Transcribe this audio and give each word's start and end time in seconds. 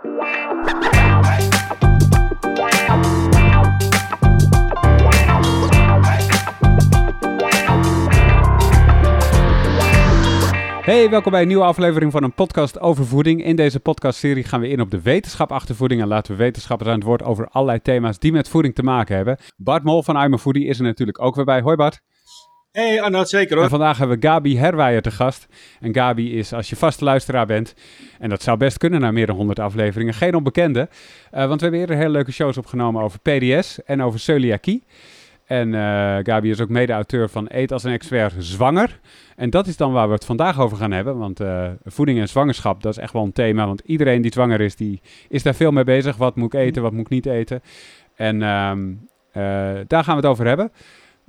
Hey, 0.00 0.06
welkom 11.10 11.32
bij 11.32 11.42
een 11.42 11.48
nieuwe 11.48 11.64
aflevering 11.64 12.12
van 12.12 12.22
een 12.22 12.32
podcast 12.32 12.80
over 12.80 13.06
voeding. 13.06 13.44
In 13.44 13.56
deze 13.56 13.80
podcastserie 13.80 14.44
gaan 14.44 14.60
we 14.60 14.68
in 14.68 14.80
op 14.80 14.90
de 14.90 15.02
wetenschap 15.02 15.52
achter 15.52 15.74
voeding 15.74 16.00
en 16.00 16.08
laten 16.08 16.32
we 16.32 16.38
wetenschappers 16.38 16.88
aan 16.88 16.96
het 16.96 17.04
woord 17.04 17.22
over 17.22 17.48
allerlei 17.48 17.82
thema's 17.82 18.18
die 18.18 18.32
met 18.32 18.48
voeding 18.48 18.74
te 18.74 18.82
maken 18.82 19.16
hebben. 19.16 19.38
Bart 19.56 19.84
Mol 19.84 20.02
van 20.02 20.22
I'm 20.22 20.32
a 20.32 20.38
Foodie 20.38 20.66
is 20.66 20.78
er 20.78 20.84
natuurlijk 20.84 21.22
ook 21.22 21.34
weer 21.34 21.44
bij. 21.44 21.60
Hoi 21.60 21.76
Bart. 21.76 22.00
Hey 22.78 23.02
Arnoud, 23.02 23.28
zeker 23.28 23.54
hoor. 23.54 23.64
En 23.64 23.70
vandaag 23.70 23.98
hebben 23.98 24.20
we 24.20 24.26
Gabi 24.26 24.58
Herwijer 24.58 25.02
te 25.02 25.10
gast. 25.10 25.48
En 25.80 25.94
Gabi 25.94 26.38
is, 26.38 26.52
als 26.52 26.70
je 26.70 26.76
vaste 26.76 27.04
luisteraar 27.04 27.46
bent, 27.46 27.74
en 28.18 28.28
dat 28.28 28.42
zou 28.42 28.58
best 28.58 28.78
kunnen 28.78 29.00
na 29.00 29.10
meer 29.10 29.26
dan 29.26 29.36
100 29.36 29.58
afleveringen, 29.58 30.14
geen 30.14 30.34
onbekende. 30.34 30.80
Uh, 30.80 31.46
want 31.46 31.54
we 31.54 31.62
hebben 31.62 31.80
eerder 31.80 31.96
hele 31.96 32.08
leuke 32.08 32.32
shows 32.32 32.58
opgenomen 32.58 33.02
over 33.02 33.18
PDS 33.20 33.84
en 33.84 34.02
over 34.02 34.20
celiakie. 34.20 34.84
En 35.44 35.72
uh, 35.72 36.16
Gabi 36.22 36.50
is 36.50 36.60
ook 36.60 36.68
mede-auteur 36.68 37.28
van 37.28 37.46
Eet 37.50 37.72
als 37.72 37.84
een 37.84 37.92
expert 37.92 38.34
zwanger. 38.38 39.00
En 39.36 39.50
dat 39.50 39.66
is 39.66 39.76
dan 39.76 39.92
waar 39.92 40.08
we 40.08 40.14
het 40.14 40.24
vandaag 40.24 40.60
over 40.60 40.76
gaan 40.76 40.92
hebben. 40.92 41.18
Want 41.18 41.40
uh, 41.40 41.68
voeding 41.84 42.18
en 42.20 42.28
zwangerschap, 42.28 42.82
dat 42.82 42.92
is 42.92 43.02
echt 43.02 43.12
wel 43.12 43.24
een 43.24 43.32
thema. 43.32 43.66
Want 43.66 43.82
iedereen 43.84 44.22
die 44.22 44.32
zwanger 44.32 44.60
is, 44.60 44.76
die 44.76 45.00
is 45.28 45.42
daar 45.42 45.54
veel 45.54 45.70
mee 45.70 45.84
bezig. 45.84 46.16
Wat 46.16 46.36
moet 46.36 46.54
ik 46.54 46.60
eten, 46.60 46.82
wat 46.82 46.92
moet 46.92 47.04
ik 47.04 47.08
niet 47.08 47.26
eten? 47.26 47.62
En 48.14 48.34
uh, 48.36 49.78
daar 49.86 50.04
gaan 50.04 50.16
we 50.16 50.20
het 50.20 50.30
over 50.30 50.46
hebben. 50.46 50.72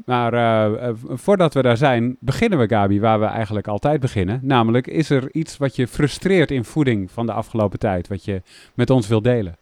Maar 0.06 0.96
voordat 1.08 1.54
we 1.54 1.62
daar 1.62 1.78
zijn, 1.78 2.18
beginnen 2.20 2.60
we, 2.60 2.70
Gabi, 2.70 3.00
waar 3.00 3.20
we 3.20 3.26
eigenlijk 3.26 3.68
altijd 3.68 4.00
beginnen. 4.00 4.40
Namelijk, 4.44 4.88
is 4.88 5.10
er 5.10 5.34
iets 5.34 5.58
wat 5.58 5.76
je 5.76 5.88
frustreert 5.88 6.52
in 6.52 6.64
voeding 6.64 7.12
van 7.12 7.26
de 7.26 7.32
afgelopen 7.34 7.80
tijd? 7.80 8.08
Wat 8.08 8.26
je 8.26 8.42
met 8.74 8.90
ons 8.90 9.08
wilt 9.08 9.24
delen? 9.24 9.58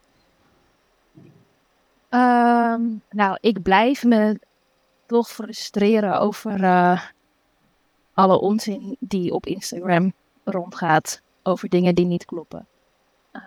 Um, 2.10 3.02
nou, 3.10 3.38
ik 3.40 3.62
blijf 3.62 4.04
me 4.04 4.40
toch 5.06 5.30
frustreren 5.30 6.20
over 6.20 6.64
uh, 6.64 7.02
alle 8.14 8.40
onzin 8.40 8.98
die 9.00 9.34
op 9.34 9.46
Instagram 9.46 10.14
rondgaat 10.44 11.22
over 11.44 11.70
dingen 11.70 11.96
die 11.96 12.06
niet 12.06 12.26
kloppen. 12.26 12.66
Uh, 13.34 13.42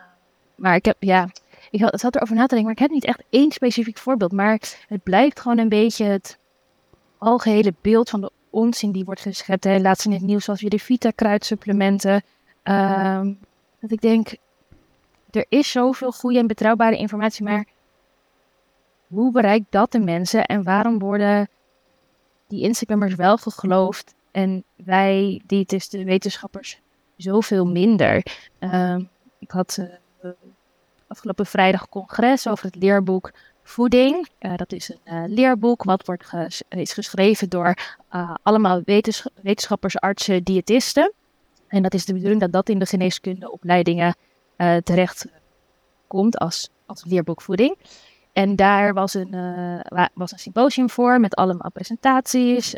maar 0.54 0.74
ik 0.74 0.84
heb, 0.84 0.96
ja, 0.98 1.28
ik 1.70 1.88
zat 1.90 2.14
erover 2.14 2.34
na 2.34 2.46
te 2.46 2.54
denken, 2.54 2.64
maar 2.64 2.72
ik 2.72 2.78
heb 2.78 2.90
niet 2.90 3.04
echt 3.04 3.22
één 3.30 3.52
specifiek 3.52 3.98
voorbeeld. 3.98 4.32
Maar 4.32 4.60
het 4.88 5.02
blijft 5.02 5.40
gewoon 5.40 5.58
een 5.58 5.68
beetje 5.68 6.04
het 6.04 6.38
algehele 7.20 7.74
beeld 7.80 8.10
van 8.10 8.20
de 8.20 8.30
onzin 8.50 8.92
die 8.92 9.04
wordt 9.04 9.20
geschept. 9.20 9.64
Hè. 9.64 9.78
Laatst 9.78 10.04
in 10.04 10.12
het 10.12 10.22
nieuws 10.22 10.44
zoals 10.44 10.60
weer 10.60 10.70
de 10.70 10.78
Vita-kruidsupplementen. 10.78 12.22
Uh, 12.64 13.20
dat 13.80 13.90
ik 13.90 14.00
denk, 14.00 14.36
er 15.30 15.44
is 15.48 15.70
zoveel 15.70 16.12
goede 16.12 16.38
en 16.38 16.46
betrouwbare 16.46 16.96
informatie, 16.96 17.44
maar 17.44 17.64
hoe 19.06 19.32
bereikt 19.32 19.66
dat 19.70 19.92
de 19.92 19.98
mensen 19.98 20.44
en 20.44 20.62
waarom 20.62 20.98
worden 20.98 21.48
die 22.46 22.62
Instagrammers 22.62 23.14
wel 23.14 23.36
geloofd 23.36 24.14
en 24.30 24.64
wij, 24.76 25.40
diëtisten, 25.46 26.04
wetenschappers, 26.04 26.80
zoveel 27.16 27.66
minder? 27.66 28.26
Uh, 28.60 28.96
ik 29.38 29.50
had 29.50 29.78
uh, 30.22 30.30
afgelopen 31.06 31.46
vrijdag 31.46 31.88
congres 31.88 32.48
over 32.48 32.64
het 32.64 32.74
leerboek 32.74 33.32
Voeding. 33.70 34.28
Uh, 34.40 34.56
dat 34.56 34.72
is 34.72 34.88
een 34.88 35.14
uh, 35.14 35.22
leerboek 35.26 35.84
wat 35.84 36.06
wordt 36.06 36.32
is 36.68 36.92
geschreven 36.92 37.48
door 37.48 37.98
allemaal 38.42 38.82
wetens 38.84 39.26
wetenschappers, 39.42 40.00
artsen, 40.00 40.44
diëtisten. 40.44 41.12
En 41.68 41.82
dat 41.82 41.94
is 41.94 42.04
de 42.04 42.12
bedoeling 42.12 42.40
dat 42.40 42.52
dat 42.52 42.68
in 42.68 42.78
de 42.78 42.86
geneeskundeopleidingen 42.86 44.14
terecht 44.84 45.26
komt 46.06 46.38
als, 46.38 46.68
als 46.86 47.04
leerboek 47.04 47.42
voeding. 47.42 47.76
En 48.32 48.56
daar 48.56 48.94
was 48.94 49.14
een, 49.14 49.30
was 50.14 50.32
een 50.32 50.38
symposium 50.38 50.90
voor 50.90 51.20
met 51.20 51.34
allemaal 51.34 51.70
presentaties 51.70 52.74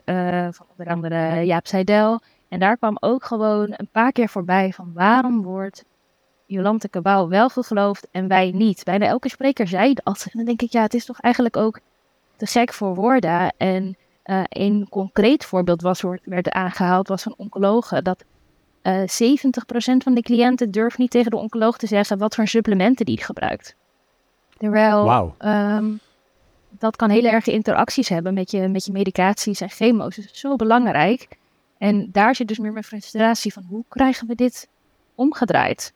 van 0.50 0.66
onder 0.76 0.86
andere 0.86 1.44
Jaap 1.44 1.66
Seidel. 1.66 2.20
En 2.48 2.58
daar 2.58 2.76
kwam 2.76 2.97
ook 3.00 3.25
gewoon 3.25 3.75
een 3.76 3.88
paar 3.92 4.12
keer 4.12 4.28
voorbij 4.28 4.72
van 4.72 4.92
waarom 4.94 5.42
wordt 5.42 5.84
Jolante 6.52 6.90
Cabau 6.90 7.28
wel 7.28 7.48
geloofd 7.48 8.06
en 8.10 8.28
wij 8.28 8.50
niet. 8.50 8.84
Bijna 8.84 9.06
elke 9.06 9.28
spreker 9.28 9.68
zei 9.68 9.94
dat. 9.94 10.22
En 10.24 10.30
dan 10.32 10.44
denk 10.44 10.62
ik, 10.62 10.72
ja, 10.72 10.82
het 10.82 10.94
is 10.94 11.04
toch 11.04 11.20
eigenlijk 11.20 11.56
ook 11.56 11.80
te 12.36 12.46
gek 12.46 12.72
voor 12.72 12.94
woorden. 12.94 13.52
En 13.56 13.96
uh, 14.26 14.42
een 14.48 14.86
concreet 14.90 15.44
voorbeeld 15.44 15.82
was, 15.82 16.02
werd 16.22 16.50
aangehaald, 16.50 17.08
was 17.08 17.22
van 17.22 17.34
oncologen. 17.36 18.04
Dat 18.04 18.24
uh, 18.82 19.00
70% 19.00 19.04
van 19.96 20.14
de 20.14 20.22
cliënten 20.22 20.70
durft 20.70 20.98
niet 20.98 21.10
tegen 21.10 21.30
de 21.30 21.36
oncoloog 21.36 21.76
te 21.76 21.86
zeggen 21.86 22.18
wat 22.18 22.34
voor 22.34 22.46
supplementen 22.46 23.06
die 23.06 23.22
gebruikt. 23.22 23.76
Terwijl 24.58 25.04
wow. 25.04 25.32
um, 25.38 26.00
dat 26.78 26.96
kan 26.96 27.10
hele 27.10 27.28
erge 27.28 27.52
interacties 27.52 28.08
hebben 28.08 28.34
met 28.34 28.50
je, 28.50 28.69
met 28.69 28.84
je 28.84 28.92
medicaties 28.92 29.60
en 29.60 29.69
chemo's. 29.69 30.14
Dus 30.14 30.24
het 30.24 30.34
is 30.34 30.40
zo 30.40 30.56
belangrijk. 30.56 31.28
En 31.78 32.08
daar 32.12 32.34
zit 32.34 32.48
dus 32.48 32.58
meer 32.58 32.72
mijn 32.72 32.84
frustratie 32.84 33.52
van 33.52 33.64
hoe 33.69 33.84
krijgen 33.88 34.26
we 34.26 34.34
dit 34.34 34.69
omgedraaid? 35.14 35.92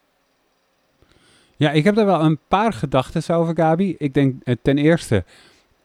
Ja, 1.56 1.70
ik 1.70 1.84
heb 1.84 1.94
daar 1.94 2.06
wel 2.06 2.20
een 2.20 2.38
paar 2.48 2.72
gedachten 2.72 3.34
over, 3.36 3.56
Gabi. 3.56 3.94
Ik 3.98 4.14
denk 4.14 4.34
uh, 4.44 4.54
ten 4.62 4.78
eerste, 4.78 5.24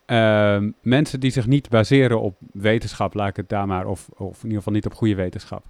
uh, 0.07 0.57
mensen 0.81 1.19
die 1.19 1.31
zich 1.31 1.47
niet 1.47 1.69
baseren 1.69 2.21
op 2.21 2.35
wetenschap, 2.53 3.13
laat 3.13 3.29
ik 3.29 3.35
het 3.35 3.49
daar 3.49 3.67
maar, 3.67 3.85
of, 3.85 4.09
of 4.17 4.37
in 4.37 4.43
ieder 4.43 4.57
geval 4.57 4.73
niet 4.73 4.85
op 4.85 4.93
goede 4.93 5.15
wetenschap. 5.15 5.65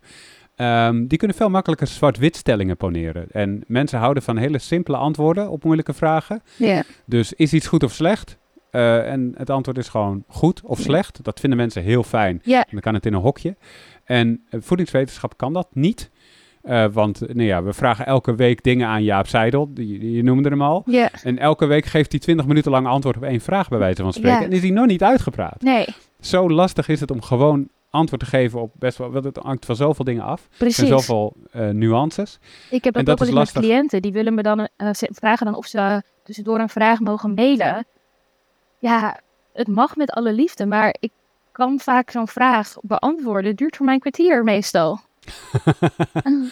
Um, 0.56 1.08
die 1.08 1.18
kunnen 1.18 1.38
veel 1.38 1.50
makkelijker 1.50 1.88
zwart-wit 1.88 2.36
stellingen 2.36 2.78
poneren. 2.78 3.26
En 3.32 3.64
mensen 3.68 4.00
houden 4.00 4.24
van 4.24 4.38
hele 4.38 4.58
simpele 4.58 4.98
antwoorden 4.98 5.50
op 5.50 5.64
moeilijke 5.64 5.94
vragen. 5.94 6.42
Yeah. 6.58 6.84
Dus 7.06 7.34
is 7.34 7.54
iets 7.54 7.68
goed 7.68 7.84
of 7.84 7.94
slecht? 7.94 8.38
Uh, 8.72 9.12
en 9.12 9.34
het 9.38 9.50
antwoord 9.50 9.78
is 9.78 9.88
gewoon 9.88 10.24
goed 10.28 10.62
of 10.64 10.80
slecht. 10.80 11.24
Dat 11.24 11.40
vinden 11.40 11.60
mensen 11.60 11.84
heel 11.84 12.04
fijn. 12.04 12.42
Yeah. 12.44 12.64
dan 12.72 12.80
kan 12.80 12.94
het 12.94 13.06
in 13.06 13.14
een 13.14 13.22
hokje. 13.22 13.56
En 14.04 14.44
uh, 14.50 14.62
voedingswetenschap 14.62 15.38
kan 15.38 15.54
dat 15.54 15.68
niet. 15.74 16.11
Uh, 16.64 16.86
want 16.92 17.20
nou 17.20 17.44
ja, 17.44 17.64
we 17.64 17.74
vragen 17.74 18.06
elke 18.06 18.36
week 18.36 18.64
dingen 18.64 18.88
aan 18.88 19.04
Jaap 19.04 19.28
Seidel, 19.28 19.74
die, 19.74 20.12
je 20.16 20.24
noemde 20.24 20.50
hem 20.50 20.62
al. 20.62 20.84
Yeah. 20.86 21.10
En 21.24 21.38
elke 21.38 21.66
week 21.66 21.86
geeft 21.86 22.12
hij 22.12 22.20
20 22.20 22.46
minuten 22.46 22.72
lang 22.72 22.88
antwoord 22.88 23.16
op 23.16 23.24
één 23.24 23.42
vraag, 23.42 23.70
bij 23.70 23.80
wijze 23.80 24.02
van 24.02 24.14
spreken. 24.14 24.44
En 24.44 24.52
is 24.52 24.62
hij 24.62 24.70
nog 24.70 24.86
niet 24.86 25.04
uitgepraat. 25.04 25.62
Nee. 25.62 25.88
Zo 26.20 26.50
lastig 26.50 26.88
is 26.88 27.00
het 27.00 27.12
om 27.12 27.22
gewoon 27.22 27.70
antwoord 27.90 28.22
te 28.22 28.28
geven 28.28 28.62
op 28.62 28.72
best 28.80 28.98
wel, 28.98 29.12
want 29.12 29.26
het 29.26 29.38
hangt 29.38 29.66
van 29.66 29.76
zoveel 29.76 30.06
dingen 30.06 30.24
af. 30.24 30.48
Precies. 30.58 30.80
En 30.80 30.88
zoveel 30.88 31.34
uh, 31.56 31.70
nuances. 31.70 32.40
Ik 32.70 32.84
heb 32.84 32.94
dat, 32.94 33.06
dat 33.06 33.22
ook 33.22 33.28
wel 33.28 33.38
met 33.38 33.52
cliënten, 33.52 34.02
die 34.02 34.12
willen 34.12 34.34
me 34.34 34.42
dan 34.42 34.60
uh, 34.60 34.90
vragen 34.92 35.46
dan 35.46 35.56
of 35.56 35.66
ze 35.66 36.02
tussendoor 36.24 36.60
een 36.60 36.70
vraag 36.70 37.00
mogen 37.00 37.34
mailen. 37.34 37.86
Ja, 38.80 39.20
het 39.54 39.68
mag 39.68 39.96
met 39.96 40.12
alle 40.12 40.34
liefde, 40.34 40.66
maar 40.66 40.96
ik 41.00 41.12
kan 41.52 41.80
vaak 41.80 42.12
zo'n 42.12 42.28
vraag 42.28 42.76
beantwoorden. 42.82 43.50
Het 43.50 43.58
duurt 43.58 43.76
voor 43.76 43.86
mij 43.86 43.94
een 43.94 44.02
kwartier 44.02 44.44
meestal. 44.44 45.00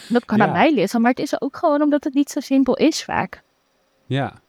Dat 0.08 0.24
kan 0.24 0.38
ja. 0.38 0.46
aan 0.46 0.52
mij 0.52 0.74
liggen, 0.74 1.00
maar 1.00 1.10
het 1.10 1.20
is 1.20 1.40
ook 1.40 1.56
gewoon 1.56 1.82
omdat 1.82 2.04
het 2.04 2.14
niet 2.14 2.30
zo 2.30 2.40
simpel 2.40 2.76
is 2.76 3.04
vaak. 3.04 3.42
Ja, 4.06 4.40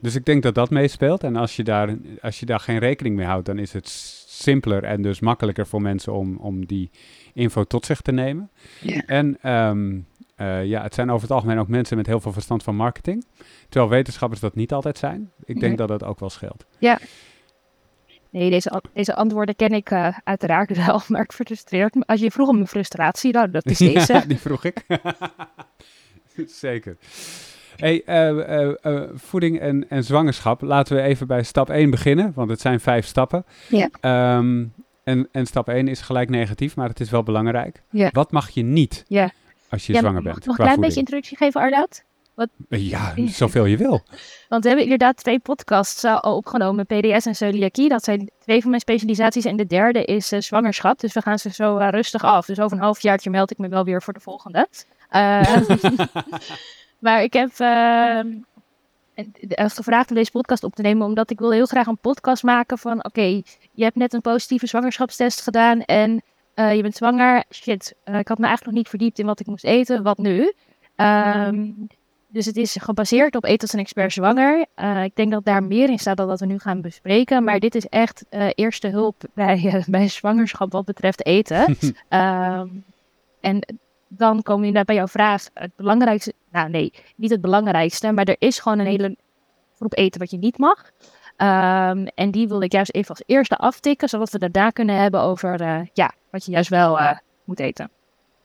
dus 0.00 0.14
ik 0.14 0.24
denk 0.24 0.42
dat 0.42 0.54
dat 0.54 0.70
meespeelt. 0.70 1.24
En 1.24 1.36
als 1.36 1.56
je 1.56 1.64
daar, 1.64 1.96
als 2.20 2.40
je 2.40 2.46
daar 2.46 2.60
geen 2.60 2.78
rekening 2.78 3.16
mee 3.16 3.26
houdt, 3.26 3.46
dan 3.46 3.58
is 3.58 3.72
het 3.72 3.88
simpeler 4.28 4.84
en 4.84 5.02
dus 5.02 5.20
makkelijker 5.20 5.66
voor 5.66 5.82
mensen 5.82 6.12
om, 6.12 6.36
om 6.36 6.66
die 6.66 6.90
info 7.32 7.64
tot 7.64 7.86
zich 7.86 8.00
te 8.00 8.12
nemen. 8.12 8.50
Yeah. 8.80 9.02
En 9.06 9.50
um, 9.52 10.06
uh, 10.36 10.64
ja, 10.64 10.82
het 10.82 10.94
zijn 10.94 11.10
over 11.10 11.22
het 11.22 11.30
algemeen 11.30 11.58
ook 11.58 11.68
mensen 11.68 11.96
met 11.96 12.06
heel 12.06 12.20
veel 12.20 12.32
verstand 12.32 12.62
van 12.62 12.76
marketing. 12.76 13.24
Terwijl 13.68 13.90
wetenschappers 13.90 14.40
dat 14.40 14.54
niet 14.54 14.72
altijd 14.72 14.98
zijn. 14.98 15.30
Ik 15.44 15.60
denk 15.60 15.78
dat 15.78 15.88
dat 15.88 16.04
ook 16.04 16.20
wel 16.20 16.30
scheelt. 16.30 16.64
Ja. 16.78 16.98
Nee, 18.32 18.50
deze, 18.50 18.82
deze 18.92 19.14
antwoorden 19.14 19.56
ken 19.56 19.72
ik 19.72 19.90
uh, 19.90 20.18
uiteraard 20.24 20.76
wel, 20.86 21.00
maar 21.08 21.22
ik 21.22 21.32
frustreert 21.32 21.94
me. 21.94 22.02
Als 22.06 22.20
je 22.20 22.30
vroeg 22.30 22.48
om 22.48 22.54
mijn 22.54 22.68
frustratie, 22.68 23.32
nou, 23.32 23.50
dat 23.50 23.66
is 23.66 23.78
deze. 23.92 24.12
Ja, 24.12 24.20
die 24.20 24.38
vroeg 24.38 24.64
ik. 24.64 24.84
Zeker. 26.46 26.96
Hey, 27.76 28.02
uh, 28.06 28.74
uh, 28.84 29.02
voeding 29.14 29.60
en, 29.60 29.88
en, 29.88 30.04
zwangerschap. 30.04 30.60
Laten 30.60 30.96
we 30.96 31.02
even 31.02 31.26
bij 31.26 31.42
stap 31.42 31.70
1 31.70 31.90
beginnen, 31.90 32.32
want 32.34 32.50
het 32.50 32.60
zijn 32.60 32.80
vijf 32.80 33.06
stappen. 33.06 33.44
Ja. 33.68 34.36
Um, 34.36 34.72
en, 35.04 35.28
en, 35.32 35.46
stap 35.46 35.68
1 35.68 35.88
is 35.88 36.00
gelijk 36.00 36.28
negatief, 36.28 36.76
maar 36.76 36.88
het 36.88 37.00
is 37.00 37.10
wel 37.10 37.22
belangrijk. 37.22 37.82
Ja. 37.90 38.08
Wat 38.12 38.32
mag 38.32 38.50
je 38.50 38.62
niet 38.62 39.04
ja. 39.08 39.30
als 39.68 39.86
je 39.86 39.92
ja, 39.92 39.98
zwanger 39.98 40.22
mag 40.22 40.32
bent? 40.32 40.36
ik 40.36 40.46
nog 40.46 40.58
een 40.58 40.64
klein 40.64 40.80
beetje 40.80 40.98
introductie 40.98 41.36
geven, 41.36 41.60
Arnoud? 41.60 42.04
Wat? 42.34 42.48
Ja, 42.68 43.14
zoveel 43.26 43.64
je 43.64 43.76
wil. 43.76 44.02
Want 44.48 44.62
we 44.62 44.68
hebben 44.68 44.84
inderdaad 44.84 45.16
twee 45.16 45.38
podcasts 45.38 46.04
al 46.04 46.36
opgenomen, 46.36 46.86
PDS 46.86 47.26
en 47.26 47.34
celiakie. 47.34 47.88
Dat 47.88 48.04
zijn 48.04 48.30
twee 48.38 48.60
van 48.60 48.70
mijn 48.70 48.82
specialisaties 48.82 49.44
en 49.44 49.56
de 49.56 49.66
derde 49.66 50.04
is 50.04 50.32
uh, 50.32 50.40
zwangerschap. 50.40 51.00
Dus 51.00 51.12
we 51.12 51.22
gaan 51.22 51.38
ze 51.38 51.50
zo 51.50 51.78
uh, 51.78 51.88
rustig 51.88 52.24
af. 52.24 52.46
Dus 52.46 52.60
over 52.60 52.76
een 52.76 52.82
halfjaartje 52.82 53.30
meld 53.30 53.50
ik 53.50 53.58
me 53.58 53.68
wel 53.68 53.84
weer 53.84 54.02
voor 54.02 54.12
de 54.12 54.20
volgende. 54.20 54.68
Uh, 55.10 55.56
maar 57.04 57.22
ik 57.22 57.32
heb 57.32 57.50
gevraagd 59.56 60.10
om 60.10 60.16
deze 60.16 60.30
podcast 60.30 60.64
op 60.64 60.74
te 60.74 60.82
nemen, 60.82 61.06
omdat 61.06 61.30
ik 61.30 61.38
wil 61.38 61.52
heel 61.52 61.66
graag 61.66 61.86
een 61.86 61.98
podcast 61.98 62.42
maken 62.42 62.78
van, 62.78 62.96
oké, 62.96 63.06
okay, 63.06 63.44
je 63.72 63.84
hebt 63.84 63.96
net 63.96 64.12
een 64.12 64.20
positieve 64.20 64.66
zwangerschapstest 64.66 65.40
gedaan 65.40 65.82
en 65.82 66.22
je 66.54 66.78
bent 66.82 66.96
zwanger. 66.96 67.44
Shit, 67.50 67.94
ik 68.04 68.28
had 68.28 68.38
me 68.38 68.46
eigenlijk 68.46 68.64
nog 68.64 68.74
niet 68.74 68.88
verdiept 68.88 69.18
in 69.18 69.26
wat 69.26 69.40
ik 69.40 69.46
moest 69.46 69.64
eten. 69.64 70.02
Wat 70.02 70.18
nu? 70.18 70.52
Um, 70.96 71.88
Dus 72.32 72.46
het 72.46 72.56
is 72.56 72.76
gebaseerd 72.80 73.36
op 73.36 73.44
Ethos 73.44 73.72
en 73.72 73.78
Expert 73.78 74.12
Zwanger. 74.12 74.66
Uh, 74.76 75.04
ik 75.04 75.16
denk 75.16 75.30
dat 75.30 75.44
daar 75.44 75.62
meer 75.62 75.90
in 75.90 75.98
staat 75.98 76.16
dan 76.16 76.26
wat 76.26 76.40
we 76.40 76.46
nu 76.46 76.58
gaan 76.58 76.80
bespreken. 76.80 77.44
Maar 77.44 77.58
dit 77.58 77.74
is 77.74 77.86
echt 77.86 78.24
uh, 78.30 78.48
eerste 78.54 78.88
hulp 78.88 79.22
bij, 79.34 79.60
uh, 79.64 79.84
bij 79.86 80.08
zwangerschap 80.08 80.72
wat 80.72 80.84
betreft 80.84 81.26
eten. 81.26 81.76
um, 82.08 82.84
en 83.40 83.76
dan 84.08 84.42
kom 84.42 84.64
je 84.64 84.84
bij 84.84 84.94
jouw 84.94 85.06
vraag. 85.06 85.48
Het 85.54 85.70
belangrijkste, 85.76 86.32
nou 86.50 86.70
nee, 86.70 86.92
niet 87.16 87.30
het 87.30 87.40
belangrijkste. 87.40 88.12
Maar 88.12 88.24
er 88.24 88.36
is 88.38 88.58
gewoon 88.58 88.78
een 88.78 88.86
hele 88.86 89.16
groep 89.76 89.96
eten 89.96 90.20
wat 90.20 90.30
je 90.30 90.38
niet 90.38 90.58
mag. 90.58 90.90
Um, 91.36 92.06
en 92.06 92.30
die 92.30 92.48
wil 92.48 92.62
ik 92.62 92.72
juist 92.72 92.94
even 92.94 93.08
als 93.08 93.22
eerste 93.26 93.56
aftikken. 93.56 94.08
Zodat 94.08 94.30
we 94.30 94.38
het 94.40 94.54
daar 94.54 94.72
kunnen 94.72 94.96
hebben 94.96 95.20
over 95.20 95.88
ja, 95.92 96.12
wat 96.30 96.44
je 96.44 96.50
juist 96.50 96.70
wel 96.70 96.98
moet 97.44 97.60
eten. 97.60 97.90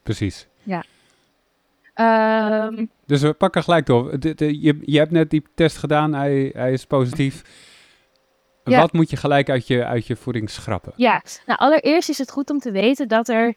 Precies. 0.03 0.47
Ja. 0.63 0.83
Um, 1.99 2.89
dus 3.05 3.21
we 3.21 3.33
pakken 3.33 3.63
gelijk 3.63 3.85
door. 3.85 4.19
De, 4.19 4.33
de, 4.33 4.61
je, 4.61 4.79
je 4.81 4.97
hebt 4.97 5.11
net 5.11 5.29
die 5.29 5.43
test 5.55 5.77
gedaan, 5.77 6.13
hij, 6.13 6.51
hij 6.53 6.71
is 6.71 6.85
positief. 6.85 7.41
Ja. 8.63 8.79
Wat 8.79 8.93
moet 8.93 9.09
je 9.09 9.15
gelijk 9.15 9.49
uit 9.49 9.67
je, 9.67 9.85
uit 9.85 10.07
je 10.07 10.15
voeding 10.15 10.49
schrappen? 10.49 10.93
Ja, 10.95 11.21
nou 11.45 11.59
allereerst 11.59 12.09
is 12.09 12.17
het 12.17 12.31
goed 12.31 12.49
om 12.49 12.59
te 12.59 12.71
weten 12.71 13.07
dat 13.07 13.27
er 13.27 13.55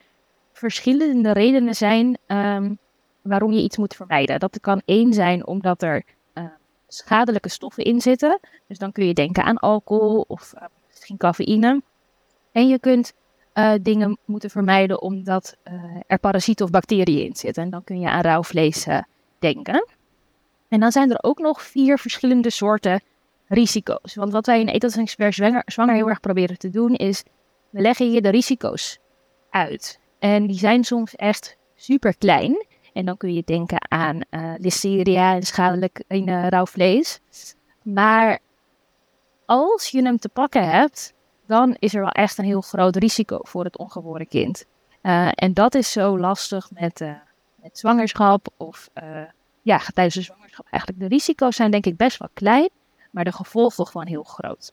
verschillende 0.52 1.32
redenen 1.32 1.74
zijn 1.74 2.18
um, 2.26 2.78
waarom 3.22 3.52
je 3.52 3.62
iets 3.62 3.76
moet 3.76 3.94
vermijden. 3.94 4.38
Dat 4.38 4.60
kan 4.60 4.82
één 4.84 5.12
zijn 5.12 5.46
omdat 5.46 5.82
er 5.82 6.02
uh, 6.34 6.44
schadelijke 6.88 7.48
stoffen 7.48 7.84
in 7.84 8.00
zitten. 8.00 8.40
Dus 8.66 8.78
dan 8.78 8.92
kun 8.92 9.06
je 9.06 9.14
denken 9.14 9.44
aan 9.44 9.58
alcohol 9.58 10.24
of 10.28 10.52
uh, 10.56 10.62
misschien 10.88 11.16
cafeïne. 11.16 11.82
En 12.52 12.68
je 12.68 12.78
kunt 12.78 13.12
uh, 13.54 13.72
dingen 13.82 14.18
moeten 14.24 14.50
vermijden 14.50 15.02
omdat 15.02 15.56
uh, 15.64 15.74
er 16.06 16.18
parasieten 16.18 16.64
of 16.64 16.70
bacteriën 16.70 17.24
in 17.24 17.36
zitten. 17.36 17.62
En 17.62 17.70
dan 17.70 17.84
kun 17.84 18.00
je 18.00 18.08
aan 18.08 18.20
rauw 18.20 18.42
vlees 18.42 18.86
uh, 18.86 18.98
denken. 19.38 19.86
En 20.68 20.80
dan 20.80 20.92
zijn 20.92 21.10
er 21.10 21.22
ook 21.22 21.38
nog 21.38 21.62
vier 21.62 21.98
verschillende 21.98 22.50
soorten 22.50 23.02
risico's. 23.46 24.14
Want 24.14 24.32
wat 24.32 24.46
wij 24.46 24.60
in 24.60 24.68
Ethos 24.68 24.96
Expert 24.96 25.34
zwanger, 25.34 25.62
zwanger 25.66 25.94
heel 25.94 26.08
erg 26.08 26.20
proberen 26.20 26.58
te 26.58 26.70
doen 26.70 26.94
is, 26.94 27.22
we 27.70 27.80
leggen 27.80 28.12
je 28.12 28.20
de 28.20 28.28
risico's 28.28 28.98
uit. 29.50 30.00
En 30.18 30.46
die 30.46 30.58
zijn 30.58 30.84
soms 30.84 31.16
echt 31.16 31.56
super 31.74 32.16
klein. 32.16 32.66
En 32.92 33.04
dan 33.04 33.16
kun 33.16 33.34
je 33.34 33.42
denken 33.44 33.90
aan 33.90 34.20
listeria 34.56 35.34
en 35.34 35.42
schadelijk 35.42 36.02
in 36.08 36.28
rauw 36.48 36.66
vlees. 36.66 37.20
Maar 37.82 38.38
als 39.46 39.88
je 39.88 40.02
hem 40.02 40.18
te 40.18 40.28
pakken 40.28 40.70
hebt, 40.70 41.14
dan 41.50 41.76
is 41.78 41.94
er 41.94 42.00
wel 42.00 42.10
echt 42.10 42.38
een 42.38 42.44
heel 42.44 42.60
groot 42.60 42.96
risico 42.96 43.38
voor 43.42 43.64
het 43.64 43.78
ongeboren 43.78 44.28
kind. 44.28 44.64
Uh, 45.02 45.28
en 45.34 45.54
dat 45.54 45.74
is 45.74 45.92
zo 45.92 46.18
lastig 46.18 46.70
met, 46.70 47.00
uh, 47.00 47.12
met 47.62 47.78
zwangerschap 47.78 48.48
of 48.56 48.90
uh, 49.02 49.22
ja, 49.62 49.80
tijdens 49.94 50.14
de 50.14 50.22
zwangerschap 50.22 50.66
eigenlijk. 50.70 51.02
De 51.02 51.08
risico's 51.08 51.56
zijn 51.56 51.70
denk 51.70 51.86
ik 51.86 51.96
best 51.96 52.18
wel 52.18 52.28
klein, 52.32 52.68
maar 53.10 53.24
de 53.24 53.32
gevolgen 53.32 53.86
gewoon 53.86 54.06
heel 54.06 54.22
groot. 54.22 54.72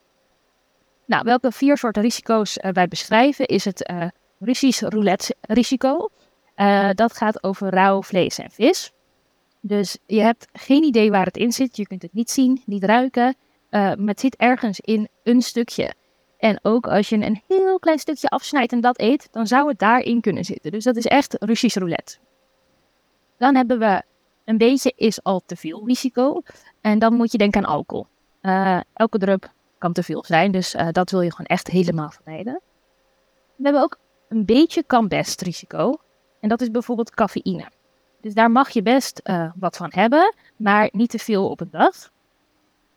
Nou, 1.06 1.24
welke 1.24 1.52
vier 1.52 1.78
soorten 1.78 2.02
risico's 2.02 2.58
wij 2.72 2.88
beschrijven 2.88 3.46
is 3.46 3.66
het 3.66 3.94
Russisch 4.40 4.82
roulette 4.82 5.36
risico. 5.42 6.10
dat 6.94 7.14
gaat 7.14 7.44
over 7.44 7.70
rauw 7.70 8.04
vlees 8.04 8.38
en 8.38 8.52
vis. 8.52 8.92
Dus 9.62 9.98
je 10.06 10.22
hebt 10.22 10.48
geen 10.54 10.84
idee 10.84 11.12
waar 11.12 11.26
het 11.26 11.38
in 11.38 11.52
zit. 11.52 11.78
Je 11.78 11.88
kunt 11.88 12.02
het 12.02 12.14
niet 12.14 12.30
zien, 12.30 12.62
niet 12.66 12.84
ruiken. 12.84 13.36
maar 13.70 13.98
het 13.98 14.20
zit 14.20 14.36
ergens 14.36 14.80
in 14.80 15.08
een 15.24 15.42
stukje. 15.42 15.94
En 16.38 16.60
ook 16.62 16.88
als 16.88 17.10
je 17.10 17.16
een 17.16 17.42
heel 17.48 17.80
klein 17.80 18.00
stukje 18.00 18.28
afsnijdt 18.28 18.72
en 18.72 18.82
dat 18.82 19.00
eet, 19.00 19.28
dan 19.32 19.48
zou 19.48 19.68
het 19.68 19.80
daarin 19.80 20.22
kunnen 20.22 20.46
zitten. 20.46 20.72
Dus 20.72 20.84
dat 20.84 20.96
is 20.96 21.06
echt 21.06 21.36
Russisch 21.40 21.78
roulette. 21.78 22.18
Dan 23.38 23.56
hebben 23.56 23.80
we 23.80 24.04
een 24.46 24.58
beetje 24.58 24.94
is 24.96 25.24
al 25.24 25.42
te 25.46 25.56
veel 25.56 25.86
risico. 25.86 26.42
En 26.82 27.00
dan 27.00 27.14
moet 27.14 27.32
je 27.32 27.38
denken 27.38 27.66
aan 27.66 27.74
alcohol. 27.74 28.06
Uh, 28.42 28.80
elke 28.94 29.18
drup 29.18 29.52
kan 29.78 29.94
te 29.94 30.04
veel 30.04 30.24
zijn, 30.26 30.52
dus 30.52 30.76
uh, 30.76 30.88
dat 30.92 31.12
wil 31.12 31.22
je 31.22 31.32
gewoon 31.32 31.46
echt 31.48 31.68
helemaal 31.68 32.10
vermijden. 32.10 32.62
We 33.56 33.64
hebben 33.64 33.82
ook 33.82 33.98
een 34.28 34.46
beetje 34.46 34.84
kan 34.84 35.08
best 35.08 35.42
risico. 35.42 36.00
En 36.40 36.50
dat 36.50 36.62
is 36.62 36.72
bijvoorbeeld 36.72 37.14
cafeïne. 37.14 37.72
Dus 38.22 38.34
daar 38.34 38.52
mag 38.52 38.70
je 38.70 38.82
best 38.82 39.22
uh, 39.24 39.52
wat 39.56 39.78
van 39.78 39.92
hebben, 39.94 40.34
maar 40.56 40.90
niet 40.92 41.10
te 41.10 41.20
veel 41.20 41.50
op 41.50 41.62
een 41.62 41.72
dag. 41.72 42.12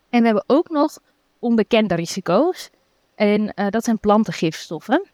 En 0.09 0.19
we 0.19 0.25
hebben 0.25 0.43
ook 0.47 0.69
nog 0.69 0.97
onbekende 1.39 1.95
risico's. 1.95 2.69
En 3.21 3.51
uh, 3.55 3.67
dat 3.69 3.83
zijn 3.83 3.99
plantengifstoffen. 3.99 5.07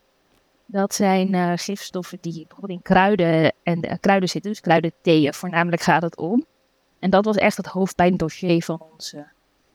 Dat 0.65 0.93
zijn 0.93 1.33
uh, 1.33 1.51
gifstoffen 1.55 2.17
die 2.21 2.33
bijvoorbeeld 2.33 2.79
in 2.79 2.81
kruiden 2.81 3.53
en 3.63 3.85
uh, 3.85 3.91
kruiden 3.99 4.29
zitten, 4.29 4.51
dus 4.51 4.59
kruidentheeën 4.59 5.33
voornamelijk 5.33 5.81
gaat 5.81 6.01
het 6.01 6.17
om. 6.17 6.45
En 6.99 7.09
dat 7.09 7.25
was 7.25 7.35
echt 7.35 7.57
het 7.57 7.65
hoofdpijndossier 7.65 8.63
van 8.63 8.83
ons, 8.91 9.15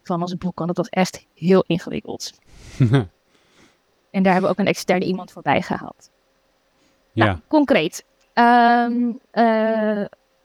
van 0.02 0.20
ons 0.20 0.37
boek, 0.37 0.58
want 0.58 0.69
dat 0.69 0.76
was 0.76 0.88
echt 0.88 1.26
heel 1.34 1.64
ingewikkeld. 1.67 2.32
en 4.11 4.23
daar 4.23 4.32
hebben 4.32 4.43
we 4.43 4.49
ook 4.49 4.58
een 4.58 4.67
externe 4.67 5.05
iemand 5.05 5.32
voorbij 5.32 5.62
gehaald. 5.62 6.11
Ja. 7.12 7.25
Nou, 7.25 7.38
concreet. 7.49 8.05
Um, 8.35 9.20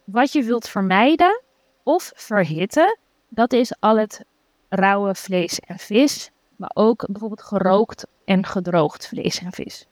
wat 0.04 0.32
je 0.32 0.42
wilt 0.42 0.68
vermijden 0.68 1.42
of 1.82 2.12
verhitten, 2.14 2.98
dat 3.28 3.52
is 3.52 3.74
al 3.80 3.98
het 3.98 4.24
rauwe 4.68 5.14
vlees 5.14 5.60
en 5.60 5.78
vis 5.78 6.30
maar 6.58 6.70
ook 6.74 7.06
bijvoorbeeld 7.06 7.42
gerookt 7.42 8.06
en 8.24 8.46
gedroogd 8.46 9.08
vlees 9.08 9.38
en 9.38 9.52
vis. 9.52 9.86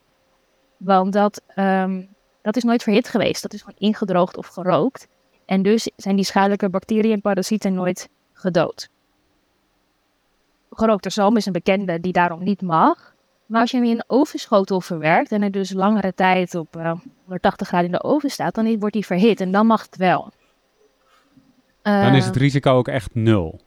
Want 0.77 1.13
dat, 1.13 1.43
um, 1.57 2.09
dat 2.43 2.57
is 2.57 2.63
nooit 2.63 2.83
verhit 2.83 3.09
geweest. 3.09 3.43
Dat 3.43 3.53
is 3.53 3.61
gewoon 3.61 3.79
ingedroogd 3.79 4.37
of 4.37 4.47
gerookt. 4.47 5.09
En 5.45 5.63
dus 5.63 5.91
zijn 5.97 6.17
die 6.17 6.25
schadelijke 6.25 6.69
bacteriën 6.69 7.13
en 7.13 7.21
parasieten 7.21 7.75
nooit 7.75 8.09
gedood. 8.33 8.89
Gerookte 10.71 11.11
zalm 11.11 11.37
is 11.37 11.47
een 11.47 11.53
bekende 11.53 12.01
die 12.01 12.13
daarom 12.13 12.43
niet 12.43 12.63
mag. 12.63 13.15
Maar 13.47 13.61
als 13.61 13.71
je 13.71 13.77
hem 13.77 13.87
in 13.87 13.93
een 13.93 14.05
ovenschotel 14.07 14.81
verwerkt 14.81 15.33
en 15.33 15.41
hij 15.41 15.51
dus 15.51 15.73
langere 15.73 16.15
tijd 16.15 16.55
op 16.55 16.77
uh, 16.77 16.93
180 17.25 17.69
graden 17.69 17.87
in 17.87 17.93
de 17.93 18.03
oven 18.03 18.31
staat, 18.31 18.55
dan 18.55 18.79
wordt 18.79 18.95
hij 18.95 19.03
verhit 19.03 19.41
en 19.41 19.51
dan 19.51 19.67
mag 19.67 19.83
het 19.83 19.97
wel. 19.97 20.33
Dan 21.83 22.15
is 22.15 22.25
het 22.25 22.35
ehm, 22.35 22.43
risico 22.43 22.71
ook 22.71 22.89
echt 22.89 23.15
nul. 23.15 23.61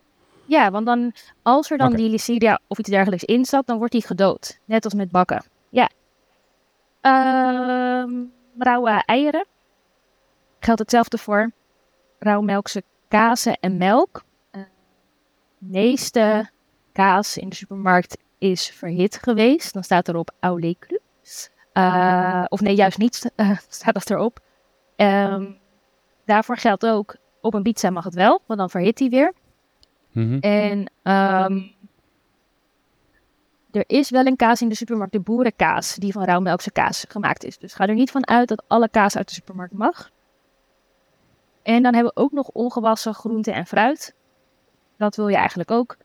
Ja, 0.49 0.71
want 0.71 0.85
dan, 0.85 1.13
als 1.41 1.71
er 1.71 1.77
dan 1.77 1.87
okay. 1.87 1.99
die 1.99 2.09
listeria 2.09 2.59
of 2.67 2.79
iets 2.79 2.89
dergelijks 2.89 3.23
in 3.23 3.45
zat, 3.45 3.67
dan 3.67 3.77
wordt 3.77 3.93
die 3.93 4.05
gedood. 4.05 4.59
Net 4.65 4.83
als 4.83 4.93
met 4.93 5.11
bakken. 5.11 5.43
Ja. 5.69 5.89
Uh, 7.01 8.23
rauwe 8.57 9.03
eieren. 9.05 9.45
Geldt 10.59 10.79
hetzelfde 10.79 11.17
voor. 11.17 11.51
Rauwmelkse 12.19 12.83
kazen 13.07 13.57
en 13.59 13.77
melk. 13.77 14.23
De 14.51 14.65
meeste 15.57 16.49
kaas 16.91 17.37
in 17.37 17.49
de 17.49 17.55
supermarkt 17.55 18.17
is 18.37 18.69
verhit 18.69 19.19
geweest. 19.21 19.73
Dan 19.73 19.83
staat 19.83 20.07
erop 20.07 20.31
au 20.39 20.59
lait 20.61 20.79
cru. 20.79 20.99
Uh, 21.73 22.45
of 22.47 22.61
nee, 22.61 22.75
juist 22.75 22.97
niet 22.97 23.31
uh, 23.35 23.57
staat 23.69 23.93
dat 23.93 24.09
erop. 24.09 24.39
Um, 24.95 25.57
daarvoor 26.25 26.57
geldt 26.57 26.85
ook, 26.85 27.15
op 27.41 27.53
een 27.53 27.63
pizza 27.63 27.89
mag 27.89 28.03
het 28.03 28.13
wel, 28.13 28.41
want 28.45 28.59
dan 28.59 28.69
verhit 28.69 28.99
hij 28.99 29.09
weer. 29.09 29.33
-hmm. 30.13 30.39
En 30.39 30.79
um, 31.03 31.71
er 33.71 33.83
is 33.87 34.09
wel 34.09 34.25
een 34.25 34.35
kaas 34.35 34.61
in 34.61 34.69
de 34.69 34.75
supermarkt, 34.75 35.13
de 35.13 35.19
boerenkaas, 35.19 35.95
die 35.95 36.11
van 36.11 36.23
rauwmelkse 36.23 36.71
kaas 36.71 37.05
gemaakt 37.09 37.43
is. 37.43 37.57
Dus 37.57 37.73
ga 37.73 37.87
er 37.87 37.93
niet 37.93 38.11
van 38.11 38.27
uit 38.27 38.47
dat 38.47 38.63
alle 38.67 38.89
kaas 38.89 39.17
uit 39.17 39.27
de 39.27 39.33
supermarkt 39.33 39.73
mag. 39.73 40.11
En 41.63 41.83
dan 41.83 41.93
hebben 41.93 42.13
we 42.15 42.21
ook 42.21 42.31
nog 42.31 42.49
ongewassen 42.49 43.13
groente 43.13 43.51
en 43.51 43.65
fruit. 43.65 44.15
Dat 44.97 45.15
wil 45.15 45.27
je 45.27 45.35
eigenlijk 45.35 45.71
ook 45.71 45.97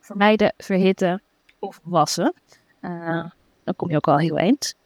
vermijden, 0.00 0.54
verhitten 0.56 1.22
of 1.58 1.80
wassen. 1.82 2.34
Uh, 2.80 3.24
dan 3.64 3.76
kom 3.76 3.90
je 3.90 3.96
ook 3.96 4.08
al 4.08 4.18
heel 4.18 4.38
eind. 4.38 4.76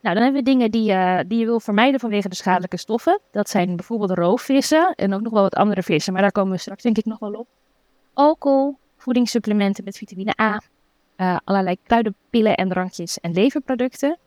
Nou, 0.00 0.14
dan 0.14 0.24
hebben 0.24 0.44
we 0.44 0.50
dingen 0.50 0.70
die, 0.70 0.92
uh, 0.92 1.18
die 1.26 1.38
je 1.38 1.44
wil 1.44 1.60
vermijden 1.60 2.00
vanwege 2.00 2.28
de 2.28 2.34
schadelijke 2.34 2.76
stoffen. 2.76 3.20
Dat 3.30 3.48
zijn 3.48 3.76
bijvoorbeeld 3.76 4.10
roofvissen 4.10 4.94
en 4.94 5.14
ook 5.14 5.20
nog 5.20 5.32
wel 5.32 5.42
wat 5.42 5.54
andere 5.54 5.82
vissen, 5.82 6.12
maar 6.12 6.22
daar 6.22 6.32
komen 6.32 6.52
we 6.52 6.58
straks 6.58 6.82
denk 6.82 6.98
ik 6.98 7.04
nog 7.04 7.18
wel 7.18 7.32
op. 7.32 7.48
Alcohol, 8.12 8.76
voedingssupplementen 8.96 9.84
met 9.84 9.96
vitamine 9.96 10.40
A, 10.40 10.60
uh, 11.16 11.36
allerlei 11.44 11.76
kruidenpillen 11.82 12.56
en 12.56 12.68
drankjes 12.68 13.20
en 13.20 13.32
leverproducten. 13.32 14.18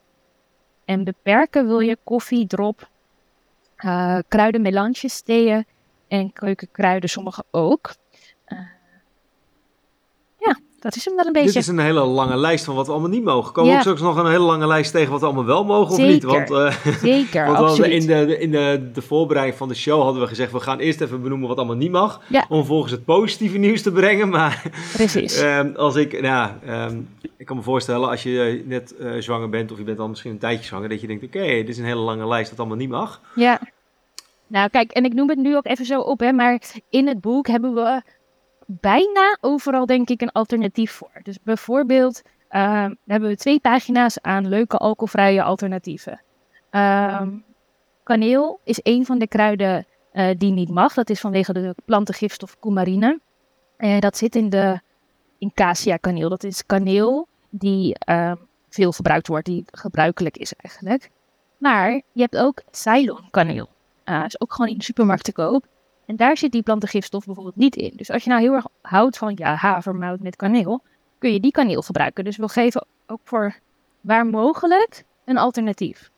En 0.85 1.03
beperken 1.03 1.67
wil 1.67 1.79
je 1.79 1.97
koffie, 2.03 2.47
drop, 2.47 2.89
uh, 3.85 4.19
theeën 5.23 5.65
en 6.07 6.33
keukenkruiden, 6.33 7.09
sommige 7.09 7.43
ook. 7.51 7.95
Dat 10.83 10.95
is 10.95 11.05
hem 11.05 11.15
wel 11.15 11.25
een 11.25 11.31
beetje. 11.31 11.47
Dit 11.47 11.61
is 11.61 11.67
een 11.67 11.79
hele 11.79 12.03
lange 12.03 12.37
lijst 12.37 12.65
van 12.65 12.75
wat 12.75 12.85
we 12.85 12.91
allemaal 12.91 13.09
niet 13.09 13.23
mogen. 13.23 13.53
Komen 13.53 13.71
ja. 13.71 13.75
ook 13.75 13.81
straks 13.81 14.01
nog 14.01 14.17
een 14.17 14.25
hele 14.25 14.43
lange 14.43 14.67
lijst 14.67 14.91
tegen 14.91 15.11
wat 15.11 15.19
we 15.19 15.25
allemaal 15.25 15.45
wel 15.45 15.65
mogen 15.65 15.95
Zeker. 15.95 16.29
of 16.29 16.39
niet? 16.39 16.49
Want, 16.49 16.75
uh, 16.85 16.95
Zeker, 17.01 17.45
want 17.45 17.57
absoluut. 17.67 17.91
in, 17.91 18.07
de, 18.07 18.39
in 18.39 18.51
de, 18.51 18.89
de 18.93 19.01
voorbereiding 19.01 19.57
van 19.57 19.67
de 19.67 19.73
show 19.73 20.01
hadden 20.01 20.21
we 20.21 20.27
gezegd... 20.27 20.51
we 20.51 20.59
gaan 20.59 20.79
eerst 20.79 21.01
even 21.01 21.21
benoemen 21.21 21.47
wat 21.47 21.57
allemaal 21.57 21.75
niet 21.75 21.91
mag. 21.91 22.21
Ja. 22.27 22.45
Om 22.49 22.65
volgens 22.65 22.91
het 22.91 23.05
positieve 23.05 23.57
nieuws 23.57 23.81
te 23.81 23.91
brengen. 23.91 24.29
Maar 24.29 24.63
Precies. 24.93 25.41
um, 25.41 25.73
als 25.75 25.95
ik, 25.95 26.21
nou, 26.21 26.51
um, 26.69 27.09
ik 27.37 27.45
kan 27.45 27.55
me 27.55 27.63
voorstellen 27.63 28.09
als 28.09 28.23
je 28.23 28.63
net 28.65 28.95
uh, 28.99 29.11
zwanger 29.19 29.49
bent... 29.49 29.71
of 29.71 29.77
je 29.77 29.83
bent 29.83 29.99
al 29.99 30.07
misschien 30.07 30.31
een 30.31 30.37
tijdje 30.37 30.65
zwanger... 30.65 30.89
dat 30.89 31.01
je 31.01 31.07
denkt, 31.07 31.23
oké, 31.23 31.37
okay, 31.37 31.55
dit 31.55 31.69
is 31.69 31.77
een 31.77 31.85
hele 31.85 31.99
lange 31.99 32.27
lijst 32.27 32.49
wat 32.49 32.59
allemaal 32.59 32.77
niet 32.77 32.89
mag. 32.89 33.21
Ja. 33.35 33.59
Nou, 34.47 34.69
kijk, 34.69 34.91
en 34.91 35.05
ik 35.05 35.13
noem 35.13 35.29
het 35.29 35.37
nu 35.37 35.55
ook 35.55 35.65
even 35.65 35.85
zo 35.85 35.99
op, 35.99 36.19
hè, 36.19 36.31
maar 36.31 36.61
in 36.89 37.07
het 37.07 37.21
boek 37.21 37.47
hebben 37.47 37.73
we 37.73 38.01
bijna 38.67 39.37
overal, 39.41 39.85
denk 39.85 40.09
ik, 40.09 40.21
een 40.21 40.31
alternatief 40.31 40.91
voor. 40.91 41.19
Dus 41.23 41.37
bijvoorbeeld 41.43 42.21
uh, 42.51 42.89
hebben 43.05 43.29
we 43.29 43.35
twee 43.35 43.59
pagina's 43.59 44.21
aan 44.21 44.47
leuke 44.47 44.77
alcoholvrije 44.77 45.43
alternatieven. 45.43 46.21
Uh, 46.71 47.21
kaneel 48.03 48.59
is 48.63 48.79
een 48.83 49.05
van 49.05 49.19
de 49.19 49.27
kruiden 49.27 49.85
uh, 50.13 50.29
die 50.37 50.51
niet 50.51 50.69
mag. 50.69 50.93
Dat 50.93 51.09
is 51.09 51.19
vanwege 51.19 51.53
de 51.53 51.75
plantengifstof 51.85 52.59
coumarine. 52.59 53.19
En 53.77 53.99
dat 53.99 54.17
zit 54.17 54.35
in 54.35 54.49
de 54.49 54.79
in 55.37 55.51
cassia 55.53 55.97
kaneel. 55.97 56.29
Dat 56.29 56.43
is 56.43 56.65
kaneel 56.65 57.27
die 57.49 57.95
ehm, 57.97 58.35
veel 58.69 58.91
gebruikt 58.91 59.27
wordt, 59.27 59.45
die 59.45 59.65
gebruikelijk 59.71 60.37
is 60.37 60.53
eigenlijk. 60.55 61.09
Maar 61.57 61.91
je 61.91 62.21
hebt 62.21 62.37
ook 62.37 62.61
Ceylon 62.71 63.27
kaneel. 63.31 63.69
Uh, 64.05 64.23
is 64.25 64.41
ook 64.41 64.53
gewoon 64.53 64.71
in 64.71 64.77
de 64.77 64.83
supermarkt 64.83 65.23
te 65.23 65.31
koop. 65.31 65.65
En 66.05 66.15
daar 66.15 66.37
zit 66.37 66.51
die 66.51 66.63
plantengifstof 66.63 67.25
bijvoorbeeld 67.25 67.55
niet 67.55 67.75
in. 67.75 67.93
Dus 67.95 68.11
als 68.11 68.23
je 68.23 68.29
nou 68.29 68.41
heel 68.41 68.53
erg 68.53 68.65
houdt 68.81 69.17
van 69.17 69.33
ja, 69.35 69.55
havermout 69.55 70.19
met 70.19 70.35
kaneel, 70.35 70.81
kun 71.17 71.33
je 71.33 71.39
die 71.39 71.51
kaneel 71.51 71.81
gebruiken. 71.81 72.23
Dus 72.23 72.37
we 72.37 72.49
geven 72.49 72.85
ook 73.05 73.21
voor 73.23 73.55
waar 74.01 74.25
mogelijk 74.25 75.03
een 75.25 75.37
alternatief. 75.37 76.11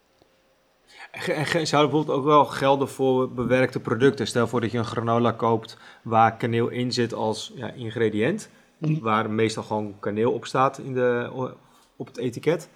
En 1.11 1.67
zou 1.67 1.83
bijvoorbeeld 1.83 2.17
ook 2.17 2.25
wel 2.25 2.45
gelden 2.45 2.89
voor 2.89 3.31
bewerkte 3.31 3.79
producten? 3.79 4.27
Stel 4.27 4.47
voor 4.47 4.61
dat 4.61 4.71
je 4.71 4.77
een 4.77 4.85
granola 4.85 5.31
koopt 5.31 5.77
waar 6.01 6.37
kaneel 6.37 6.67
in 6.67 6.91
zit 6.91 7.13
als 7.13 7.51
ja, 7.55 7.71
ingrediënt. 7.71 8.49
Mm. 8.77 8.99
Waar 8.99 9.29
meestal 9.29 9.63
gewoon 9.63 9.99
kaneel 9.99 10.31
op 10.31 10.45
staat 10.45 10.77
in 10.77 10.93
de, 10.93 11.29
op 11.95 12.07
het 12.07 12.17
etiket. 12.17 12.69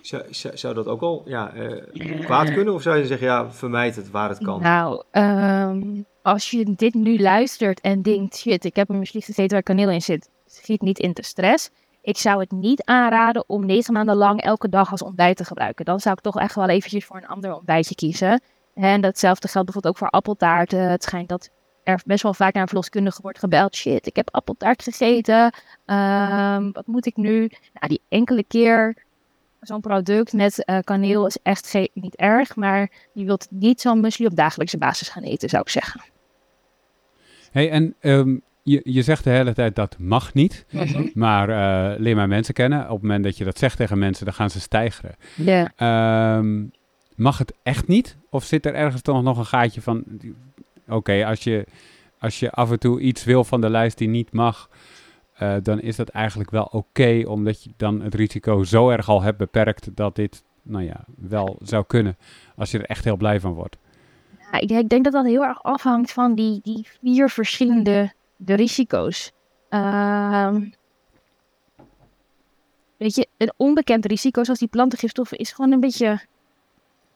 Zou, 0.00 0.22
zou, 0.30 0.74
dat 0.74 0.86
ook 0.86 1.00
al 1.00 1.22
ja, 1.24 1.54
uh, 1.54 2.20
kwaad 2.20 2.52
kunnen? 2.52 2.74
Of 2.74 2.82
zou 2.82 2.96
je 2.96 3.06
zeggen, 3.06 3.26
ja, 3.26 3.50
vermijd 3.50 3.96
het 3.96 4.10
waar 4.10 4.28
het 4.28 4.38
kan? 4.38 4.62
Nou, 4.62 5.02
um, 5.12 6.06
als 6.22 6.50
je 6.50 6.74
dit 6.76 6.94
nu 6.94 7.18
luistert 7.18 7.80
en 7.80 8.02
denkt, 8.02 8.36
shit, 8.36 8.64
ik 8.64 8.76
heb 8.76 8.88
een 8.88 8.98
misschien 8.98 9.22
gegeten 9.22 9.52
waar 9.52 9.62
kaneel 9.62 9.90
in 9.90 10.02
zit. 10.02 10.30
Schiet 10.46 10.80
niet 10.80 10.98
in 10.98 11.12
de 11.12 11.24
stress. 11.24 11.70
Ik 12.02 12.18
zou 12.18 12.40
het 12.40 12.50
niet 12.50 12.84
aanraden 12.84 13.44
om 13.46 13.66
negen 13.66 13.92
maanden 13.92 14.16
lang 14.16 14.42
elke 14.42 14.68
dag 14.68 14.90
als 14.90 15.02
ontbijt 15.02 15.36
te 15.36 15.44
gebruiken. 15.44 15.84
Dan 15.84 16.00
zou 16.00 16.14
ik 16.14 16.22
toch 16.22 16.38
echt 16.38 16.54
wel 16.54 16.68
eventjes 16.68 17.04
voor 17.04 17.16
een 17.16 17.26
ander 17.26 17.54
ontbijtje 17.54 17.94
kiezen. 17.94 18.40
En 18.74 19.00
datzelfde 19.00 19.48
geldt 19.48 19.66
bijvoorbeeld 19.66 19.94
ook 19.94 20.00
voor 20.00 20.18
appeltaarten. 20.18 20.90
Het 20.90 21.02
schijnt 21.02 21.28
dat 21.28 21.50
er 21.82 22.02
best 22.06 22.22
wel 22.22 22.34
vaak 22.34 22.52
naar 22.52 22.62
een 22.62 22.68
verloskundige 22.68 23.22
wordt 23.22 23.38
gebeld. 23.38 23.76
Shit, 23.76 24.06
ik 24.06 24.16
heb 24.16 24.28
appeltaart 24.30 24.82
gegeten. 24.82 25.54
Um, 25.86 26.72
wat 26.72 26.86
moet 26.86 27.06
ik 27.06 27.16
nu? 27.16 27.38
Nou, 27.72 27.88
die 27.88 28.02
enkele 28.08 28.44
keer 28.44 29.05
zo'n 29.60 29.80
product 29.80 30.32
met 30.32 30.62
uh, 30.66 30.78
kaneel 30.84 31.26
is 31.26 31.38
echt 31.42 31.78
niet 31.92 32.16
erg. 32.16 32.56
Maar 32.56 32.90
je 33.12 33.24
wilt 33.24 33.46
niet 33.50 33.80
zo'n 33.80 34.00
muesli 34.00 34.26
op 34.26 34.36
dagelijkse 34.36 34.78
basis 34.78 35.08
gaan 35.08 35.22
eten, 35.22 35.48
zou 35.48 35.62
ik 35.62 35.68
zeggen. 35.68 36.00
hey, 37.50 37.70
en 37.70 37.94
um, 38.00 38.42
je, 38.62 38.80
je 38.84 39.02
zegt 39.02 39.24
de 39.24 39.30
hele 39.30 39.52
tijd 39.52 39.74
dat 39.74 39.96
mag 39.98 40.34
niet. 40.34 40.64
Mhm. 40.70 41.08
Maar 41.14 41.48
uh, 41.48 41.98
leer 42.00 42.16
maar 42.16 42.28
mensen 42.28 42.54
kennen. 42.54 42.82
Op 42.82 42.90
het 42.90 43.02
moment 43.02 43.24
dat 43.24 43.36
je 43.36 43.44
dat 43.44 43.58
zegt 43.58 43.76
tegen 43.76 43.98
mensen, 43.98 44.24
dan 44.24 44.34
gaan 44.34 44.50
ze 44.50 44.60
stijgeren. 44.60 45.14
Yeah. 45.34 46.38
Um, 46.38 46.70
mag 47.16 47.38
het 47.38 47.52
echt 47.62 47.86
niet? 47.86 48.16
Of 48.30 48.44
zit 48.44 48.66
er 48.66 48.74
ergens 48.74 49.02
toch 49.02 49.22
nog 49.22 49.38
een 49.38 49.46
gaatje 49.46 49.80
van... 49.80 50.04
Oké, 50.88 51.26
als, 51.26 51.44
je, 51.44 51.66
als 52.18 52.40
je 52.40 52.50
af 52.50 52.70
en 52.70 52.78
toe 52.78 53.00
iets 53.00 53.24
wil 53.24 53.44
van 53.44 53.60
de 53.60 53.70
lijst 53.70 53.98
die 53.98 54.08
niet 54.08 54.32
mag... 54.32 54.70
Uh, 55.42 55.56
dan 55.62 55.80
is 55.80 55.96
dat 55.96 56.08
eigenlijk 56.08 56.50
wel 56.50 56.64
oké, 56.64 57.22
omdat 57.26 57.62
je 57.62 57.70
dan 57.76 58.00
het 58.00 58.14
risico 58.14 58.64
zo 58.64 58.90
erg 58.90 59.08
al 59.08 59.22
hebt 59.22 59.38
beperkt 59.38 59.96
dat 59.96 60.14
dit, 60.14 60.44
nou 60.62 60.84
ja, 60.84 61.04
wel 61.16 61.56
zou 61.62 61.84
kunnen. 61.86 62.16
Als 62.56 62.70
je 62.70 62.78
er 62.78 62.84
echt 62.84 63.04
heel 63.04 63.16
blij 63.16 63.40
van 63.40 63.52
wordt. 63.52 63.76
Ja, 64.52 64.58
ik 64.58 64.88
denk 64.88 65.04
dat 65.04 65.12
dat 65.12 65.24
heel 65.24 65.44
erg 65.44 65.62
afhangt 65.62 66.12
van 66.12 66.34
die, 66.34 66.60
die 66.62 66.88
vier 67.00 67.28
verschillende 67.28 68.12
de 68.36 68.54
risico's. 68.54 69.32
Uh, 69.70 70.56
weet 72.96 73.14
je, 73.14 73.28
een 73.36 73.52
onbekend 73.56 74.04
risico 74.06 74.44
zoals 74.44 74.58
die 74.58 74.68
plantengifstoffen 74.68 75.38
is 75.38 75.52
gewoon 75.52 75.72
een 75.72 75.80
beetje... 75.80 76.20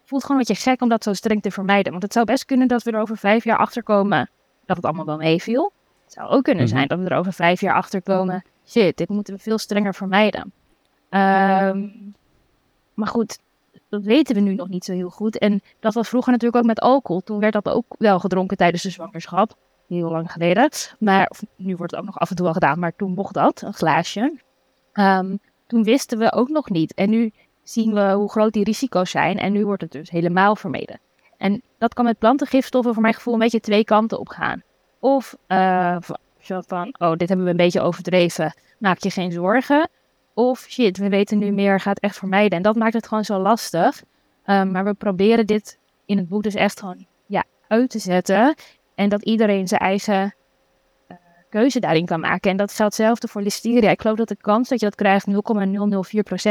voelt 0.05 0.23
gewoon 0.23 0.41
een 0.41 0.47
beetje 0.47 0.71
gek 0.71 0.83
om 0.83 0.89
dat 0.89 1.03
zo 1.03 1.13
streng 1.13 1.43
te 1.43 1.51
vermijden. 1.51 1.91
Want 1.91 2.03
het 2.03 2.13
zou 2.13 2.25
best 2.25 2.45
kunnen 2.45 2.69
dat 2.69 2.83
we 2.83 2.91
er 2.91 3.01
over 3.01 3.17
vijf 3.17 3.45
jaar 3.45 3.59
achter 3.59 3.83
komen 3.83 4.31
dat 4.67 4.77
het 4.77 4.85
allemaal 4.85 5.07
wel 5.07 5.17
meeviel. 5.17 5.73
Het 6.11 6.19
zou 6.19 6.31
ook 6.31 6.43
kunnen 6.43 6.65
mhm. 6.65 6.73
zijn 6.73 6.89
dat 6.89 6.99
we 6.99 7.09
er 7.09 7.17
over 7.17 7.33
vijf 7.33 7.61
jaar 7.61 7.75
achter 7.75 8.03
komen. 8.03 8.45
Shit, 8.67 8.97
dit 8.97 9.09
moeten 9.09 9.35
we 9.35 9.41
veel 9.41 9.59
strenger 9.59 9.95
vermijden. 9.95 10.53
Um, 11.11 12.15
maar 12.95 13.09
goed, 13.09 13.39
dat 13.89 14.03
weten 14.03 14.35
we 14.35 14.41
nu 14.41 14.55
nog 14.55 14.69
niet 14.69 14.85
zo 14.85 14.93
heel 14.93 15.11
goed. 15.11 15.39
En 15.39 15.63
dat 15.81 15.95
was 15.95 16.09
vroeger 16.09 16.33
natuurlijk 16.33 16.63
ook 16.63 16.69
met 16.69 16.81
alcohol. 16.81 17.21
Toen 17.21 17.39
werd 17.39 17.53
dat 17.53 17.69
ook 17.69 17.85
wel 17.99 18.19
gedronken 18.19 18.57
tijdens 18.57 18.83
de 18.83 18.91
zwangerschap 18.91 19.55
heel 19.89 20.11
lang 20.11 20.33
geleden. 20.33 20.71
Maar 20.99 21.31
nu 21.57 21.77
wordt 21.77 21.93
het 21.93 22.01
ook 22.01 22.07
nog 22.07 22.19
af 22.19 22.31
en 22.31 22.37
toe 22.37 22.45
wel 22.45 22.55
gedaan, 22.55 22.79
maar 22.79 22.97
toen 22.97 23.15
mocht 23.15 23.35
dat, 23.35 23.63
een 23.63 23.75
glaasje. 23.75 24.41
Um, 24.93 25.41
toen 25.67 25.83
wisten 25.83 26.19
we 26.19 26.33
ook 26.33 26.49
nog 26.49 26.71
niet. 26.71 26.95
En 26.95 27.11
nu 27.11 27.33
zien 27.63 27.95
we 27.95 28.13
hoe 28.13 28.31
groot 28.31 28.53
die 28.53 28.65
risico's 28.65 29.11
zijn. 29.11 29.39
En 29.39 29.53
nu 29.53 29.65
wordt 29.65 29.83
het 29.83 29.93
dus 29.93 30.11
helemaal 30.11 30.57
vermeden. 30.57 31.01
En 31.37 31.63
dat 31.79 31.95
kan 31.95 32.05
met 32.05 32.19
plantengifstoffen 32.19 32.93
voor 32.93 33.03
mijn 33.03 33.15
gevoel 33.15 33.35
een 33.35 33.41
beetje 33.41 33.61
twee 33.61 33.85
kanten 33.85 34.19
op 34.19 34.29
gaan. 34.29 34.63
Of 35.01 35.37
uh, 35.49 35.97
van, 36.39 36.95
oh, 36.99 37.17
dit 37.17 37.29
hebben 37.29 37.47
we 37.47 37.51
een 37.51 37.57
beetje 37.57 37.81
overdreven, 37.81 38.55
maak 38.79 38.99
je 38.99 39.11
geen 39.11 39.33
zorgen. 39.33 39.89
Of 40.35 40.67
shit, 40.69 40.97
we 40.97 41.09
weten 41.09 41.39
nu 41.39 41.51
meer, 41.51 41.81
gaat 41.81 41.99
echt 41.99 42.17
vermijden. 42.17 42.57
En 42.57 42.63
dat 42.63 42.77
maakt 42.77 42.93
het 42.93 43.09
gewoon 43.09 43.25
zo 43.25 43.39
lastig. 43.39 44.03
Um, 44.47 44.71
maar 44.71 44.85
we 44.85 44.95
proberen 44.95 45.47
dit 45.47 45.79
in 46.07 46.17
het 46.17 46.29
boek 46.29 46.43
dus 46.43 46.55
echt 46.55 46.81
gewoon 46.81 47.07
ja, 47.27 47.45
uit 47.69 47.91
te 47.91 47.99
zetten. 47.99 48.55
En 48.95 49.09
dat 49.09 49.23
iedereen 49.23 49.69
zijn 49.69 49.81
eigen 49.81 50.35
uh, 51.09 51.17
keuze 51.49 51.81
daarin 51.81 52.07
kan 52.07 52.21
maken. 52.21 52.51
En 52.51 52.57
dat 52.57 52.73
geldt 52.73 52.97
hetzelfde 52.97 53.29
voor 53.29 53.43
listeria. 53.43 53.91
Ik 53.91 54.01
geloof 54.01 54.17
dat 54.17 54.29
de 54.29 54.37
kans 54.37 54.69
dat 54.69 54.81
je 54.81 54.87
dat 54.87 54.95
krijgt 54.95 55.27
0,004% 55.27 55.35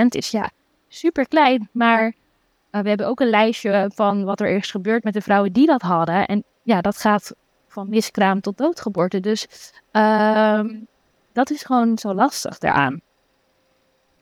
is. 0.10 0.32
Ja, 0.32 0.50
super 0.88 1.28
klein. 1.28 1.70
Maar 1.72 2.06
uh, 2.06 2.82
we 2.82 2.88
hebben 2.88 3.08
ook 3.08 3.20
een 3.20 3.30
lijstje 3.30 3.92
van 3.96 4.24
wat 4.24 4.40
er 4.40 4.50
is 4.50 4.72
gebeurd 4.72 5.04
met 5.04 5.14
de 5.14 5.22
vrouwen 5.22 5.54
die 5.54 5.66
dat 5.66 5.82
hadden. 5.82 6.26
En 6.26 6.44
ja, 6.64 6.82
dat 6.82 6.98
gaat 6.98 7.36
van 7.70 7.90
miskraam 7.90 8.42
tot 8.42 8.58
doodgeboorte. 8.58 9.20
Dus 9.20 9.48
uh, 9.92 10.62
dat 11.34 11.50
is 11.50 11.64
gewoon 11.64 11.98
zo 11.98 12.14
lastig 12.14 12.58
daaraan. 12.58 13.02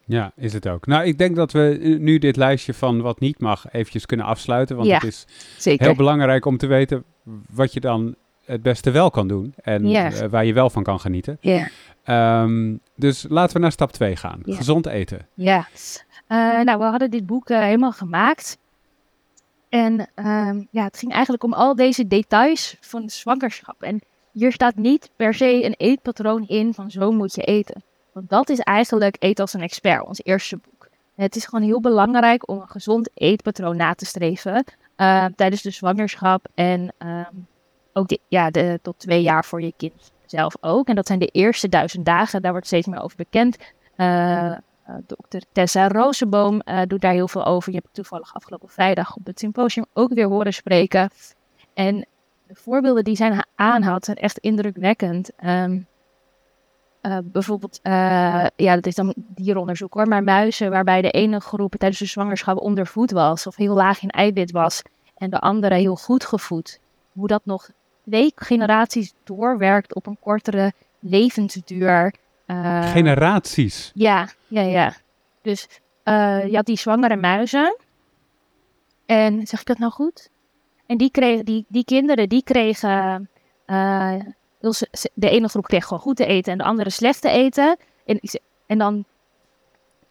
Ja, 0.05 0.31
is 0.35 0.53
het 0.53 0.67
ook. 0.67 0.85
Nou, 0.85 1.05
ik 1.05 1.17
denk 1.17 1.35
dat 1.35 1.51
we 1.51 1.97
nu 1.99 2.17
dit 2.17 2.35
lijstje 2.35 2.73
van 2.73 3.01
wat 3.01 3.19
niet 3.19 3.39
mag 3.39 3.65
eventjes 3.71 4.05
kunnen 4.05 4.25
afsluiten. 4.25 4.75
Want 4.75 4.87
ja, 4.87 4.95
het 4.95 5.03
is 5.03 5.25
zeker. 5.57 5.85
heel 5.85 5.95
belangrijk 5.95 6.45
om 6.45 6.57
te 6.57 6.67
weten 6.67 7.03
wat 7.49 7.73
je 7.73 7.79
dan 7.79 8.15
het 8.45 8.61
beste 8.61 8.91
wel 8.91 9.11
kan 9.11 9.27
doen. 9.27 9.53
En 9.63 9.85
uh, 9.85 10.09
waar 10.29 10.45
je 10.45 10.53
wel 10.53 10.69
van 10.69 10.83
kan 10.83 10.99
genieten. 10.99 11.37
Ja. 11.41 11.67
Um, 12.43 12.79
dus 12.95 13.25
laten 13.29 13.55
we 13.55 13.61
naar 13.61 13.71
stap 13.71 13.91
2 13.91 14.15
gaan. 14.15 14.39
Gezond 14.43 14.85
eten. 14.85 15.27
Ja. 15.33 15.67
Uh, 16.29 16.61
nou, 16.61 16.77
we 16.79 16.83
hadden 16.83 17.11
dit 17.11 17.25
boek 17.25 17.49
uh, 17.49 17.59
helemaal 17.59 17.91
gemaakt. 17.91 18.57
En 19.69 20.09
um, 20.15 20.67
ja, 20.71 20.83
het 20.83 20.97
ging 20.97 21.11
eigenlijk 21.11 21.43
om 21.43 21.53
al 21.53 21.75
deze 21.75 22.07
details 22.07 22.77
van 22.81 23.05
de 23.05 23.11
zwangerschap. 23.11 23.81
En 23.81 24.01
hier 24.31 24.51
staat 24.51 24.75
niet 24.75 25.09
per 25.15 25.33
se 25.33 25.63
een 25.63 25.75
eetpatroon 25.77 26.47
in 26.47 26.73
van 26.73 26.91
zo 26.91 27.11
moet 27.11 27.35
je 27.35 27.41
eten. 27.41 27.83
Want 28.13 28.29
dat 28.29 28.49
is 28.49 28.59
eigenlijk 28.59 29.15
Eet 29.19 29.39
als 29.39 29.53
een 29.53 29.61
expert, 29.61 30.05
ons 30.05 30.19
eerste 30.23 30.57
boek. 30.57 30.89
Het 31.15 31.35
is 31.35 31.45
gewoon 31.45 31.65
heel 31.65 31.81
belangrijk 31.81 32.49
om 32.49 32.61
een 32.61 32.67
gezond 32.67 33.09
eetpatroon 33.13 33.77
na 33.77 33.93
te 33.93 34.05
streven 34.05 34.63
uh, 34.97 35.25
tijdens 35.35 35.61
de 35.61 35.69
zwangerschap 35.69 36.47
en 36.55 36.93
um, 36.97 37.47
ook 37.93 38.17
ja, 38.27 38.49
de, 38.49 38.79
tot 38.81 38.99
twee 38.99 39.21
jaar 39.21 39.45
voor 39.45 39.61
je 39.61 39.73
kind 39.77 40.11
zelf 40.25 40.55
ook. 40.61 40.87
En 40.87 40.95
dat 40.95 41.07
zijn 41.07 41.19
de 41.19 41.27
eerste 41.27 41.69
duizend 41.69 42.05
dagen, 42.05 42.41
daar 42.41 42.51
wordt 42.51 42.67
steeds 42.67 42.87
meer 42.87 43.01
over 43.01 43.17
bekend. 43.17 43.57
Uh, 43.97 44.57
uh, 44.89 44.95
dokter 45.05 45.41
Tessa 45.51 45.87
Rozenboom 45.87 46.61
uh, 46.65 46.81
doet 46.87 47.01
daar 47.01 47.13
heel 47.13 47.27
veel 47.27 47.45
over. 47.45 47.71
Je 47.71 47.77
hebt 47.77 47.93
toevallig 47.93 48.35
afgelopen 48.35 48.69
vrijdag 48.69 49.15
op 49.15 49.25
het 49.25 49.39
symposium 49.39 49.85
ook 49.93 50.13
weer 50.13 50.27
horen 50.27 50.53
spreken. 50.53 51.09
En 51.73 52.05
de 52.47 52.55
voorbeelden 52.55 53.03
die 53.03 53.15
zij 53.15 53.43
aanhaalt 53.55 54.05
zijn 54.05 54.17
echt 54.17 54.37
indrukwekkend. 54.37 55.31
Um, 55.45 55.87
uh, 57.01 57.17
bijvoorbeeld, 57.23 57.79
ja, 57.83 58.75
dat 58.75 58.85
is 58.85 58.95
dan 58.95 59.13
dieronderzoek 59.15 59.93
hoor, 59.93 60.07
maar 60.07 60.23
muizen 60.23 60.69
waarbij 60.71 61.01
de 61.01 61.11
ene 61.11 61.39
groep 61.39 61.75
tijdens 61.75 61.99
de 61.99 62.05
zwangerschap 62.05 62.57
ondervoed 62.57 63.11
was 63.11 63.47
of 63.47 63.55
heel 63.55 63.73
laag 63.73 64.01
in 64.01 64.09
eiwit 64.09 64.51
was 64.51 64.81
en 65.17 65.29
de 65.29 65.39
andere 65.39 65.75
heel 65.75 65.95
goed 65.95 66.25
gevoed. 66.25 66.79
Hoe 67.11 67.27
dat 67.27 67.41
nog 67.43 67.69
twee 68.03 68.31
generaties 68.35 69.13
doorwerkt 69.23 69.95
op 69.95 70.05
een 70.05 70.17
kortere 70.19 70.73
levensduur. 70.99 72.13
Uh, 72.47 72.91
generaties? 72.91 73.91
Ja, 73.93 74.29
ja, 74.47 74.61
ja. 74.61 74.93
Dus 75.41 75.67
je 76.03 76.51
had 76.51 76.65
die 76.65 76.77
zwangere 76.77 77.15
muizen. 77.15 77.77
En 79.05 79.47
zeg 79.47 79.59
ik 79.59 79.65
dat 79.65 79.77
nou 79.77 79.91
goed? 79.91 80.29
En 80.85 80.97
die, 80.97 81.11
kreeg, 81.11 81.43
die, 81.43 81.65
die 81.67 81.85
kinderen 81.85 82.29
die 82.29 82.43
kregen 82.43 83.29
de 85.13 85.29
ene 85.29 85.47
groep 85.47 85.63
kreeg 85.63 85.83
gewoon 85.83 85.99
goed 85.99 86.15
te 86.15 86.25
eten 86.25 86.51
en 86.51 86.57
de 86.57 86.63
andere 86.63 86.89
slecht 86.89 87.21
te 87.21 87.29
eten. 87.29 87.77
En, 88.05 88.19
en 88.65 88.77
dan 88.77 89.05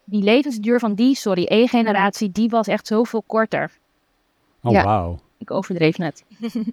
die 0.03 0.23
levensduur 0.23 0.79
van 0.79 0.93
die, 0.95 1.15
sorry, 1.15 1.45
één 1.45 1.67
generatie, 1.67 2.31
die 2.31 2.49
was 2.49 2.67
echt 2.67 2.87
zoveel 2.87 3.23
korter. 3.27 3.71
Oh, 4.61 4.71
ja. 4.71 4.83
wauw. 4.83 5.19
Ik 5.37 5.51
overdreef 5.51 5.97
net. 5.97 6.23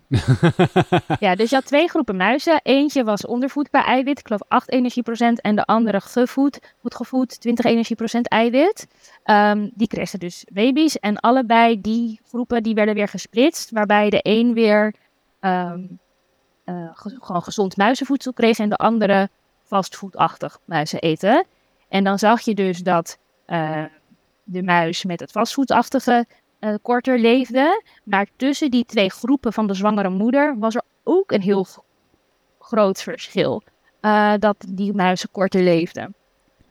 ja, 1.20 1.34
dus 1.34 1.50
je 1.50 1.56
had 1.56 1.66
twee 1.66 1.88
groepen 1.88 2.16
muizen. 2.16 2.60
Eentje 2.62 3.04
was 3.04 3.26
ondervoedbaar 3.26 3.84
eiwit, 3.84 4.18
ik 4.18 4.26
geloof 4.26 4.42
8 4.48 4.70
energieprocent. 4.70 5.40
En 5.40 5.56
de 5.56 5.64
andere 5.64 6.00
gevoed, 6.00 6.60
goed 6.80 6.94
gevoed, 6.94 7.40
20 7.40 7.64
energieprocent 7.64 8.28
eiwit. 8.28 8.86
Um, 9.24 9.70
die 9.74 9.88
kregen 9.88 10.18
dus 10.18 10.44
baby's. 10.52 10.98
En 10.98 11.20
allebei 11.20 11.80
die 11.80 12.20
groepen 12.28 12.62
die 12.62 12.74
werden 12.74 12.94
weer 12.94 13.08
gesplitst. 13.08 13.70
Waarbij 13.70 14.10
de 14.10 14.20
een 14.22 14.54
weer 14.54 14.94
um, 15.40 15.98
uh, 16.64 16.90
gewoon 16.94 17.42
gezond 17.42 17.76
muizenvoedsel 17.76 18.32
kreeg. 18.32 18.58
En 18.58 18.68
de 18.68 18.76
andere 18.76 19.28
fastfoodachtig 19.62 20.58
muizen 20.64 21.00
eten. 21.00 21.44
En 21.88 22.04
dan 22.04 22.18
zag 22.18 22.40
je 22.40 22.54
dus 22.54 22.78
dat 22.78 23.18
uh, 23.46 23.84
de 24.44 24.62
muis 24.62 25.04
met 25.04 25.20
het 25.20 25.30
fastfoodachtige 25.30 26.26
uh, 26.64 26.74
korter 26.82 27.18
leefde. 27.18 27.82
Maar 28.04 28.26
tussen 28.36 28.70
die 28.70 28.84
twee 28.84 29.10
groepen 29.10 29.52
van 29.52 29.66
de 29.66 29.74
zwangere 29.74 30.08
moeder 30.08 30.58
was 30.58 30.74
er 30.74 30.82
ook 31.02 31.32
een 31.32 31.42
heel 31.42 31.66
groot 32.58 33.02
verschil. 33.02 33.62
Uh, 34.00 34.32
dat 34.38 34.56
die 34.68 34.94
muizen 34.94 35.28
korter 35.30 35.62
leefden. 35.62 36.14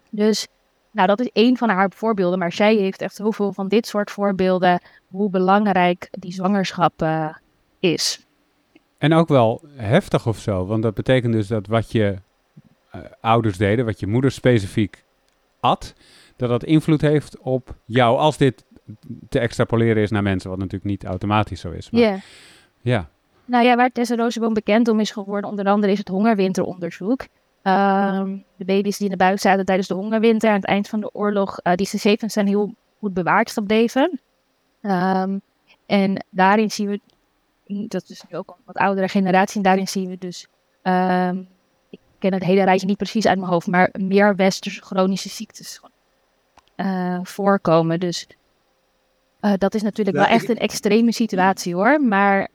Dus 0.10 0.48
nou, 0.92 1.08
dat 1.08 1.20
is 1.20 1.30
één 1.34 1.58
van 1.58 1.70
haar 1.70 1.92
voorbeelden. 1.96 2.40
Maar 2.40 2.52
zij 2.52 2.76
heeft 2.76 3.02
echt 3.02 3.16
zoveel 3.16 3.54
van 3.54 3.68
dit 3.68 3.88
soort 3.88 4.12
voorbeelden. 4.12 4.82
Hoe 5.08 5.30
belangrijk 5.30 6.08
die 6.12 6.32
zwangerschap 6.34 7.02
uh, 7.02 7.36
is. 7.80 8.26
En 8.98 9.14
ook 9.14 9.28
wel 9.28 9.62
heftig 9.76 10.28
of 10.28 10.40
zo. 10.40 10.66
Want 10.66 10.84
dat 10.84 10.94
betekent 10.94 11.34
dus 11.34 11.48
dat 11.48 11.68
wat 11.68 11.92
je 11.92 12.16
ouders 13.22 13.58
deden, 13.58 13.86
wat 13.86 14.00
je 14.00 14.08
moeder 14.08 14.32
specifiek 14.32 15.04
at, 15.60 15.94
dat 16.36 16.50
dat 16.50 16.64
invloed 16.64 17.02
heeft 17.02 17.38
op 17.40 17.76
jou 17.86 18.18
als 18.18 18.38
dit 18.38 18.64
te 19.30 19.40
extrapoleren 19.40 20.04
is 20.04 20.12
naar 20.12 20.24
mensen, 20.24 20.50
wat 20.50 20.60
natuurlijk 20.60 20.86
niet 20.86 21.06
automatisch 21.06 21.60
zo 21.60 21.72
is. 21.72 21.90
Maar, 21.90 22.02
yeah. 22.02 22.20
Ja. 22.82 23.10
Nou 23.46 23.66
ja, 23.66 23.76
waar 23.76 23.92
Tessa 23.92 24.16
Rooseboom 24.16 24.54
bekend 24.54 24.88
om 24.88 25.00
is 25.00 25.12
geworden, 25.12 25.50
onder 25.50 25.66
andere 25.66 25.92
is 25.92 25.98
het 25.98 26.08
hongerwinteronderzoek. 26.08 27.22
Um, 27.64 28.44
de 28.56 28.66
baby's 28.66 28.98
die 28.98 29.06
in 29.06 29.12
de 29.12 29.24
buik 29.24 29.40
zaten 29.40 29.66
tijdens 29.66 29.88
de 29.88 29.94
hongerwinter 29.94 30.50
aan 30.50 30.56
het 30.56 30.66
eind 30.66 30.88
van 30.88 31.00
de 31.00 31.14
oorlog, 31.14 31.60
uh, 31.64 31.74
die 31.74 31.88
gegevens 31.88 32.34
zijn 32.34 32.48
heel 32.48 32.74
goed 33.00 33.14
bewaard 33.14 33.52
gebleven. 33.52 34.20
Um, 34.82 35.42
en 35.86 36.26
daarin 36.30 36.72
zien 36.72 36.88
we, 36.88 37.00
dat 37.88 38.10
is 38.10 38.24
nu 38.30 38.38
ook 38.38 38.50
een 38.50 38.64
wat 38.66 38.78
oudere 38.78 39.08
generatie, 39.08 39.58
en 39.58 39.64
daarin 39.64 39.88
zien 39.88 40.10
we 40.10 40.18
dus, 40.18 40.48
um, 40.84 41.48
ik 41.90 42.00
ken 42.20 42.34
het 42.34 42.44
hele 42.44 42.64
rijtje 42.64 42.88
niet 42.88 42.98
precies 42.98 43.28
uit 43.28 43.38
mijn 43.40 43.52
hoofd, 43.52 43.68
maar 43.68 43.90
meer 44.00 44.36
westerse 44.36 44.82
chronische 44.82 45.30
ziektes 45.30 45.82
uh, 46.76 47.20
voorkomen. 47.24 48.00
Dus 48.00 48.28
uh, 49.46 49.54
dat 49.58 49.74
is 49.76 49.82
natuurlijk 49.82 50.18
Nou, 50.18 50.28
wel 50.30 50.38
echt 50.38 50.50
ik- 50.50 50.56
een 50.56 50.62
extreme 50.64 51.12
situatie 51.12 51.76
hoor. 51.76 52.02
Maar 52.02 52.48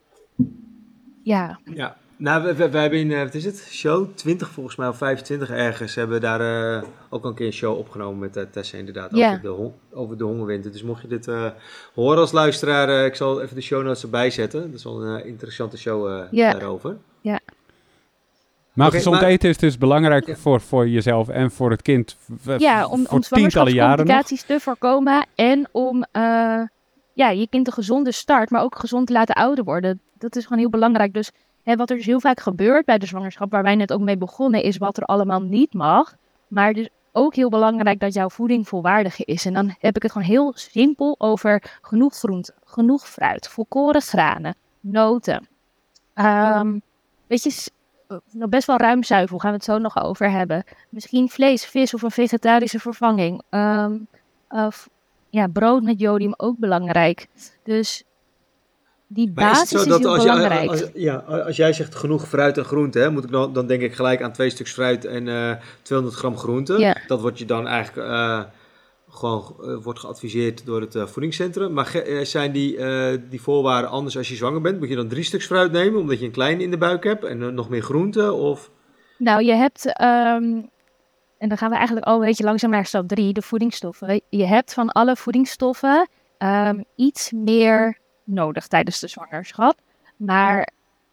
ja, 1.22 1.58
Ja, 1.74 1.96
nou, 2.16 2.42
we, 2.44 2.54
we, 2.54 2.70
we 2.70 2.78
hebben 2.78 2.98
in, 2.98 3.12
eh, 3.12 3.22
wat 3.22 3.34
is 3.34 3.44
het, 3.44 3.66
show 3.70 4.06
20 4.14 4.48
volgens 4.48 4.76
mij, 4.76 4.88
of 4.88 4.96
25 4.96 5.50
ergens, 5.50 5.94
hebben 5.94 6.14
we 6.20 6.22
daar 6.22 6.40
eh, 6.76 6.82
ook 7.08 7.22
al 7.24 7.28
een 7.30 7.36
keer 7.36 7.46
een 7.46 7.52
show 7.52 7.78
opgenomen 7.78 8.18
met 8.18 8.36
eh, 8.36 8.44
Tessa 8.50 8.76
inderdaad, 8.78 9.16
Ja. 9.16 9.28
over, 9.30 9.42
de 9.42 9.48
hon- 9.48 9.72
over 9.92 10.18
de 10.18 10.24
hongerwinter. 10.24 10.72
Dus 10.72 10.82
mocht 10.82 11.02
je 11.02 11.08
dit 11.08 11.28
eh, 11.28 11.46
horen 11.94 12.18
als 12.18 12.32
luisteraar, 12.32 12.88
eh, 12.88 13.04
ik 13.04 13.14
zal 13.14 13.42
even 13.42 13.54
de 13.54 13.62
show 13.62 13.82
notes 13.84 14.02
erbij 14.02 14.30
zetten. 14.30 14.60
Dat 14.70 14.74
is 14.78 14.84
wel 14.84 15.02
een 15.02 15.20
eh, 15.20 15.26
interessante 15.26 15.78
show 15.78 16.06
eh, 16.12 16.24
Ja. 16.30 16.52
daarover. 16.52 16.96
Maar 18.72 18.90
gezond 18.90 19.20
maar- 19.20 19.24
eten 19.30 19.48
is 19.48 19.56
dus 19.58 19.78
belangrijk 19.78 20.26
Ja. 20.26 20.36
voor, 20.36 20.60
voor 20.60 20.88
jezelf 20.88 21.28
en 21.28 21.50
voor 21.50 21.70
het 21.70 21.82
kind. 21.82 22.16
v- 22.40 22.54
ja 22.58 22.86
om, 22.86 23.06
om 23.10 23.20
tientallen 23.20 23.72
jaren 23.72 24.06
nog. 24.06 24.06
zwangerschapscomplicaties 24.06 24.42
te 24.42 24.60
voorkomen. 24.60 25.26
En 25.34 25.68
om 25.72 26.04
eh, 26.12 26.60
ja, 27.18 27.28
je 27.28 27.48
kind 27.48 27.66
een 27.66 27.72
gezonde 27.72 28.12
start, 28.12 28.50
maar 28.50 28.62
ook 28.62 28.78
gezond 28.78 29.06
te 29.06 29.12
laten 29.12 29.34
ouder 29.34 29.64
worden. 29.64 30.00
Dat 30.18 30.36
is 30.36 30.42
gewoon 30.42 30.58
heel 30.58 30.70
belangrijk. 30.70 31.14
Dus 31.14 31.30
hè, 31.62 31.76
wat 31.76 31.90
er 31.90 31.96
dus 31.96 32.06
heel 32.06 32.20
vaak 32.20 32.40
gebeurt 32.40 32.84
bij 32.84 32.98
de 32.98 33.06
zwangerschap, 33.06 33.50
waar 33.50 33.62
wij 33.62 33.74
net 33.74 33.92
ook 33.92 34.00
mee 34.00 34.16
begonnen, 34.16 34.62
is 34.62 34.76
wat 34.76 34.96
er 34.96 35.02
allemaal 35.02 35.40
niet 35.40 35.74
mag. 35.74 36.16
Maar 36.48 36.72
dus 36.72 36.88
ook 37.12 37.34
heel 37.34 37.48
belangrijk 37.48 38.00
dat 38.00 38.14
jouw 38.14 38.28
voeding 38.28 38.68
volwaardig 38.68 39.24
is. 39.24 39.44
En 39.44 39.52
dan 39.52 39.74
heb 39.78 39.96
ik 39.96 40.02
het 40.02 40.12
gewoon 40.12 40.26
heel 40.26 40.52
simpel 40.54 41.14
over 41.18 41.78
genoeg 41.82 42.14
groente, 42.14 42.54
genoeg 42.64 43.08
fruit, 43.08 43.48
volkoren 43.48 44.02
granen, 44.02 44.54
noten. 44.80 45.48
Ehm, 46.14 46.78
weet 47.26 47.42
je, 47.42 47.70
eh, 48.08 48.16
nog 48.30 48.48
best 48.48 48.66
wel 48.66 48.76
ruim 48.76 49.02
zuivel, 49.02 49.38
gaan 49.38 49.50
we 49.50 49.56
het 49.56 49.64
zo 49.64 49.78
nog 49.78 50.02
over 50.02 50.30
hebben. 50.30 50.64
Misschien 50.88 51.28
vlees, 51.28 51.66
vis 51.66 51.94
of 51.94 52.02
een 52.02 52.10
vegetarische 52.10 52.80
vervanging. 52.80 53.42
Ehm, 53.48 53.96
of, 54.48 54.88
ja, 55.30 55.46
brood 55.46 55.82
met 55.82 56.00
jodium 56.00 56.34
ook 56.36 56.58
belangrijk. 56.58 57.26
Dus 57.64 58.04
die 59.06 59.30
Maar 59.34 59.50
is 59.50 59.58
basis 59.58 59.80
is, 59.80 59.86
dat 59.86 59.98
heel 59.98 60.08
als, 60.08 60.22
belangrijk. 60.22 60.60
jij, 60.60 60.68
als, 60.68 60.90
ja, 60.94 61.16
als 61.16 61.56
jij 61.56 61.72
zegt 61.72 61.94
genoeg 61.94 62.28
fruit 62.28 62.58
en 62.58 62.64
groente, 62.64 62.98
hè, 62.98 63.10
moet 63.10 63.24
ik 63.24 63.30
dan, 63.30 63.52
dan 63.52 63.66
denk 63.66 63.82
ik 63.82 63.94
gelijk 63.94 64.22
aan 64.22 64.32
twee 64.32 64.50
stuks 64.50 64.72
fruit 64.72 65.04
en 65.04 65.28
eh 65.28 65.52
200 65.82 66.18
gram 66.18 66.36
groente. 66.36 66.78
Ja. 66.78 66.96
Dat 67.06 67.20
wordt 67.20 67.38
je 67.38 67.44
dan 67.44 67.66
eigenlijk 67.66 68.08
eh, 68.08 68.40
gewoon 69.08 69.56
eh, 69.62 69.76
wordt 69.82 69.98
geadviseerd 69.98 70.66
door 70.66 70.80
het 70.80 70.96
voedingscentrum. 71.04 71.72
Maar 71.72 72.02
zijn 72.22 72.52
die, 72.52 72.78
die 73.28 73.40
voorwaarden 73.40 73.90
anders 73.90 74.16
als 74.16 74.28
je 74.28 74.34
zwanger 74.34 74.60
bent? 74.60 74.78
Moet 74.78 74.88
je 74.88 74.96
dan 74.96 75.08
drie 75.08 75.24
stuks 75.24 75.46
fruit 75.46 75.72
nemen 75.72 76.00
omdat 76.00 76.18
je 76.18 76.24
een 76.24 76.30
klein 76.30 76.60
in 76.60 76.70
de 76.70 76.78
buik 76.78 77.04
hebt 77.04 77.24
en 77.24 77.54
nog 77.54 77.68
meer 77.68 77.82
groente? 77.82 78.32
Of... 78.32 78.70
Nou, 79.18 79.44
je 79.44 79.54
hebt, 79.54 79.92
ehm, 79.92 80.60
en 81.38 81.48
dan 81.48 81.58
gaan 81.58 81.70
we 81.70 81.76
eigenlijk 81.76 82.06
al 82.06 82.14
een 82.14 82.26
beetje 82.26 82.44
langzaam 82.44 82.70
naar 82.70 82.86
stap 82.86 83.08
3, 83.08 83.32
de 83.32 83.42
voedingsstoffen. 83.42 84.20
Je 84.28 84.46
hebt 84.46 84.74
van 84.74 84.88
alle 84.88 85.16
voedingsstoffen 85.16 86.08
ehm, 86.38 86.82
iets 86.96 87.32
meer 87.32 87.98
nodig 88.24 88.66
tijdens 88.66 89.00
de 89.00 89.08
zwangerschap. 89.08 89.78
Maar 90.16 90.68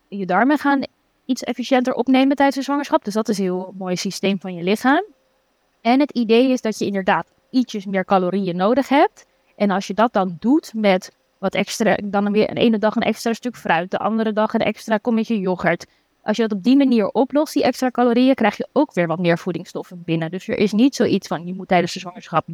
je 0.08 0.26
darmen 0.26 0.58
gaan 0.58 0.82
iets 1.26 1.44
efficiënter 1.44 1.94
opnemen 1.94 2.36
tijdens 2.36 2.58
de 2.58 2.64
zwangerschap. 2.64 3.04
Dus 3.06 3.14
dat 3.14 3.30
is 3.30 3.38
een 3.38 3.44
heel 3.44 3.74
mooi 3.78 3.96
systeem 3.96 4.40
van 4.40 4.56
je 4.56 4.64
lichaam. 4.64 5.04
En 5.82 6.00
het 6.00 6.12
idee 6.12 6.50
is 6.50 6.62
dat 6.62 6.80
je 6.80 6.86
inderdaad 6.86 7.32
ietsjes 7.50 7.86
meer 7.86 8.06
calorieën 8.06 8.56
nodig 8.56 8.90
hebt. 8.90 9.26
En 9.56 9.72
als 9.72 9.88
je 9.88 9.94
dat 9.94 10.14
dan 10.14 10.36
doet 10.40 10.74
met 10.76 11.16
wat 11.38 11.54
extra, 11.54 11.98
dan 12.04 12.32
weer 12.32 12.50
een 12.50 12.58
ene 12.58 12.78
dag 12.78 12.96
een 12.96 13.02
extra 13.02 13.34
stuk 13.34 13.56
fruit, 13.56 13.92
de 13.92 13.98
andere 13.98 14.34
dag 14.34 14.54
een 14.54 14.60
extra 14.60 14.98
kommetje 14.98 15.40
yoghurt. 15.40 15.86
Als 16.26 16.38
je 16.38 16.48
dat 16.48 16.58
op 16.58 16.64
die 16.64 16.78
manier 16.78 17.08
oplost, 17.08 17.54
die 17.54 17.64
extra 17.64 17.92
calorieën, 17.92 18.36
krijg 18.36 18.58
je 18.58 18.68
ook 18.74 18.94
weer 18.94 19.08
wat 19.08 19.20
meer 19.20 19.38
voedingsstoffen 19.38 20.04
binnen. 20.06 20.32
Dus 20.32 20.48
er 20.48 20.58
is 20.58 20.72
niet 20.72 20.96
zoiets 20.96 21.28
van, 21.28 21.46
je 21.46 21.54
moet 21.54 21.68
tijdens 21.68 21.94
de 21.94 22.00
zwangerschap 22.00 22.48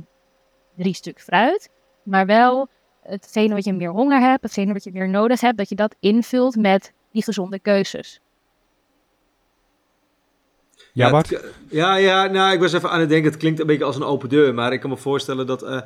drie 0.77 0.93
stuk 0.93 1.21
fruit. 1.21 1.69
Maar 2.03 2.25
wel 2.25 2.67
hetgene 3.01 3.53
wat 3.53 3.63
je 3.63 3.73
meer 3.73 3.89
honger 3.91 4.19
hebt, 4.19 4.43
hetgene 4.43 4.73
wat 4.73 4.83
je 4.83 4.91
meer 4.91 5.09
nodig 5.09 5.41
hebt, 5.41 5.57
dat 5.57 5.69
je 5.69 5.75
dat 5.75 5.95
invult 5.99 6.55
met 6.55 6.93
die 7.11 7.23
gezonde 7.23 7.59
keuzes. 7.59 8.21
Ja, 10.93 11.09
Bart? 11.09 11.41
ja, 11.69 11.95
ja, 11.95 12.25
nou, 12.25 12.53
ik 12.53 12.59
was 12.59 12.73
even 12.73 12.89
aan 12.89 12.99
het 12.99 13.09
denken, 13.09 13.31
het 13.31 13.39
klinkt 13.39 13.59
een 13.59 13.67
beetje 13.67 13.83
als 13.83 13.95
een 13.95 14.03
open 14.03 14.29
deur, 14.29 14.53
maar 14.53 14.73
ik 14.73 14.79
kan 14.79 14.89
me 14.89 14.97
voorstellen 14.97 15.47
dat 15.47 15.63
eh, 15.63 15.81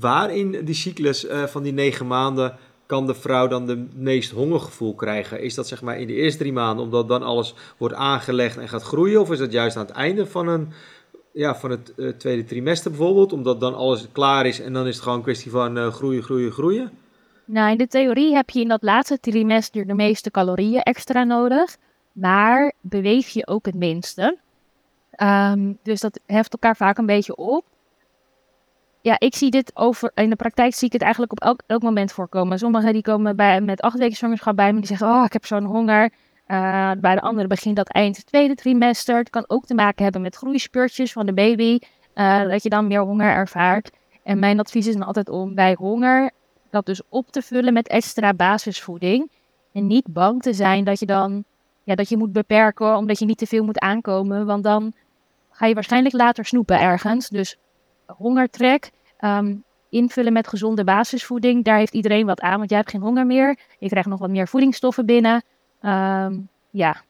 waarin 0.00 0.64
die 0.64 0.74
cyclus 0.74 1.26
eh, 1.26 1.44
van 1.44 1.62
die 1.62 1.72
negen 1.72 2.06
maanden 2.06 2.56
kan 2.94 3.06
de 3.06 3.14
vrouw 3.14 3.46
dan 3.46 3.66
de 3.66 3.86
meest 3.94 4.30
hongergevoel 4.30 4.94
krijgen? 4.94 5.40
Is 5.40 5.54
dat 5.54 5.68
zeg 5.68 5.82
maar 5.82 5.98
in 5.98 6.06
de 6.06 6.12
eerste 6.12 6.38
drie 6.38 6.52
maanden, 6.52 6.84
omdat 6.84 7.08
dan 7.08 7.22
alles 7.22 7.54
wordt 7.76 7.94
aangelegd 7.94 8.56
en 8.56 8.68
gaat 8.68 8.82
groeien? 8.82 9.20
Of 9.20 9.30
is 9.30 9.38
dat 9.38 9.52
juist 9.52 9.76
aan 9.76 9.86
het 9.86 9.94
einde 9.94 10.26
van, 10.26 10.48
een, 10.48 10.72
ja, 11.32 11.54
van 11.54 11.70
het 11.70 11.94
eh, 11.94 12.08
tweede 12.08 12.44
trimester 12.44 12.90
bijvoorbeeld, 12.90 13.32
omdat 13.32 13.60
dan 13.60 13.74
alles 13.74 14.06
klaar 14.12 14.46
is 14.46 14.60
en 14.60 14.72
dan 14.72 14.86
is 14.86 14.94
het 14.94 15.02
gewoon 15.02 15.18
een 15.18 15.24
kwestie 15.24 15.50
van 15.50 15.78
eh, 15.78 15.92
groeien, 15.92 16.22
groeien, 16.22 16.52
groeien? 16.52 16.90
Nou, 17.44 17.70
in 17.70 17.78
de 17.78 17.86
theorie 17.86 18.34
heb 18.34 18.50
je 18.50 18.60
in 18.60 18.68
dat 18.68 18.82
laatste 18.82 19.20
trimester 19.20 19.86
de 19.86 19.94
meeste 19.94 20.30
calorieën 20.30 20.82
extra 20.82 21.24
nodig, 21.24 21.76
maar 22.12 22.72
beweeg 22.80 23.28
je 23.28 23.46
ook 23.46 23.66
het 23.66 23.74
minste. 23.74 24.38
Ehm, 25.10 25.72
dus 25.82 26.00
dat 26.00 26.20
heft 26.26 26.52
elkaar 26.52 26.76
vaak 26.76 26.98
een 26.98 27.06
beetje 27.06 27.36
op. 27.36 27.64
Ja, 29.04 29.16
ik 29.18 29.34
zie 29.34 29.50
dit 29.50 29.70
over, 29.74 30.10
in 30.14 30.30
de 30.30 30.36
praktijk 30.36 30.74
zie 30.74 30.86
ik 30.86 30.92
het 30.92 31.02
eigenlijk 31.02 31.32
op 31.32 31.40
elk, 31.40 31.62
elk 31.66 31.82
moment 31.82 32.12
voorkomen. 32.12 32.58
Sommigen 32.58 32.92
die 32.92 33.02
komen 33.02 33.36
bij, 33.36 33.60
met 33.60 33.80
acht 33.80 33.98
weken 33.98 34.16
zwangerschap 34.16 34.56
bij 34.56 34.72
me, 34.72 34.78
die 34.78 34.86
zeggen, 34.86 35.08
oh, 35.08 35.24
ik 35.24 35.32
heb 35.32 35.46
zo'n 35.46 35.64
honger. 35.64 36.10
Eh, 36.46 36.90
bij 36.98 37.14
de 37.14 37.20
anderen 37.20 37.48
begint 37.48 37.76
dat 37.76 37.88
eind 37.88 38.26
tweede 38.26 38.54
trimester. 38.54 39.16
Het 39.16 39.30
kan 39.30 39.44
ook 39.46 39.66
te 39.66 39.74
maken 39.74 40.02
hebben 40.02 40.22
met 40.22 40.36
groeispurtjes 40.36 41.12
van 41.12 41.26
de 41.26 41.32
baby, 41.32 41.78
eh, 42.14 42.42
dat 42.42 42.62
je 42.62 42.68
dan 42.68 42.86
meer 42.86 43.00
honger 43.00 43.30
ervaart. 43.30 43.90
En 44.22 44.38
mijn 44.38 44.60
advies 44.60 44.86
is 44.86 44.92
dan 44.92 45.06
altijd 45.06 45.28
om 45.28 45.54
bij 45.54 45.74
honger 45.78 46.30
dat 46.70 46.86
dus 46.86 47.02
op 47.08 47.30
te 47.30 47.42
vullen 47.42 47.72
met 47.72 47.88
extra 47.88 48.34
basisvoeding. 48.34 49.30
En 49.72 49.86
niet 49.86 50.12
bang 50.12 50.42
te 50.42 50.52
zijn 50.52 50.84
dat 50.84 50.98
je 50.98 51.06
dan 51.06 51.44
ja, 51.82 51.94
dat 51.94 52.08
je 52.08 52.16
moet 52.16 52.32
beperken 52.32 52.96
omdat 52.96 53.18
je 53.18 53.24
niet 53.24 53.38
te 53.38 53.46
veel 53.46 53.64
moet 53.64 53.78
aankomen. 53.78 54.46
Want 54.46 54.64
dan 54.64 54.92
ga 55.50 55.66
je 55.66 55.74
waarschijnlijk 55.74 56.14
later 56.14 56.44
snoepen 56.44 56.80
ergens. 56.80 57.28
Dus 57.28 57.58
hongertrek, 58.06 58.90
ehm, 59.16 59.54
invullen 59.88 60.32
met 60.32 60.48
gezonde 60.48 60.84
basisvoeding. 60.84 61.64
Daar 61.64 61.78
heeft 61.78 61.94
iedereen 61.94 62.26
wat 62.26 62.40
aan, 62.40 62.58
want 62.58 62.70
jij 62.70 62.78
hebt 62.78 62.90
geen 62.90 63.00
honger 63.00 63.26
meer. 63.26 63.58
Je 63.78 63.88
krijgt 63.88 64.08
nog 64.08 64.18
wat 64.18 64.30
meer 64.30 64.48
voedingsstoffen 64.48 65.06
binnen. 65.06 65.42
Ehm, 65.80 66.38
ja, 66.70 67.02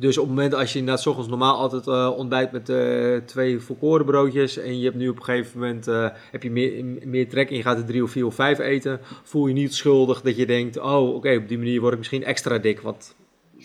Dus 0.00 0.18
op 0.18 0.26
het 0.26 0.34
moment 0.34 0.54
als 0.54 0.72
je 0.72 0.78
inderdaad 0.78 1.06
ochtends 1.06 1.28
normaal 1.28 1.56
altijd 1.56 1.86
eh, 1.86 2.12
ontbijt 2.16 2.52
met 2.52 2.68
eh, 2.68 3.16
twee 3.16 3.60
volkoren 3.60 4.06
broodjes 4.06 4.56
en 4.56 4.78
je 4.78 4.84
hebt 4.84 4.96
nu 4.96 5.08
op 5.08 5.16
een 5.16 5.24
gegeven 5.24 5.60
moment 5.60 5.88
eh, 5.88 6.08
heb 6.30 6.42
je 6.42 6.50
meer, 6.50 6.84
meer 7.04 7.28
trek 7.28 7.50
en 7.50 7.56
je 7.56 7.62
gaat 7.62 7.78
er 7.78 7.84
drie 7.84 8.02
of 8.02 8.10
vier 8.10 8.26
of 8.26 8.34
vijf 8.34 8.58
eten, 8.58 9.00
voel 9.22 9.46
je 9.46 9.54
niet 9.54 9.74
schuldig 9.74 10.20
dat 10.20 10.36
je 10.36 10.46
denkt, 10.46 10.78
oh 10.78 11.14
oké, 11.14 11.36
op 11.36 11.48
die 11.48 11.58
manier 11.58 11.80
word 11.80 11.92
ik 11.92 11.98
misschien 11.98 12.24
extra 12.24 12.58
dik. 12.58 12.80
Wat 12.80 13.14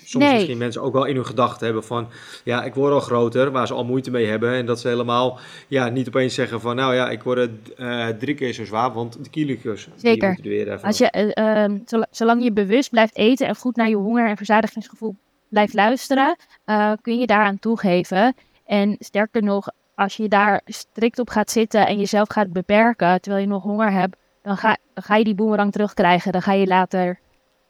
soms 0.06 0.24
Nee. 0.26 0.34
misschien 0.34 0.58
mensen 0.58 0.82
ook 0.82 0.94
wel 0.94 1.06
in 1.06 1.16
hun 1.16 1.26
gedachten 1.26 1.66
hebben 1.66 1.84
van, 1.84 2.08
ja, 2.44 2.64
ik 2.64 2.74
word 2.74 2.94
al 2.94 3.00
groter, 3.00 3.52
waar 3.52 3.68
ze 3.68 3.74
al 3.74 3.86
moeite 3.86 4.12
mee 4.12 4.26
hebben. 4.26 4.54
En 4.54 4.66
dat 4.66 4.80
ze 4.80 4.88
helemaal, 4.88 5.40
ja, 5.68 5.90
niet 5.90 6.08
opeens 6.08 6.34
zeggen 6.34 6.62
van, 6.62 6.76
nou 6.76 6.96
ja, 6.96 7.10
ik 7.10 7.24
word 7.24 7.50
eh, 7.78 8.08
drie 8.08 8.36
keer 8.36 8.54
zo 8.54 8.66
zwaar, 8.66 8.94
want 8.94 9.24
de 9.24 9.30
kilo's, 9.30 9.88
Zeker. 9.96 10.30
er 10.30 10.50
weer 10.50 10.72
even... 10.72 10.82
Als 10.88 10.98
je, 10.98 11.10
eh, 11.10 11.64
ehm, 11.64 11.78
zola- 11.86 12.08
zolang 12.12 12.44
je 12.44 12.52
bewust 12.52 12.90
blijft 12.90 13.16
eten 13.18 13.48
en 13.48 13.56
goed 13.56 13.76
naar 13.76 13.90
je 13.90 13.96
honger 13.96 14.28
en 14.30 14.38
verzadigingsgevoel 14.38 15.16
blijft 15.50 15.74
luisteren, 15.74 16.36
eh, 16.66 16.92
kun 17.02 17.20
je 17.20 17.26
daaraan 17.26 17.60
toegeven. 17.60 18.36
En 18.66 18.96
sterker 19.00 19.44
nog, 19.44 19.68
als 19.96 20.18
je 20.18 20.28
daar 20.28 20.62
strikt 20.66 21.20
op 21.20 21.30
gaat 21.30 21.52
zitten 21.52 21.88
en 21.88 22.00
jezelf 22.00 22.30
gaat 22.30 22.54
beperken 22.54 23.22
terwijl 23.22 23.44
je 23.44 23.50
nog 23.50 23.64
honger 23.64 23.92
hebt, 23.92 24.16
dan 24.42 24.58
ga, 24.58 24.78
dan 24.94 25.04
ga 25.04 25.16
je 25.16 25.24
die 25.24 25.36
boemerang 25.36 25.72
terugkrijgen. 25.72 26.32
Dan 26.32 26.42
ga 26.42 26.52
je 26.54 26.68
later 26.68 27.20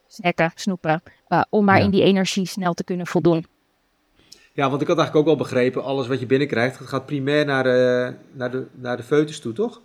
snacken, 0.08 0.52
snoepen, 0.56 1.02
eh, 1.28 1.42
om 1.50 1.66
maar 1.66 1.78
Ja. 1.78 1.84
in 1.84 1.90
die 1.92 2.04
energie 2.04 2.46
snel 2.46 2.74
te 2.74 2.84
kunnen 2.84 3.08
voldoen. 3.08 3.46
Ja, 4.54 4.70
want 4.70 4.82
ik 4.82 4.88
had 4.88 4.98
eigenlijk 4.98 5.28
ook 5.28 5.36
wel 5.38 5.46
begrepen, 5.46 5.84
alles 5.84 6.08
wat 6.08 6.20
je 6.20 6.26
binnenkrijgt, 6.26 6.80
dat 6.80 6.88
gaat 6.88 7.06
primair 7.06 7.46
naar 7.46 7.64
de, 7.64 8.14
naar 8.32 8.52
de, 8.52 8.66
naar 8.72 8.98
de 8.98 9.04
foetus 9.04 9.40
toe, 9.40 9.54
toch? 9.54 9.82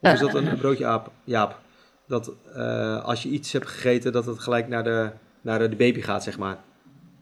Of 0.00 0.12
is 0.12 0.20
dat 0.20 0.34
een, 0.34 0.46
een 0.46 0.58
broodje 0.58 0.86
aap, 0.86 1.10
Jaap? 1.24 1.58
Dat 2.06 2.32
eh, 2.54 3.04
als 3.04 3.22
je 3.22 3.28
iets 3.28 3.52
hebt 3.52 3.66
gegeten, 3.66 4.12
dat 4.12 4.26
het 4.26 4.38
gelijk 4.38 4.68
naar 4.68 4.84
de, 4.84 5.10
naar 5.40 5.58
de 5.70 5.76
baby 5.76 6.00
gaat, 6.00 6.22
zeg 6.22 6.38
maar. 6.38 6.58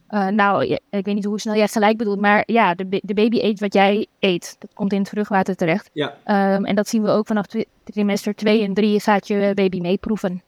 Eh, 0.08 0.26
nou, 0.26 0.64
ik 0.90 1.04
weet 1.04 1.14
niet 1.14 1.24
hoe 1.24 1.40
snel 1.40 1.54
jij 1.54 1.68
gelijk 1.68 1.96
bedoelt, 1.96 2.20
maar 2.20 2.42
ja, 2.46 2.74
de, 2.74 3.00
de 3.02 3.14
baby 3.14 3.38
eet 3.40 3.60
wat 3.60 3.72
jij 3.74 4.06
eet. 4.18 4.56
Dat 4.58 4.70
komt 4.74 4.92
in 4.92 4.98
het 4.98 5.08
vruchtwater 5.08 5.56
terecht. 5.56 5.90
Ja. 5.92 6.16
Ehm, 6.24 6.64
en 6.64 6.74
dat 6.74 6.88
zien 6.88 7.02
we 7.02 7.08
ook 7.08 7.26
vanaf 7.26 7.44
trimester 7.84 8.34
2 8.34 8.62
en 8.62 8.74
3 8.74 9.00
gaat 9.00 9.28
je 9.28 9.52
baby 9.54 9.80
meeproeven. 9.80 10.42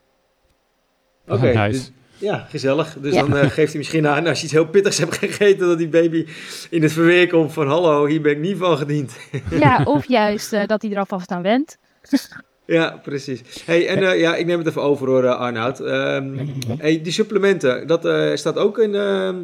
Oké, 1.28 1.46
nice. 1.46 1.68
dus- 1.68 1.92
ja, 2.20 2.46
gezellig. 2.50 2.96
Dus 3.00 3.14
Ja. 3.14 3.20
dan 3.22 3.36
eh, 3.36 3.50
geeft 3.50 3.68
hij 3.68 3.76
misschien 3.78 4.06
aan, 4.06 4.26
als 4.26 4.38
je 4.38 4.44
iets 4.44 4.52
heel 4.52 4.66
pittigs 4.66 4.98
hebt 4.98 5.16
gegeten, 5.18 5.66
dat 5.68 5.78
die 5.78 5.88
baby 5.88 6.26
in 6.70 6.82
het 6.82 6.92
verweer 6.92 7.28
komt 7.28 7.52
van, 7.52 7.66
hallo, 7.68 8.06
hier 8.06 8.20
ben 8.20 8.32
ik 8.32 8.38
niet 8.38 8.56
van 8.58 8.76
gediend. 8.78 9.16
Ja, 9.50 9.80
of 9.84 10.08
juist 10.08 10.52
eh, 10.52 10.66
dat 10.66 10.82
hij 10.82 10.90
er 10.90 10.98
alvast 10.98 11.30
aan 11.30 11.42
went. 11.42 11.76
Ja, 12.66 13.00
precies. 13.02 13.42
Hey, 13.64 13.88
en 13.88 14.02
eh, 14.10 14.20
ja, 14.20 14.36
ik 14.36 14.46
neem 14.46 14.58
het 14.58 14.66
even 14.66 14.82
over 14.82 15.06
hoor, 15.08 15.28
Arnoud. 15.28 15.80
Ehm, 15.80 16.36
hey, 16.78 17.02
die 17.02 17.12
supplementen, 17.12 17.86
dat 17.86 18.08
staat 18.38 18.56
ook 18.56 18.78
in, 18.78 18.94
ehm, 18.94 19.36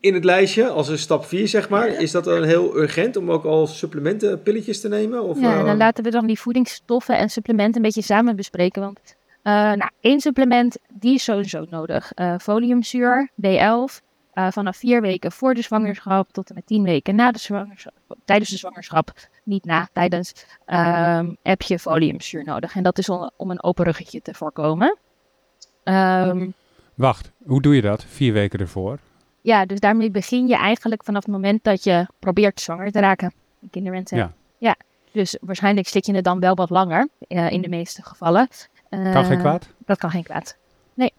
in 0.00 0.14
het 0.14 0.24
lijstje 0.24 0.68
als 0.68 0.88
een 0.88 0.98
stap 0.98 1.24
4, 1.24 1.48
zeg 1.48 1.68
maar. 1.68 1.88
Is 1.88 2.10
dat 2.10 2.24
dan 2.24 2.42
heel 2.42 2.76
urgent 2.76 3.16
om 3.16 3.30
ook 3.30 3.44
al 3.44 3.66
supplementen, 3.66 4.42
pilletjes 4.42 4.80
te 4.80 4.88
nemen? 4.88 5.22
Of, 5.22 5.40
Ja, 5.40 5.62
dan 5.64 5.76
laten 5.76 6.04
we 6.04 6.10
dan 6.10 6.26
die 6.26 6.38
voedingsstoffen 6.38 7.16
en 7.18 7.28
supplementen 7.30 7.76
een 7.76 7.82
beetje 7.82 8.02
samen 8.02 8.36
bespreken. 8.36 8.82
Want 8.82 8.98
eh, 9.48 9.54
nou, 9.54 9.90
één 10.00 10.20
supplement, 10.20 10.78
die 10.92 11.14
is 11.14 11.24
sowieso 11.24 11.66
nodig. 11.70 12.12
Eh, 12.12 12.34
foliumzuur, 12.38 13.30
B11, 13.34 14.02
eh, 14.32 14.50
vanaf 14.50 14.76
vier 14.76 15.00
weken 15.00 15.32
voor 15.32 15.54
de 15.54 15.62
zwangerschap 15.62 16.32
tot 16.32 16.48
en 16.48 16.54
met 16.54 16.66
tien 16.66 16.82
weken 16.82 17.14
na 17.14 17.30
de 17.30 17.38
zwangerschap. 17.38 17.92
Tijdens 18.24 18.50
de 18.50 18.56
zwangerschap, 18.56 19.12
niet 19.42 19.64
na, 19.64 19.88
tijdens, 19.92 20.46
ehm, 20.64 21.34
heb 21.42 21.62
je 21.62 21.78
foliumzuur 21.78 22.44
nodig. 22.44 22.76
En 22.76 22.82
dat 22.82 22.98
is 22.98 23.08
om, 23.08 23.30
om 23.36 23.50
een 23.50 23.62
open 23.62 23.84
ruggetje 23.84 24.22
te 24.22 24.34
voorkomen. 24.34 24.96
Ehm, 25.84 26.50
Wacht, 26.94 27.32
hoe 27.44 27.62
doe 27.62 27.74
je 27.74 27.82
dat? 27.82 28.04
Vier 28.04 28.32
weken 28.32 28.58
ervoor? 28.58 28.98
ja, 29.40 29.66
dus 29.66 29.80
daarmee 29.80 30.10
begin 30.10 30.46
je 30.46 30.56
eigenlijk 30.56 31.04
vanaf 31.04 31.22
het 31.22 31.32
moment 31.32 31.64
dat 31.64 31.84
je 31.84 32.06
probeert 32.18 32.60
zwanger 32.60 32.90
te 32.90 33.00
raken. 33.00 33.32
Kinderwens. 33.70 34.10
Ja. 34.10 34.32
ja. 34.58 34.76
Dus 35.12 35.38
waarschijnlijk 35.40 35.86
stik 35.86 36.04
je 36.04 36.14
het 36.14 36.24
dan 36.24 36.40
wel 36.40 36.54
wat 36.54 36.70
langer, 36.70 37.08
in 37.28 37.62
de 37.62 37.68
meeste 37.68 38.02
gevallen. 38.02 38.48
Kan 38.90 39.24
geen 39.24 39.32
Eh, 39.32 39.40
kwaad? 39.40 39.68
Dat 39.86 39.98
kan 39.98 40.10
geen 40.10 40.22
kwaad. 40.22 40.56
Nee. 40.94 41.12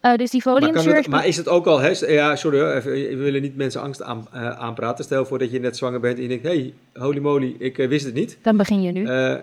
Eh, 0.00 0.14
dus 0.16 0.30
die 0.30 0.42
maar, 0.44 0.54
foliumzuur... 0.54 0.94
het, 0.96 1.08
maar 1.08 1.26
is 1.26 1.36
het 1.36 1.48
ook 1.48 1.66
al, 1.66 1.78
hè, 1.80 1.88
ja, 2.06 2.36
sorry 2.36 2.60
hoor, 2.60 2.72
even, 2.72 2.92
we 2.92 3.16
willen 3.16 3.42
niet 3.42 3.56
mensen 3.56 3.80
angst 3.80 4.02
aan, 4.02 4.26
eh, 4.32 4.48
aanpraten. 4.50 5.04
Stel 5.04 5.24
voor 5.26 5.38
dat 5.38 5.50
je 5.50 5.60
net 5.60 5.76
zwanger 5.76 6.00
bent 6.00 6.16
en 6.16 6.22
je 6.22 6.28
denkt, 6.28 6.44
hey, 6.44 6.74
holy 6.94 7.18
moly, 7.18 7.56
ik 7.58 7.76
wist 7.76 8.04
het 8.04 8.14
niet. 8.14 8.38
Dan 8.42 8.56
begin 8.56 8.82
je 8.82 8.92
nu. 8.92 9.06
Eh, 9.06 9.36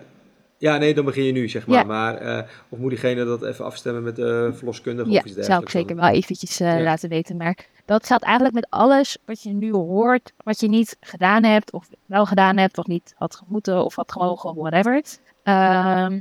ja, 0.58 0.76
nee, 0.76 0.94
dan 0.94 1.04
begin 1.04 1.24
je 1.24 1.32
nu, 1.32 1.48
zeg 1.48 1.66
maar. 1.66 1.78
Ja. 1.78 1.84
Maar, 1.84 2.16
eh, 2.16 2.42
of 2.68 2.78
moet 2.78 2.90
diegene 2.90 3.24
dat 3.24 3.42
even 3.42 3.64
afstemmen 3.64 4.02
met 4.02 4.16
de 4.16 4.50
verloskundige 4.54 5.10
ja, 5.10 5.18
of 5.18 5.24
iets 5.24 5.32
zou 5.34 5.42
ik 5.42 5.46
dergelijks? 5.48 5.72
zeker 5.72 5.96
wel 5.96 6.08
eventjes 6.08 6.58
Ja. 6.58 6.80
laten 6.80 7.08
weten. 7.08 7.36
Maar 7.36 7.56
dat 7.84 8.04
staat 8.04 8.22
eigenlijk 8.22 8.54
met 8.54 8.66
alles 8.70 9.18
wat 9.24 9.42
je 9.42 9.50
nu 9.52 9.72
hoort, 9.72 10.32
wat 10.44 10.60
je 10.60 10.68
niet 10.68 10.96
gedaan 11.00 11.44
hebt, 11.44 11.72
of 11.72 11.88
wel 12.06 12.26
gedaan 12.26 12.56
hebt, 12.56 12.78
of 12.78 12.86
niet 12.86 13.14
had 13.16 13.34
gemoeten, 13.36 13.84
of 13.84 13.94
had 13.96 14.12
gemogen, 14.12 14.54
whatever. 14.54 15.02
Ehm, 15.42 16.20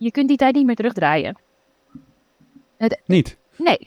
je 0.00 0.10
kunt 0.10 0.28
die 0.28 0.36
tijd 0.36 0.54
niet 0.54 0.66
meer 0.66 0.74
terugdraaien. 0.74 1.36
Niet? 3.06 3.36
Nee, 3.56 3.78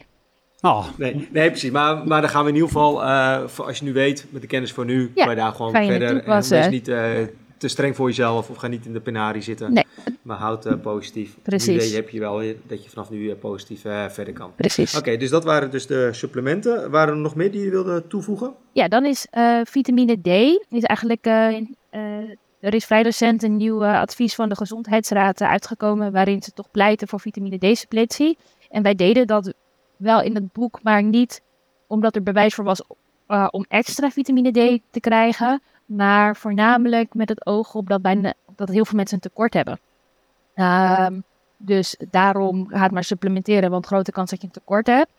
Oh, 0.60 0.86
Nee, 0.98 1.28
nee, 1.32 1.48
precies. 1.50 1.70
Maar, 1.70 2.06
maar 2.06 2.20
dan 2.20 2.30
gaan 2.30 2.42
we 2.42 2.48
in 2.48 2.54
ieder 2.54 2.70
geval, 2.70 3.02
eh, 3.02 3.46
voor 3.46 3.64
als 3.64 3.78
je 3.78 3.84
nu 3.84 3.92
weet, 3.92 4.26
met 4.30 4.40
de 4.42 4.46
kennis 4.48 4.72
van 4.72 4.86
nu, 4.86 5.10
Ja, 5.14 5.24
kan 5.24 5.34
je 5.34 5.40
daar 5.40 5.52
gewoon 5.52 5.74
het 5.74 5.86
verder. 5.86 6.08
En 6.08 6.14
toepassen. 6.16 6.58
wees 6.58 6.68
niet 6.68 6.88
eh, 6.88 7.10
te 7.56 7.68
streng 7.68 7.96
voor 7.96 8.06
jezelf 8.08 8.50
of 8.50 8.56
ga 8.56 8.66
niet 8.66 8.86
in 8.86 8.92
de 8.92 9.00
penarie 9.00 9.42
zitten. 9.42 9.72
Nee. 9.72 9.84
Maar 10.22 10.36
houd 10.36 10.66
eh, 10.66 10.72
positief. 10.82 11.36
Precies. 11.42 11.90
Nu 11.90 11.94
heb 11.96 12.08
je 12.08 12.20
wel 12.20 12.42
dat 12.66 12.84
je 12.84 12.90
vanaf 12.90 13.10
nu 13.10 13.30
eh, 13.30 13.36
positief 13.38 13.84
eh, 13.84 14.08
verder 14.08 14.34
kan. 14.34 14.52
precies. 14.56 14.98
Oké, 14.98 15.16
dus 15.16 15.30
dat 15.30 15.44
waren 15.44 15.70
dus 15.70 15.86
de 15.86 16.08
supplementen. 16.12 16.90
Waren 16.90 17.14
er 17.14 17.20
nog 17.20 17.34
meer 17.34 17.50
die 17.50 17.64
je 17.64 17.70
wilde 17.70 18.06
toevoegen? 18.06 18.54
Ja, 18.72 18.88
dan 18.88 19.04
is 19.04 19.26
eh, 19.30 19.60
vitamine 19.64 20.20
D. 20.20 20.26
Is 20.70 20.82
eigenlijk, 20.82 21.24
eh, 21.26 21.56
eh, 21.90 22.00
er 22.64 22.74
is 22.74 22.84
vrij 22.84 23.02
recent 23.02 23.42
een 23.42 23.56
nieuw 23.56 23.82
eh, 23.82 24.00
advies 24.00 24.34
van 24.34 24.48
de 24.48 24.56
Gezondheidsraad 24.56 25.40
eh, 25.40 25.48
uitgekomen. 25.48 26.12
waarin 26.12 26.42
ze 26.42 26.52
toch 26.52 26.70
pleiten 26.70 27.08
voor 27.08 27.20
vitamine 27.20 27.58
D-suppletie. 27.58 28.38
En 28.70 28.82
wij 28.82 28.94
deden 28.94 29.26
dat 29.26 29.52
wel 29.96 30.20
in 30.22 30.34
het 30.34 30.52
boek, 30.52 30.82
maar 30.82 31.02
niet 31.02 31.42
omdat 31.86 32.16
er 32.16 32.22
bewijs 32.22 32.54
voor 32.54 32.64
was 32.64 32.82
eh, 33.26 33.48
om 33.50 33.64
extra 33.68 34.10
vitamine 34.10 34.50
D 34.50 34.80
te 34.90 35.00
krijgen. 35.00 35.62
Maar 35.84 36.36
voornamelijk 36.36 37.14
met 37.14 37.28
het 37.28 37.46
oog 37.46 37.74
op 37.74 37.88
dat, 37.88 38.02
bijna, 38.02 38.32
dat 38.56 38.68
heel 38.68 38.84
veel 38.84 38.96
mensen 38.96 39.14
een 39.14 39.22
tekort 39.22 39.54
hebben. 39.54 39.78
Ehm, 40.54 41.20
dus 41.56 41.96
daarom 42.10 42.68
ga 42.68 42.82
het 42.82 42.92
maar 42.92 43.04
supplementeren, 43.04 43.70
want 43.70 43.86
grote 43.86 44.12
kans 44.12 44.30
dat 44.30 44.40
je 44.40 44.46
een 44.46 44.52
tekort 44.52 44.86
hebt. 44.86 45.10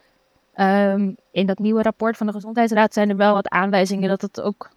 Ehm, 0.54 1.12
in 1.32 1.46
dat 1.46 1.60
nieuwe 1.60 1.82
rapport 1.82 2.18
van 2.18 2.28
de 2.28 2.34
Gezondheidsraad 2.34 2.94
zijn 2.94 3.10
er 3.10 3.16
wel 3.16 3.34
wat 3.34 3.50
aanwijzingen 3.50 4.10
dat 4.10 4.22
het 4.22 4.42
ook 4.42 4.70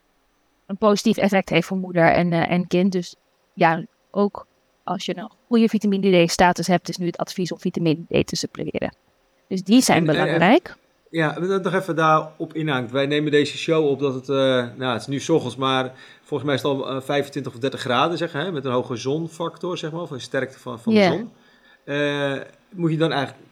een 0.69 0.77
positief 0.77 1.17
effect 1.17 1.49
heeft 1.49 1.67
voor 1.67 1.77
moeder 1.77 2.13
en, 2.13 2.33
eh, 2.33 2.51
en 2.51 2.67
kind. 2.67 2.93
Dus 2.93 3.15
ja, 3.53 3.85
ook 4.11 4.47
als 4.85 5.05
je 5.05 5.17
een 5.17 5.31
goede 5.47 5.69
vitamine 5.69 6.25
D-status 6.25 6.67
hebt, 6.67 6.89
is 6.89 6.97
nu 6.97 7.07
het 7.07 7.17
advies 7.17 7.53
om 7.53 7.59
vitamine 7.61 8.23
D 8.23 8.27
te 8.27 8.37
supplementeren. 8.37 8.95
Dus 9.49 9.63
die 9.63 9.81
zijn 9.83 9.99
En- 10.09 10.09
en- 10.09 10.25
belangrijk. 10.25 10.77
Ja, 11.11 11.37
en 11.37 11.49
dat 11.49 11.63
nog 11.63 11.75
even 11.75 11.97
daarop 11.97 12.55
inhangt. 12.55 12.91
Wij 12.91 13.07
nemen 13.07 13.31
deze 13.31 13.57
show 13.59 13.87
op 13.87 13.99
dat 14.01 14.15
het, 14.15 14.29
eh, 14.29 14.37
nou 14.77 14.93
het 14.93 15.01
is 15.01 15.07
nu 15.07 15.21
's 15.21 15.29
ochtends, 15.29 15.57
maar 15.57 15.93
volgens 16.23 16.45
mij 16.45 16.55
is 16.55 16.63
het 16.63 16.71
al 16.73 16.89
eh, 16.91 17.01
25 17.01 17.55
of 17.55 17.59
30 17.61 17.81
graden, 17.81 18.19
zeg, 18.19 18.33
hè, 18.33 18.53
met 18.53 18.65
een 18.65 18.73
hoge 18.73 18.97
zonfactor, 18.97 19.79
zeg 19.79 19.93
maar, 19.93 20.01
of 20.01 20.11
een 20.11 20.21
sterkte 20.21 20.59
van, 20.59 20.81
van 20.81 20.93
Ja. 20.93 21.11
de 21.11 21.17
zon. 21.17 21.31
Eh, 21.85 22.33
moet 22.71 22.91
je 22.91 22.97
dan 22.97 23.13
eigenlijk 23.13 23.43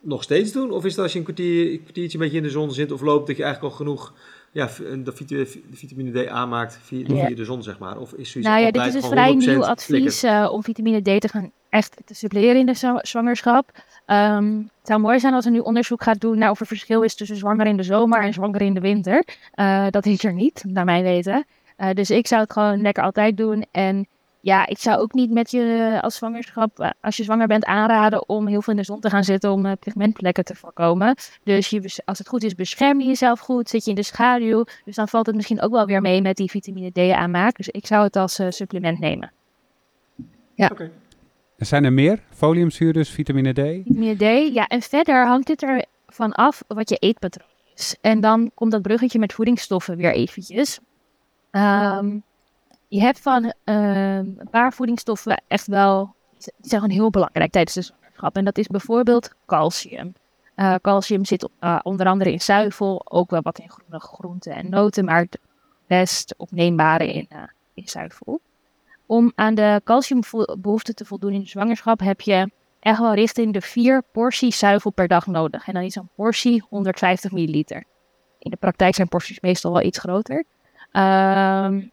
nog 0.00 0.22
steeds 0.22 0.52
doen? 0.52 0.70
Of 0.70 0.84
is 0.84 0.92
het 0.92 1.00
als 1.02 1.12
je 1.12 1.18
een, 1.18 1.24
kwartier, 1.24 1.72
een 1.72 1.82
kwartiertje 1.82 2.18
een 2.18 2.24
beetje 2.24 2.36
in 2.38 2.42
de 2.42 2.50
zon 2.50 2.72
zit 2.72 2.92
of 2.92 3.00
loopt, 3.00 3.26
dat 3.26 3.36
je 3.36 3.42
eigenlijk 3.42 3.72
al 3.72 3.78
genoeg 3.78 4.12
ja, 4.52 4.68
de 5.06 5.46
vitamine 5.72 6.24
D 6.24 6.28
aanmaakt 6.28 6.78
via, 6.82 7.04
Ja. 7.06 7.26
via 7.26 7.36
de 7.36 7.44
zon, 7.44 7.62
zeg 7.62 7.78
maar? 7.78 7.98
Of 7.98 8.12
is 8.12 8.30
zoiets 8.30 8.50
Nou 8.50 8.62
ja, 8.62 8.70
dit 8.70 8.86
is 8.86 8.92
dus 8.92 9.06
vrij 9.06 9.32
100% 9.32 9.36
nieuw 9.36 9.64
advies 9.64 10.22
eh, 10.22 10.48
om 10.52 10.62
vitamine 10.62 11.00
D 11.00 11.20
te 11.20 11.28
gaan 11.28 11.50
echt 11.68 11.96
te 12.04 12.14
suppleren 12.14 12.56
in 12.56 12.66
de 12.66 12.74
zwa- 12.74 12.98
zwangerschap. 13.02 13.70
Ehm, 14.06 14.56
het 14.56 14.66
zou 14.86 15.00
mooi 15.00 15.20
zijn 15.20 15.34
als 15.34 15.44
er 15.44 15.50
nu 15.50 15.58
onderzoek 15.58 16.02
gaat 16.02 16.20
doen 16.20 16.38
naar 16.38 16.50
of 16.50 16.60
er 16.60 16.66
verschil 16.66 17.02
is 17.02 17.14
tussen 17.14 17.36
zwanger 17.36 17.66
in 17.66 17.76
de 17.76 17.82
zomer 17.82 18.22
en 18.22 18.32
zwanger 18.32 18.62
in 18.62 18.74
de 18.74 18.80
winter. 18.80 19.24
Eh, 19.52 19.86
dat 19.90 20.06
is 20.06 20.24
er 20.24 20.32
niet, 20.32 20.64
naar 20.66 20.84
mijn 20.84 21.02
weten. 21.02 21.44
Eh, 21.76 21.90
dus 21.90 22.10
ik 22.10 22.26
zou 22.26 22.42
het 22.42 22.52
gewoon 22.52 22.80
lekker 22.82 23.02
altijd 23.02 23.36
doen. 23.36 23.64
En 23.70 24.06
ja, 24.42 24.66
ik 24.66 24.78
zou 24.78 25.00
ook 25.00 25.12
niet 25.12 25.30
met 25.30 25.50
je 25.50 25.98
als 26.00 26.14
zwangerschap, 26.14 26.80
eh, 26.80 26.90
als 27.00 27.16
je 27.16 27.22
zwanger 27.22 27.46
bent, 27.46 27.64
aanraden 27.64 28.28
om 28.28 28.46
heel 28.46 28.62
veel 28.62 28.72
in 28.72 28.78
de 28.78 28.84
zon 28.84 29.00
te 29.00 29.10
gaan 29.10 29.24
zitten 29.24 29.52
om 29.52 29.66
eh, 29.66 29.72
pigmentplekken 29.80 30.44
te 30.44 30.54
voorkomen. 30.54 31.14
Dus 31.42 31.68
je, 31.70 32.00
als 32.04 32.18
het 32.18 32.28
goed 32.28 32.42
is, 32.42 32.54
bescherm 32.54 33.00
je 33.00 33.06
jezelf 33.06 33.40
goed, 33.40 33.68
zit 33.68 33.84
je 33.84 33.90
in 33.90 33.96
de 33.96 34.02
schaduw. 34.02 34.64
Dus 34.84 34.94
dan 34.94 35.08
valt 35.08 35.26
het 35.26 35.34
misschien 35.34 35.60
ook 35.60 35.72
wel 35.72 35.86
weer 35.86 36.00
mee 36.00 36.22
met 36.22 36.36
die 36.36 36.50
vitamine 36.50 36.90
D 36.90 37.12
aanmaak. 37.12 37.56
Dus 37.56 37.68
ik 37.68 37.86
zou 37.86 38.04
het 38.04 38.16
als 38.16 38.38
eh, 38.38 38.46
supplement 38.50 38.98
nemen. 38.98 39.32
Oké. 40.56 40.90
zijn 41.56 41.84
er 41.84 41.92
meer? 41.92 42.22
Foliumzuur 42.30 42.92
dus, 42.92 43.10
vitamine 43.10 43.52
D? 43.52 43.58
Vitamine 43.58 44.16
D, 44.16 44.54
ja, 44.54 44.66
en 44.66 44.82
verder 44.82 45.26
hangt 45.26 45.48
het 45.48 45.62
er 45.62 45.84
van 46.06 46.32
af 46.32 46.62
wat 46.66 46.88
je 46.88 46.96
eetpatroon 46.96 47.48
is. 47.74 47.96
En 48.00 48.20
dan 48.20 48.50
komt 48.54 48.72
dat 48.72 48.82
bruggetje 48.82 49.18
met 49.18 49.32
voedingsstoffen 49.32 49.96
weer 49.96 50.12
eventjes. 50.12 50.80
Ehm, 51.50 52.18
je 52.92 53.00
hebt 53.00 53.20
van 53.20 53.52
ehm, 53.64 54.26
een 54.36 54.48
paar 54.50 54.72
voedingsstoffen 54.72 55.42
echt 55.48 55.66
wel, 55.66 56.14
die 56.38 56.52
zijn 56.60 56.80
gewoon 56.80 56.96
heel 56.96 57.10
belangrijk 57.10 57.50
tijdens 57.50 57.74
de 57.74 57.82
zwangerschap. 57.82 58.36
En 58.36 58.44
dat 58.44 58.58
is 58.58 58.66
bijvoorbeeld 58.66 59.34
calcium. 59.46 60.14
Uh, 60.56 60.74
calcium 60.82 61.24
zit 61.24 61.48
uh, 61.60 61.78
onder 61.82 62.06
andere 62.06 62.32
in 62.32 62.40
zuivel, 62.40 63.02
ook 63.04 63.30
wel 63.30 63.42
wat 63.42 63.58
in 63.58 63.70
groene 63.70 64.00
groenten 64.00 64.52
en 64.52 64.70
noten, 64.70 65.04
maar 65.04 65.20
het 65.20 65.38
best 65.86 66.34
opneembare 66.36 67.12
in, 67.12 67.26
uh, 67.32 67.42
in 67.74 67.88
zuivel. 67.88 68.40
Om 69.06 69.32
aan 69.34 69.54
de 69.54 69.80
calciumbehoefte 69.84 70.94
te 70.94 71.04
voldoen 71.04 71.32
in 71.32 71.40
de 71.40 71.48
zwangerschap 71.48 72.00
heb 72.00 72.20
je 72.20 72.50
echt 72.80 72.98
wel 72.98 73.14
richting 73.14 73.52
de 73.52 73.60
vier 73.60 74.02
porties 74.12 74.58
zuivel 74.58 74.90
per 74.90 75.08
dag 75.08 75.26
nodig. 75.26 75.66
En 75.66 75.74
dan 75.74 75.82
is 75.82 75.94
een 75.94 76.08
portie 76.16 76.64
150 76.68 77.32
milliliter. 77.32 77.84
In 78.38 78.50
de 78.50 78.56
praktijk 78.56 78.94
zijn 78.94 79.08
porties 79.08 79.40
meestal 79.40 79.72
wel 79.72 79.82
iets 79.82 79.98
groter. 79.98 80.44
Um, 80.92 81.92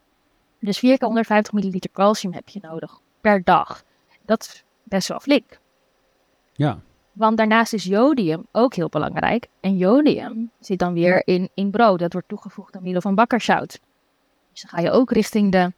dus 0.59 0.79
4 0.79 0.97
keer 0.97 1.07
150 1.07 1.53
milliliter 1.53 1.91
calcium 1.91 2.33
heb 2.33 2.49
je 2.49 2.59
nodig 2.61 2.99
per 3.21 3.43
dag. 3.43 3.83
Dat 4.25 4.41
is 4.41 4.63
best 4.83 5.07
wel 5.07 5.19
flink. 5.19 5.59
Ja. 6.53 6.79
Want 7.11 7.37
daarnaast 7.37 7.73
is 7.73 7.83
jodium 7.83 8.47
ook 8.51 8.73
heel 8.73 8.89
belangrijk. 8.89 9.47
En 9.59 9.77
jodium 9.77 10.51
zit 10.59 10.79
dan 10.79 10.93
weer 10.93 11.21
in, 11.25 11.49
in 11.53 11.71
brood. 11.71 11.99
Dat 11.99 12.13
wordt 12.13 12.27
toegevoegd 12.27 12.75
aan 12.75 12.83
middel 12.83 13.01
van 13.01 13.15
bakkerszout. 13.15 13.79
Dus 14.51 14.61
dan 14.61 14.69
ga 14.69 14.79
je 14.79 14.91
ook 14.91 15.11
richting 15.11 15.51
de 15.51 15.73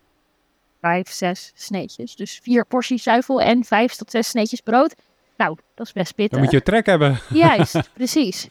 5, 0.82 1.10
6 1.10 1.52
sneetjes. 1.56 2.16
Dus 2.16 2.40
4 2.44 2.66
porties 2.66 3.04
zuivel 3.04 3.42
en 3.42 3.64
5 3.64 3.96
tot 3.96 4.12
6 4.12 4.28
sneetjes 4.28 4.62
brood. 4.62 4.96
Nou, 5.38 5.58
dat 5.76 5.86
is 5.86 5.94
best 5.94 6.16
pittig. 6.16 6.32
Dan 6.32 6.42
moet 6.42 6.52
je 6.52 6.62
trek 6.62 6.86
hebben. 6.86 7.20
Juist, 7.30 7.90
precies. 7.94 8.48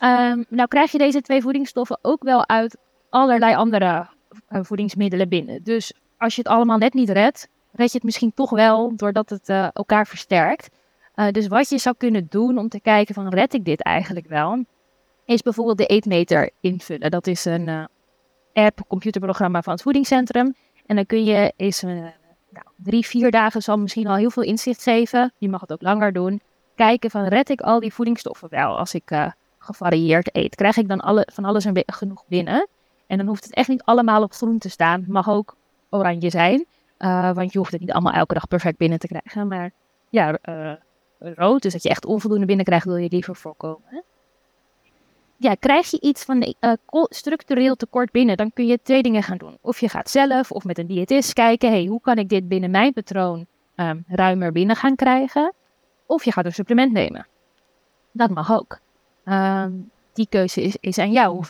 Um, 0.00 0.44
nou 0.48 0.68
krijg 0.68 0.92
je 0.92 0.98
deze 0.98 1.20
twee 1.20 1.42
voedingsstoffen 1.42 1.98
ook 2.02 2.22
wel 2.22 2.48
uit 2.48 2.76
allerlei 3.10 3.54
andere 3.54 4.08
voedingsmiddelen 4.48 5.28
binnen. 5.28 5.62
Dus 5.62 5.92
als 6.18 6.34
je 6.34 6.40
het 6.40 6.50
allemaal 6.50 6.78
net 6.78 6.94
niet 6.94 7.10
redt, 7.10 7.48
red 7.72 7.90
je 7.90 7.96
het 7.96 8.02
misschien 8.02 8.34
toch 8.34 8.50
wel 8.50 8.96
doordat 8.96 9.30
het 9.30 9.48
uh, 9.48 9.68
elkaar 9.72 10.06
versterkt. 10.06 10.68
Uh, 11.14 11.30
dus 11.30 11.46
wat 11.46 11.68
je 11.68 11.78
zou 11.78 11.94
kunnen 11.98 12.26
doen 12.28 12.58
om 12.58 12.68
te 12.68 12.80
kijken 12.80 13.14
van 13.14 13.28
red 13.28 13.54
ik 13.54 13.64
dit 13.64 13.82
eigenlijk 13.82 14.26
wel, 14.26 14.64
is 15.24 15.42
bijvoorbeeld 15.42 15.78
de 15.78 15.86
eetmeter 15.86 16.50
invullen. 16.60 17.10
Dat 17.10 17.26
is 17.26 17.44
een 17.44 17.88
app, 18.52 18.80
computerprogramma 18.88 19.62
van 19.62 19.72
het 19.72 19.82
voedingscentrum. 19.82 20.54
En 20.86 20.96
dan 20.96 21.06
kun 21.06 21.24
je 21.24 21.52
eens 21.56 21.82
nou, 21.82 22.66
drie, 22.76 23.06
vier 23.06 23.30
dagen 23.30 23.62
zal 23.62 23.78
misschien 23.78 24.06
al 24.06 24.16
heel 24.16 24.30
veel 24.30 24.42
inzicht 24.42 24.82
geven. 24.82 25.32
Je 25.38 25.48
mag 25.48 25.60
het 25.60 25.72
ook 25.72 25.82
langer 25.82 26.12
doen. 26.12 26.40
Kijken 26.74 27.10
van 27.10 27.24
red 27.24 27.50
ik 27.50 27.60
al 27.60 27.80
die 27.80 27.94
voedingsstoffen 27.94 28.48
wel 28.48 28.78
als 28.78 28.94
ik 28.94 29.32
gevarieerd 29.58 30.36
eet? 30.36 30.54
Krijg 30.54 30.76
ik 30.76 30.88
dan 30.88 31.00
alle, 31.00 31.28
van 31.32 31.44
alles 31.44 31.66
genoeg 31.86 32.24
binnen? 32.28 32.68
En 33.08 33.18
dan 33.18 33.26
hoeft 33.26 33.44
het 33.44 33.54
echt 33.54 33.68
niet 33.68 33.82
allemaal 33.82 34.22
op 34.22 34.32
groen 34.32 34.58
te 34.58 34.68
staan. 34.68 35.00
Het 35.00 35.08
mag 35.08 35.28
ook 35.28 35.56
oranje 35.90 36.30
zijn. 36.30 36.66
Uh, 36.98 37.32
want 37.32 37.52
je 37.52 37.58
hoeft 37.58 37.72
het 37.72 37.80
niet 37.80 37.92
allemaal 37.92 38.12
elke 38.12 38.34
dag 38.34 38.48
perfect 38.48 38.76
binnen 38.76 38.98
te 38.98 39.06
krijgen. 39.06 39.48
Maar 39.48 39.70
ja, 40.08 40.38
uh, 40.48 40.72
rood, 41.18 41.62
dus 41.62 41.72
dat 41.72 41.82
je 41.82 41.88
echt 41.88 42.06
onvoldoende 42.06 42.46
binnenkrijgt, 42.46 42.84
wil 42.84 42.96
je 42.96 43.08
liever 43.10 43.36
voorkomen. 43.36 44.04
Ja, 45.36 45.54
krijg 45.54 45.90
je 45.90 46.00
iets 46.00 46.24
van 46.24 46.54
uh, 46.60 46.72
structureel 47.08 47.76
tekort 47.76 48.10
binnen, 48.10 48.36
dan 48.36 48.52
kun 48.52 48.66
je 48.66 48.82
twee 48.82 49.02
dingen 49.02 49.22
gaan 49.22 49.36
doen. 49.36 49.58
Of 49.60 49.80
je 49.80 49.88
gaat 49.88 50.10
zelf 50.10 50.50
of 50.50 50.64
met 50.64 50.78
een 50.78 50.86
diëtist 50.86 51.32
kijken, 51.32 51.70
hey, 51.70 51.84
hoe 51.84 52.00
kan 52.00 52.16
ik 52.16 52.28
dit 52.28 52.48
binnen 52.48 52.70
mijn 52.70 52.92
patroon 52.92 53.46
um, 53.76 54.04
ruimer 54.08 54.52
binnen 54.52 54.76
gaan 54.76 54.96
krijgen? 54.96 55.52
Of 56.06 56.24
je 56.24 56.32
gaat 56.32 56.44
een 56.44 56.52
supplement 56.52 56.92
nemen. 56.92 57.26
Dat 58.12 58.30
mag 58.30 58.52
ook. 58.52 58.78
Um, 59.24 59.90
die 60.12 60.26
keuze 60.28 60.62
is, 60.62 60.76
is 60.80 60.98
aan 60.98 61.12
jou. 61.12 61.36
Of, 61.36 61.48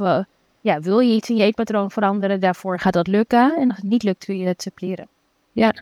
ja, 0.60 0.80
wil 0.80 0.98
je 0.98 1.14
iets 1.14 1.28
in 1.28 1.36
je 1.36 1.42
eetpatroon 1.42 1.90
veranderen, 1.90 2.40
daarvoor 2.40 2.78
gaat 2.78 2.92
dat 2.92 3.06
lukken. 3.06 3.56
En 3.56 3.68
als 3.68 3.76
het 3.76 3.90
niet 3.90 4.02
lukt, 4.02 4.24
kun 4.24 4.38
je 4.38 4.46
het 4.46 4.62
suppleren. 4.62 5.08
Ja. 5.52 5.74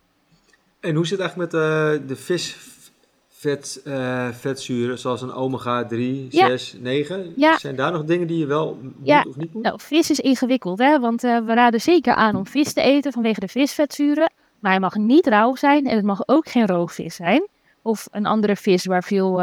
En 0.80 0.94
hoe 0.94 1.06
zit 1.06 1.18
het 1.18 1.28
eigenlijk 1.28 1.52
met 1.52 1.62
uh, 1.62 2.08
de 2.08 2.16
visvet, 2.16 3.80
uh, 3.84 4.28
vetzuren, 4.32 4.98
zoals 4.98 5.22
een 5.22 5.32
omega 5.32 5.84
3, 5.84 6.26
ja. 6.30 6.46
6, 6.46 6.76
9? 6.80 7.32
Ja. 7.36 7.58
Zijn 7.58 7.76
daar 7.76 7.92
nog 7.92 8.04
dingen 8.04 8.26
die 8.26 8.38
je 8.38 8.46
wel 8.46 8.78
moet 8.82 8.92
ja. 9.02 9.24
of 9.28 9.36
niet 9.36 9.54
moet? 9.54 9.62
Nou, 9.62 9.80
vis 9.80 10.10
is 10.10 10.20
ingewikkeld, 10.20 10.78
hè? 10.78 11.00
want 11.00 11.24
uh, 11.24 11.38
we 11.38 11.54
raden 11.54 11.80
zeker 11.80 12.14
aan 12.14 12.36
om 12.36 12.46
vis 12.46 12.72
te 12.72 12.80
eten 12.80 13.12
vanwege 13.12 13.40
de 13.40 13.48
visvetzuren. 13.48 14.32
Maar 14.58 14.70
hij 14.70 14.80
mag 14.80 14.94
niet 14.94 15.26
rauw 15.26 15.54
zijn 15.54 15.86
en 15.86 15.96
het 15.96 16.04
mag 16.04 16.28
ook 16.28 16.48
geen 16.48 16.66
roofvis 16.66 17.14
zijn. 17.14 17.46
Of 17.82 18.08
een 18.10 18.26
andere 18.26 18.56
vis 18.56 18.84
waar 18.84 19.04
veel 19.04 19.40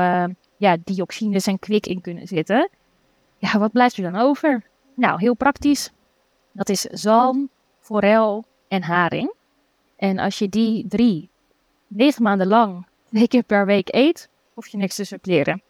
ja, 0.58 0.78
dioxines 0.84 1.48
en 1.48 1.60
kwik 1.60 1.88
in 1.88 2.02
kunnen 2.02 2.28
zitten. 2.28 2.69
Ja, 3.38 3.60
wat 3.60 3.72
blijft 3.72 3.98
er 3.98 4.12
dan 4.12 4.22
over? 4.22 4.63
Nou, 4.95 5.19
heel 5.19 5.34
praktisch. 5.34 5.91
Dat 6.51 6.69
is 6.69 6.82
zalm, 6.82 7.49
forel 7.79 8.45
en 8.67 8.84
haring. 8.84 9.34
En 9.95 10.19
als 10.19 10.39
je 10.39 10.49
die 10.49 10.88
drie 10.88 11.29
negen 11.88 12.23
maanden 12.23 12.47
lang 12.47 12.86
twee 13.10 13.27
keer 13.27 13.43
per 13.43 13.65
week 13.65 13.93
eet, 13.93 14.29
hoef 14.53 14.67
je 14.67 14.77
niks 14.77 14.95
te 14.95 15.03
suppleren. 15.03 15.62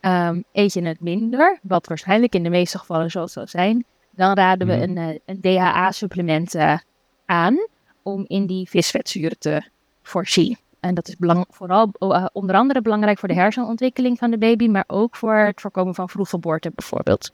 Um, 0.00 0.44
eet 0.52 0.72
je 0.72 0.82
het 0.82 1.00
minder, 1.00 1.58
wat 1.62 1.86
waarschijnlijk 1.86 2.34
in 2.34 2.42
de 2.42 2.48
meeste 2.48 2.78
gevallen 2.78 3.10
zo 3.10 3.26
zal 3.26 3.46
zijn, 3.46 3.84
dan 4.10 4.34
raden 4.34 4.66
we 4.66 4.72
mhm. 4.72 4.82
een, 4.82 4.96
eh, 4.96 5.18
een 5.24 5.40
DHA-supplement 5.40 6.54
uh, 6.54 6.78
aan 7.26 7.68
om 8.02 8.24
in 8.26 8.46
die 8.46 8.68
visvetzuren 8.68 9.38
te 9.38 9.62
voorzien. 10.02 10.58
En 10.80 10.94
dat 10.94 11.08
is 11.08 11.16
belang, 11.16 11.46
vooral 11.50 11.90
uh, 11.98 12.26
onder 12.32 12.56
andere 12.56 12.82
belangrijk 12.82 13.18
voor 13.18 13.28
de 13.28 13.34
hersenontwikkeling 13.34 14.18
van 14.18 14.30
de 14.30 14.38
baby, 14.38 14.68
maar 14.68 14.84
ook 14.86 15.16
voor 15.16 15.34
het 15.34 15.60
voorkomen 15.60 15.94
van 15.94 16.08
vroeggeboorte 16.08 16.72
bijvoorbeeld. 16.74 17.32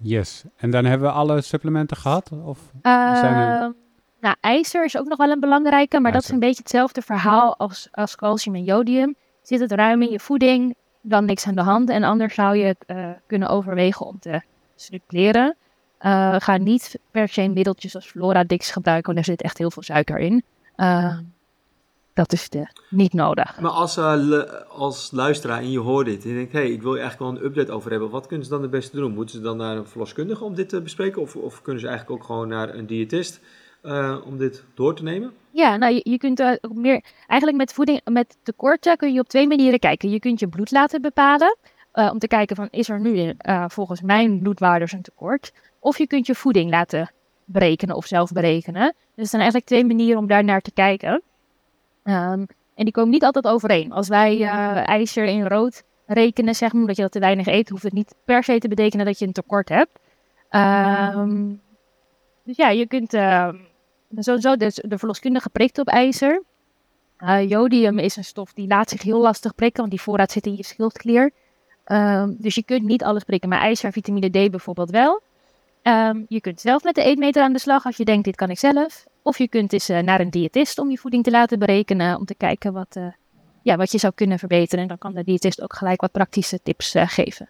Yes. 0.00 0.44
En 0.56 0.70
dan 0.70 0.84
hebben 0.84 1.08
we 1.08 1.14
alle 1.14 1.40
supplementen 1.40 1.96
gehad? 1.96 2.30
Of 2.44 2.58
uh, 2.82 3.18
zijn 3.18 3.34
er... 3.34 3.74
Nou, 4.20 4.36
ijzer 4.40 4.84
is 4.84 4.98
ook 4.98 5.06
nog 5.06 5.18
wel 5.18 5.30
een 5.30 5.40
belangrijke, 5.40 6.00
maar 6.00 6.12
dat 6.12 6.22
is 6.22 6.28
een 6.28 6.38
beetje 6.38 6.62
hetzelfde 6.62 7.02
verhaal 7.02 7.56
als, 7.56 7.88
als 7.92 8.16
calcium 8.16 8.54
en 8.54 8.64
jodium. 8.64 9.16
Zit 9.42 9.60
het 9.60 9.72
ruim 9.72 10.02
in 10.02 10.10
je 10.10 10.20
voeding, 10.20 10.74
dan 11.02 11.24
niks 11.24 11.46
aan 11.46 11.54
de 11.54 11.62
hand. 11.62 11.90
En 11.90 12.02
anders 12.02 12.34
zou 12.34 12.56
je 12.56 12.64
het 12.64 12.84
uh, 12.86 13.08
kunnen 13.26 13.48
overwegen 13.48 14.06
om 14.06 14.18
te 14.18 14.42
suppleren. 14.74 15.56
Uh, 16.00 16.34
ga 16.38 16.56
niet 16.56 16.98
per 17.10 17.28
se 17.28 17.48
middeltjes 17.48 17.94
als 17.94 18.06
Floradix 18.06 18.70
gebruiken, 18.70 19.14
want 19.14 19.26
er 19.26 19.32
zit 19.32 19.42
echt 19.42 19.58
heel 19.58 19.70
veel 19.70 19.82
suiker 19.82 20.18
in. 20.18 20.44
Uh, 20.76 21.18
dat 22.14 22.32
is 22.32 22.48
de, 22.48 22.66
niet 22.90 23.12
nodig. 23.12 23.60
Maar 23.60 23.70
als, 23.70 23.96
uh, 23.98 24.42
als 24.68 25.10
luisteraar 25.12 25.58
en 25.58 25.70
je 25.70 25.78
hoort 25.78 26.06
dit 26.06 26.22
en 26.22 26.28
je 26.28 26.34
denkt, 26.34 26.52
hé, 26.52 26.58
hey, 26.58 26.70
ik 26.70 26.82
wil 26.82 26.94
je 26.94 27.00
eigenlijk 27.00 27.30
wel 27.30 27.40
een 27.40 27.46
update 27.48 27.72
over 27.72 27.90
hebben. 27.90 28.10
Wat 28.10 28.26
kunnen 28.26 28.46
ze 28.46 28.52
dan 28.52 28.62
het 28.62 28.70
beste 28.70 28.96
doen? 28.96 29.14
Moeten 29.14 29.34
ze 29.34 29.40
dan 29.40 29.56
naar 29.56 29.76
een 29.76 29.86
verloskundige 29.86 30.44
om 30.44 30.54
dit 30.54 30.68
te 30.68 30.82
bespreken? 30.82 31.22
Of, 31.22 31.36
of 31.36 31.62
kunnen 31.62 31.80
ze 31.80 31.88
eigenlijk 31.88 32.20
ook 32.20 32.26
gewoon 32.26 32.48
naar 32.48 32.74
een 32.74 32.86
diëtist 32.86 33.40
uh, 33.82 34.16
om 34.26 34.38
dit 34.38 34.64
door 34.74 34.94
te 34.94 35.02
nemen? 35.02 35.32
Ja, 35.50 35.76
nou, 35.76 35.94
je, 35.94 36.00
je 36.10 36.18
kunt 36.18 36.40
uh, 36.40 36.52
meer, 36.72 37.04
eigenlijk 37.26 37.56
met 37.60 37.72
voeding, 37.72 38.00
met 38.04 38.36
tekorten 38.42 38.96
kun 38.96 39.12
je 39.12 39.20
op 39.20 39.28
twee 39.28 39.48
manieren 39.48 39.78
kijken. 39.78 40.10
Je 40.10 40.18
kunt 40.18 40.40
je 40.40 40.48
bloed 40.48 40.70
laten 40.70 41.02
bepalen, 41.02 41.56
om 41.92 42.18
te 42.18 42.26
kijken 42.26 42.56
van, 42.56 42.68
is 42.70 42.88
er 42.88 43.00
nu 43.00 43.34
volgens 43.66 44.02
mijn 44.02 44.38
bloedwaardes 44.38 44.92
een 44.92 45.02
tekort? 45.02 45.52
Of 45.78 45.98
je 45.98 46.06
kunt 46.06 46.26
je 46.26 46.34
voeding 46.34 46.70
laten 46.70 47.10
berekenen 47.44 47.96
of 47.96 48.06
zelf 48.06 48.32
berekenen. 48.32 48.94
Dus 49.14 49.24
er 49.24 49.26
zijn 49.26 49.42
eigenlijk 49.42 49.70
twee 49.70 49.84
manieren 49.84 50.18
om 50.18 50.26
daar 50.26 50.44
naar 50.44 50.60
te 50.60 50.72
kijken. 50.72 51.22
Um, 52.04 52.46
en 52.74 52.84
die 52.84 52.92
komen 52.92 53.10
niet 53.10 53.24
altijd 53.24 53.46
overeen. 53.46 53.92
Als 53.92 54.08
wij 54.08 54.38
uh, 54.38 54.88
ijzer 54.88 55.24
in 55.24 55.46
rood 55.46 55.82
rekenen, 56.06 56.54
zeg 56.54 56.72
maar, 56.72 56.80
omdat 56.80 56.96
je 56.96 57.02
dat 57.02 57.12
te 57.12 57.18
weinig 57.18 57.46
eet, 57.46 57.68
hoeft 57.68 57.82
het 57.82 57.92
niet 57.92 58.14
per 58.24 58.44
se 58.44 58.58
te 58.58 58.68
betekenen 58.68 59.06
dat 59.06 59.18
je 59.18 59.26
een 59.26 59.32
tekort 59.32 59.68
hebt. 59.68 59.98
Um, 60.50 61.60
dus 62.44 62.56
ja, 62.56 62.68
je 62.68 62.86
kunt 62.86 63.14
uh, 63.14 63.48
sowieso 64.16 64.56
de, 64.56 64.82
de 64.88 64.98
verloskundige 64.98 65.48
prikt 65.48 65.78
op 65.78 65.88
ijzer. 65.88 66.42
Uh, 67.18 67.48
jodium 67.48 67.98
is 67.98 68.16
een 68.16 68.24
stof 68.24 68.52
die 68.52 68.66
laat 68.66 68.90
zich 68.90 69.02
heel 69.02 69.20
lastig 69.20 69.54
prikken, 69.54 69.80
want 69.80 69.90
die 69.90 70.00
voorraad 70.00 70.32
zit 70.32 70.46
in 70.46 70.56
je 70.56 70.64
schildklier. 70.64 71.30
Um, 71.86 72.36
dus 72.38 72.54
je 72.54 72.62
kunt 72.62 72.82
niet 72.82 73.04
alles 73.04 73.24
prikken, 73.24 73.48
maar 73.48 73.60
ijzer 73.60 73.86
en 73.86 73.92
vitamine 73.92 74.28
D 74.28 74.50
bijvoorbeeld 74.50 74.90
wel. 74.90 75.22
Um, 75.82 76.24
je 76.28 76.40
kunt 76.40 76.60
zelf 76.60 76.82
met 76.82 76.94
de 76.94 77.02
eetmeter 77.02 77.42
aan 77.42 77.52
de 77.52 77.58
slag 77.58 77.84
als 77.84 77.96
je 77.96 78.04
denkt, 78.04 78.24
dit 78.24 78.36
kan 78.36 78.50
ik 78.50 78.58
zelf. 78.58 79.04
Of 79.26 79.38
je 79.38 79.48
kunt 79.48 79.72
eens 79.72 79.90
uh, 79.90 79.98
naar 79.98 80.20
een 80.20 80.30
diëtist 80.30 80.78
om 80.78 80.90
je 80.90 80.98
voeding 80.98 81.24
te 81.24 81.30
laten 81.30 81.58
berekenen, 81.58 82.18
om 82.18 82.24
te 82.24 82.34
kijken 82.34 82.72
wat, 82.72 82.96
uh, 82.98 83.06
ja, 83.62 83.76
wat 83.76 83.92
je 83.92 83.98
zou 83.98 84.12
kunnen 84.14 84.38
verbeteren. 84.38 84.82
En 84.82 84.88
dan 84.88 84.98
kan 84.98 85.14
de 85.14 85.24
diëtist 85.24 85.62
ook 85.62 85.74
gelijk 85.74 86.00
wat 86.00 86.12
praktische 86.12 86.60
tips 86.62 86.94
uh, 86.94 87.08
geven. 87.08 87.48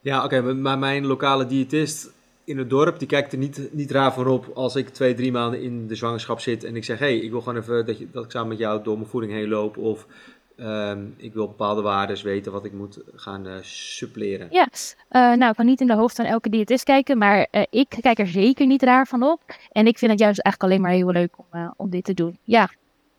Ja, 0.00 0.24
oké, 0.24 0.42
maar 0.54 0.78
mijn 0.78 1.06
lokale 1.06 1.46
diëtist 1.46 2.12
in 2.44 2.58
het 2.58 2.70
dorp, 2.70 2.98
die 2.98 3.08
kijkt 3.08 3.32
er 3.32 3.38
niet, 3.38 3.68
niet 3.72 3.90
raar 3.90 4.12
voor 4.12 4.26
op 4.26 4.50
als 4.54 4.76
ik 4.76 4.88
twee, 4.88 5.14
drie 5.14 5.32
maanden 5.32 5.62
in 5.62 5.86
de 5.86 5.94
zwangerschap 5.94 6.40
zit 6.40 6.64
en 6.64 6.76
ik 6.76 6.84
zeg, 6.84 6.98
hé, 6.98 7.06
hey, 7.06 7.18
ik 7.18 7.30
wil 7.30 7.40
gewoon 7.40 7.60
even 7.60 7.86
dat, 7.86 7.98
je, 7.98 8.06
dat 8.12 8.24
ik 8.24 8.30
samen 8.30 8.48
met 8.48 8.58
jou 8.58 8.82
door 8.82 8.96
mijn 8.96 9.08
voeding 9.08 9.32
heen 9.32 9.48
loop. 9.48 9.76
Of 9.76 10.06
Um, 10.56 11.14
ik 11.16 11.32
wil 11.32 11.46
bepaalde 11.46 11.82
waarden 11.82 12.24
weten 12.24 12.52
wat 12.52 12.64
ik 12.64 12.72
moet 12.72 13.00
gaan 13.14 13.46
uh, 13.46 13.54
suppleren. 13.60 14.48
Ja, 14.50 14.68
uh, 14.72 15.36
nou, 15.36 15.50
ik 15.50 15.56
kan 15.56 15.66
niet 15.66 15.80
in 15.80 15.86
de 15.86 15.94
hoofd 15.94 16.16
van 16.16 16.24
elke 16.24 16.48
diëtist 16.48 16.84
kijken, 16.84 17.18
maar 17.18 17.46
uh, 17.50 17.62
ik 17.70 17.96
kijk 18.00 18.18
er 18.18 18.26
zeker 18.26 18.66
niet 18.66 18.82
raar 18.82 19.06
van 19.06 19.22
op. 19.22 19.40
En 19.72 19.86
ik 19.86 19.98
vind 19.98 20.10
het 20.10 20.20
juist 20.20 20.40
eigenlijk 20.40 20.72
alleen 20.72 20.82
maar 20.82 20.96
heel 20.98 21.12
leuk 21.12 21.38
om, 21.38 21.72
om 21.76 21.90
dit 21.90 22.04
te 22.04 22.14
doen. 22.14 22.38
Ja, 22.42 22.70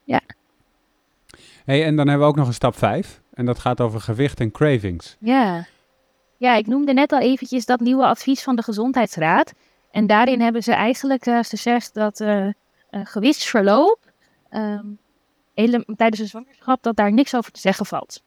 ja. 0.04 0.22
Hey, 1.66 1.86
en 1.86 1.96
dan 1.96 2.08
hebben 2.08 2.26
we 2.26 2.32
ook 2.32 2.40
nog 2.40 2.48
een 2.48 2.54
stap 2.54 2.76
5. 2.76 3.22
En 3.34 3.46
dat 3.46 3.60
gaat 3.60 3.82
over 3.82 4.02
gewicht 4.02 4.40
en 4.40 4.52
cravings. 4.52 5.18
Ja. 5.20 5.66
Ja, 6.38 6.56
ik 6.56 6.68
noemde 6.68 6.94
net 6.94 7.12
al 7.12 7.20
eventjes 7.20 7.66
dat 7.66 7.80
nieuwe 7.80 8.06
advies 8.06 8.44
van 8.44 8.56
de 8.56 8.64
Gezondheidsraad. 8.64 9.54
En 9.92 10.08
daarin 10.08 10.42
hebben 10.42 10.64
ze 10.64 10.74
eigenlijk 10.74 11.24
gezegd 11.24 11.94
dat 11.94 12.24
gewichtsverloop... 12.90 14.00
Um, 14.52 14.60
hele, 14.62 15.05
tijdens 15.96 16.20
een 16.20 16.28
zwangerschap 16.28 16.84
dat 16.84 16.96
daar 16.96 17.14
niks 17.14 17.36
over 17.36 17.52
te 17.52 17.60
zeggen 17.60 17.86
valt. 17.86 18.24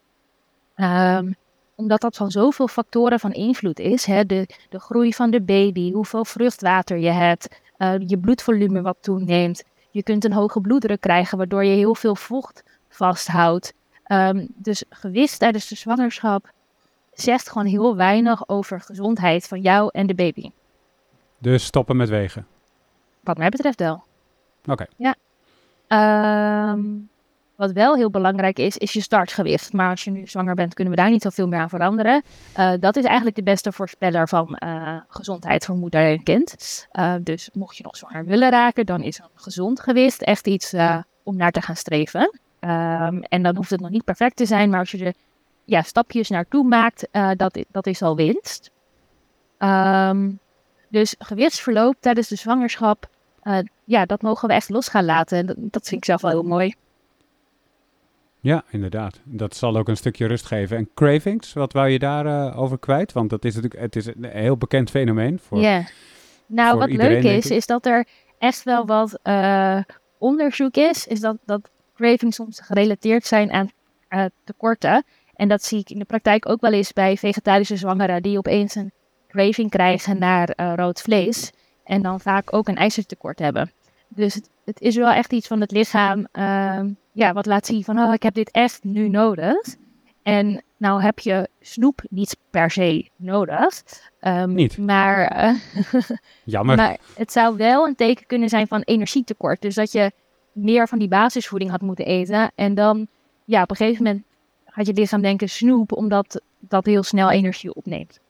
Ehm, 0.74 1.32
omdat 1.74 2.00
dat 2.00 2.16
van 2.16 2.30
zoveel 2.30 2.68
factoren 2.68 3.20
van 3.20 3.32
invloed 3.32 3.78
is. 3.78 4.04
Hè? 4.04 4.26
De, 4.26 4.48
de 4.68 4.80
groei 4.80 5.14
van 5.14 5.30
de 5.30 5.42
baby, 5.42 5.92
hoeveel 5.92 6.24
vruchtwater 6.24 6.98
je 6.98 7.10
hebt, 7.10 7.60
uh, 7.78 7.94
je 8.06 8.18
bloedvolume 8.18 8.82
wat 8.82 8.96
toeneemt. 9.00 9.64
Je 9.90 10.02
kunt 10.02 10.24
een 10.24 10.32
hoge 10.32 10.60
bloeddruk 10.60 11.00
krijgen, 11.00 11.38
waardoor 11.38 11.64
je 11.64 11.74
heel 11.74 11.94
veel 11.94 12.14
vocht 12.14 12.64
vasthoudt. 12.88 13.74
Um, 14.06 14.48
dus 14.54 14.84
gewicht 14.90 15.38
tijdens 15.38 15.68
de 15.68 15.76
zwangerschap 15.76 16.52
zegt 17.12 17.50
gewoon 17.50 17.66
heel 17.66 17.96
weinig 17.96 18.48
over 18.48 18.80
gezondheid 18.80 19.48
van 19.48 19.60
jou 19.60 19.88
en 19.92 20.06
de 20.06 20.14
baby. 20.14 20.50
Dus 21.38 21.64
stoppen 21.64 21.96
met 21.96 22.08
wegen? 22.08 22.46
Wat 23.20 23.38
mij 23.38 23.48
betreft 23.48 23.80
wel. 23.80 24.04
Oké. 24.66 24.86
Ja. 24.96 25.14
Um, 26.72 27.08
wat 27.58 27.72
wel 27.72 27.96
heel 27.96 28.10
belangrijk 28.10 28.58
is, 28.58 28.76
is 28.76 28.92
je 28.92 29.00
startgewicht. 29.00 29.72
Maar 29.72 29.90
als 29.90 30.04
je 30.04 30.10
nu 30.10 30.26
zwanger 30.26 30.54
bent, 30.54 30.74
kunnen 30.74 30.94
we 30.94 31.00
daar 31.00 31.10
niet 31.10 31.22
zoveel 31.22 31.48
meer 31.48 31.58
aan 31.58 31.68
veranderen. 31.68 32.22
Uh, 32.58 32.72
dat 32.80 32.96
is 32.96 33.04
eigenlijk 33.04 33.36
de 33.36 33.42
beste 33.42 33.72
voorspeller 33.72 34.28
van 34.28 34.56
uh, 34.64 34.96
gezondheid 35.08 35.64
voor 35.64 35.76
moeder 35.76 36.00
en 36.00 36.22
kind. 36.22 36.86
Uh, 36.92 37.14
dus 37.20 37.50
mocht 37.52 37.76
je 37.76 37.82
nog 37.82 37.96
zwanger 37.96 38.24
willen 38.24 38.50
raken, 38.50 38.86
dan 38.86 39.02
is 39.02 39.18
een 39.18 39.24
gezond 39.34 39.80
gewicht 39.80 40.22
echt 40.22 40.46
iets 40.46 40.74
om 41.22 41.36
naar 41.36 41.50
te 41.50 41.62
gaan 41.62 41.76
streven. 41.76 42.20
Um, 42.60 43.22
en 43.22 43.42
dan 43.42 43.56
hoeft 43.56 43.70
het 43.70 43.80
nog 43.80 43.90
niet 43.90 44.04
perfect 44.04 44.36
te 44.36 44.46
zijn, 44.46 44.70
maar 44.70 44.78
als 44.78 44.90
je 44.90 45.04
er 45.04 45.14
ja, 45.64 45.82
stapjes 45.82 46.28
naartoe 46.28 46.64
maakt, 46.64 47.08
dat, 47.36 47.58
dat 47.70 47.86
is 47.86 48.02
al 48.02 48.16
winst. 48.16 48.70
Um, 49.58 50.38
dus 50.88 51.14
gewichtsverloop 51.18 51.96
tijdens 52.00 52.28
de 52.28 52.36
zwangerschap, 52.36 53.08
ja, 53.84 54.06
dat 54.06 54.22
mogen 54.22 54.48
we 54.48 54.54
echt 54.54 54.68
los 54.68 54.88
gaan 54.88 55.04
laten. 55.04 55.46
Dat 55.46 55.88
vind 55.88 56.00
ik 56.00 56.04
zelf 56.04 56.20
wel 56.20 56.30
heel 56.30 56.42
mooi. 56.42 56.74
Ja, 58.40 58.64
inderdaad. 58.70 59.20
Dat 59.24 59.56
zal 59.56 59.76
ook 59.76 59.88
een 59.88 59.96
stukje 59.96 60.26
rust 60.26 60.46
geven. 60.46 60.76
En 60.76 60.90
cravings, 60.94 61.52
wat 61.52 61.72
wou 61.72 61.88
je 61.88 61.98
daarover 61.98 62.52
uh, 62.52 62.60
over 62.60 62.78
kwijt? 62.78 63.12
Want 63.12 63.30
dat 63.30 63.44
is 63.44 63.54
natuurlijk 63.54 63.82
het 63.82 63.96
is 63.96 64.06
een 64.06 64.24
heel 64.24 64.56
bekend 64.56 64.90
fenomeen. 64.90 65.38
Voor, 65.38 65.58
ja, 65.58 65.84
nou 66.46 66.70
voor 66.70 66.78
wat 66.78 66.88
iedereen, 66.88 67.22
leuk 67.22 67.32
is, 67.32 67.50
is 67.50 67.66
dat 67.66 67.86
er 67.86 68.06
echt 68.38 68.62
wel 68.62 68.86
wat 68.86 69.18
uh, 69.24 69.78
onderzoek 70.18 70.76
is. 70.76 71.06
Is 71.06 71.20
dat, 71.20 71.36
dat 71.44 71.70
cravings 71.94 72.36
soms 72.36 72.60
gerelateerd 72.60 73.26
zijn 73.26 73.52
aan 73.52 73.70
uh, 74.10 74.24
tekorten. 74.44 75.04
En 75.34 75.48
dat 75.48 75.62
zie 75.62 75.78
ik 75.78 75.90
in 75.90 75.98
de 75.98 76.04
praktijk 76.04 76.48
ook 76.48 76.60
wel 76.60 76.72
eens 76.72 76.92
bij 76.92 77.16
vegetarische 77.16 77.76
zwangeren 77.76 78.22
die 78.22 78.38
opeens 78.38 78.74
een 78.74 78.92
craving 79.28 79.70
krijgen 79.70 80.18
naar 80.18 80.74
rood 80.74 81.00
vlees. 81.00 81.52
En 81.84 82.02
dan 82.02 82.20
vaak 82.20 82.54
ook 82.54 82.68
een 82.68 82.76
ijzertekort 82.76 83.38
hebben. 83.38 83.70
Dus 84.08 84.34
het, 84.34 84.50
het 84.68 84.80
is 84.80 84.96
wel 84.96 85.10
echt 85.10 85.32
iets 85.32 85.46
van 85.46 85.60
het 85.60 85.70
lichaam 85.70 86.26
ehm, 86.32 86.90
ja, 87.12 87.32
wat 87.32 87.46
laat 87.46 87.66
zien 87.66 87.84
van, 87.84 87.98
oh, 87.98 88.12
ik 88.12 88.22
heb 88.22 88.34
dit 88.34 88.50
echt 88.50 88.84
nu 88.84 89.08
nodig. 89.08 89.56
En 90.22 90.62
nou 90.76 91.02
heb 91.02 91.18
je 91.18 91.48
snoep 91.60 92.02
niet 92.10 92.36
per 92.50 92.70
se 92.70 93.08
nodig. 93.16 93.82
Um, 94.20 94.54
niet. 94.54 94.78
Maar, 94.78 95.44
uh, 95.44 95.60
Jammer. 96.44 96.76
maar 96.76 96.98
het 97.14 97.32
zou 97.32 97.56
wel 97.56 97.86
een 97.86 97.94
teken 97.94 98.26
kunnen 98.26 98.48
zijn 98.48 98.66
van 98.66 98.80
energietekort. 98.80 99.62
Dus 99.62 99.74
dat 99.74 99.92
je 99.92 100.12
meer 100.52 100.88
van 100.88 100.98
die 100.98 101.08
basisvoeding 101.08 101.70
had 101.70 101.80
moeten 101.80 102.06
eten. 102.06 102.50
En 102.54 102.74
dan, 102.74 103.06
ja, 103.44 103.62
op 103.62 103.70
een 103.70 103.76
gegeven 103.76 104.04
moment 104.04 104.24
gaat 104.66 104.86
je 104.86 104.92
lichaam 104.92 105.22
denken 105.22 105.48
snoep, 105.48 105.92
omdat 105.92 106.40
dat 106.58 106.86
heel 106.86 107.02
snel 107.02 107.30
energie 107.30 107.74
opneemt. 107.74 108.20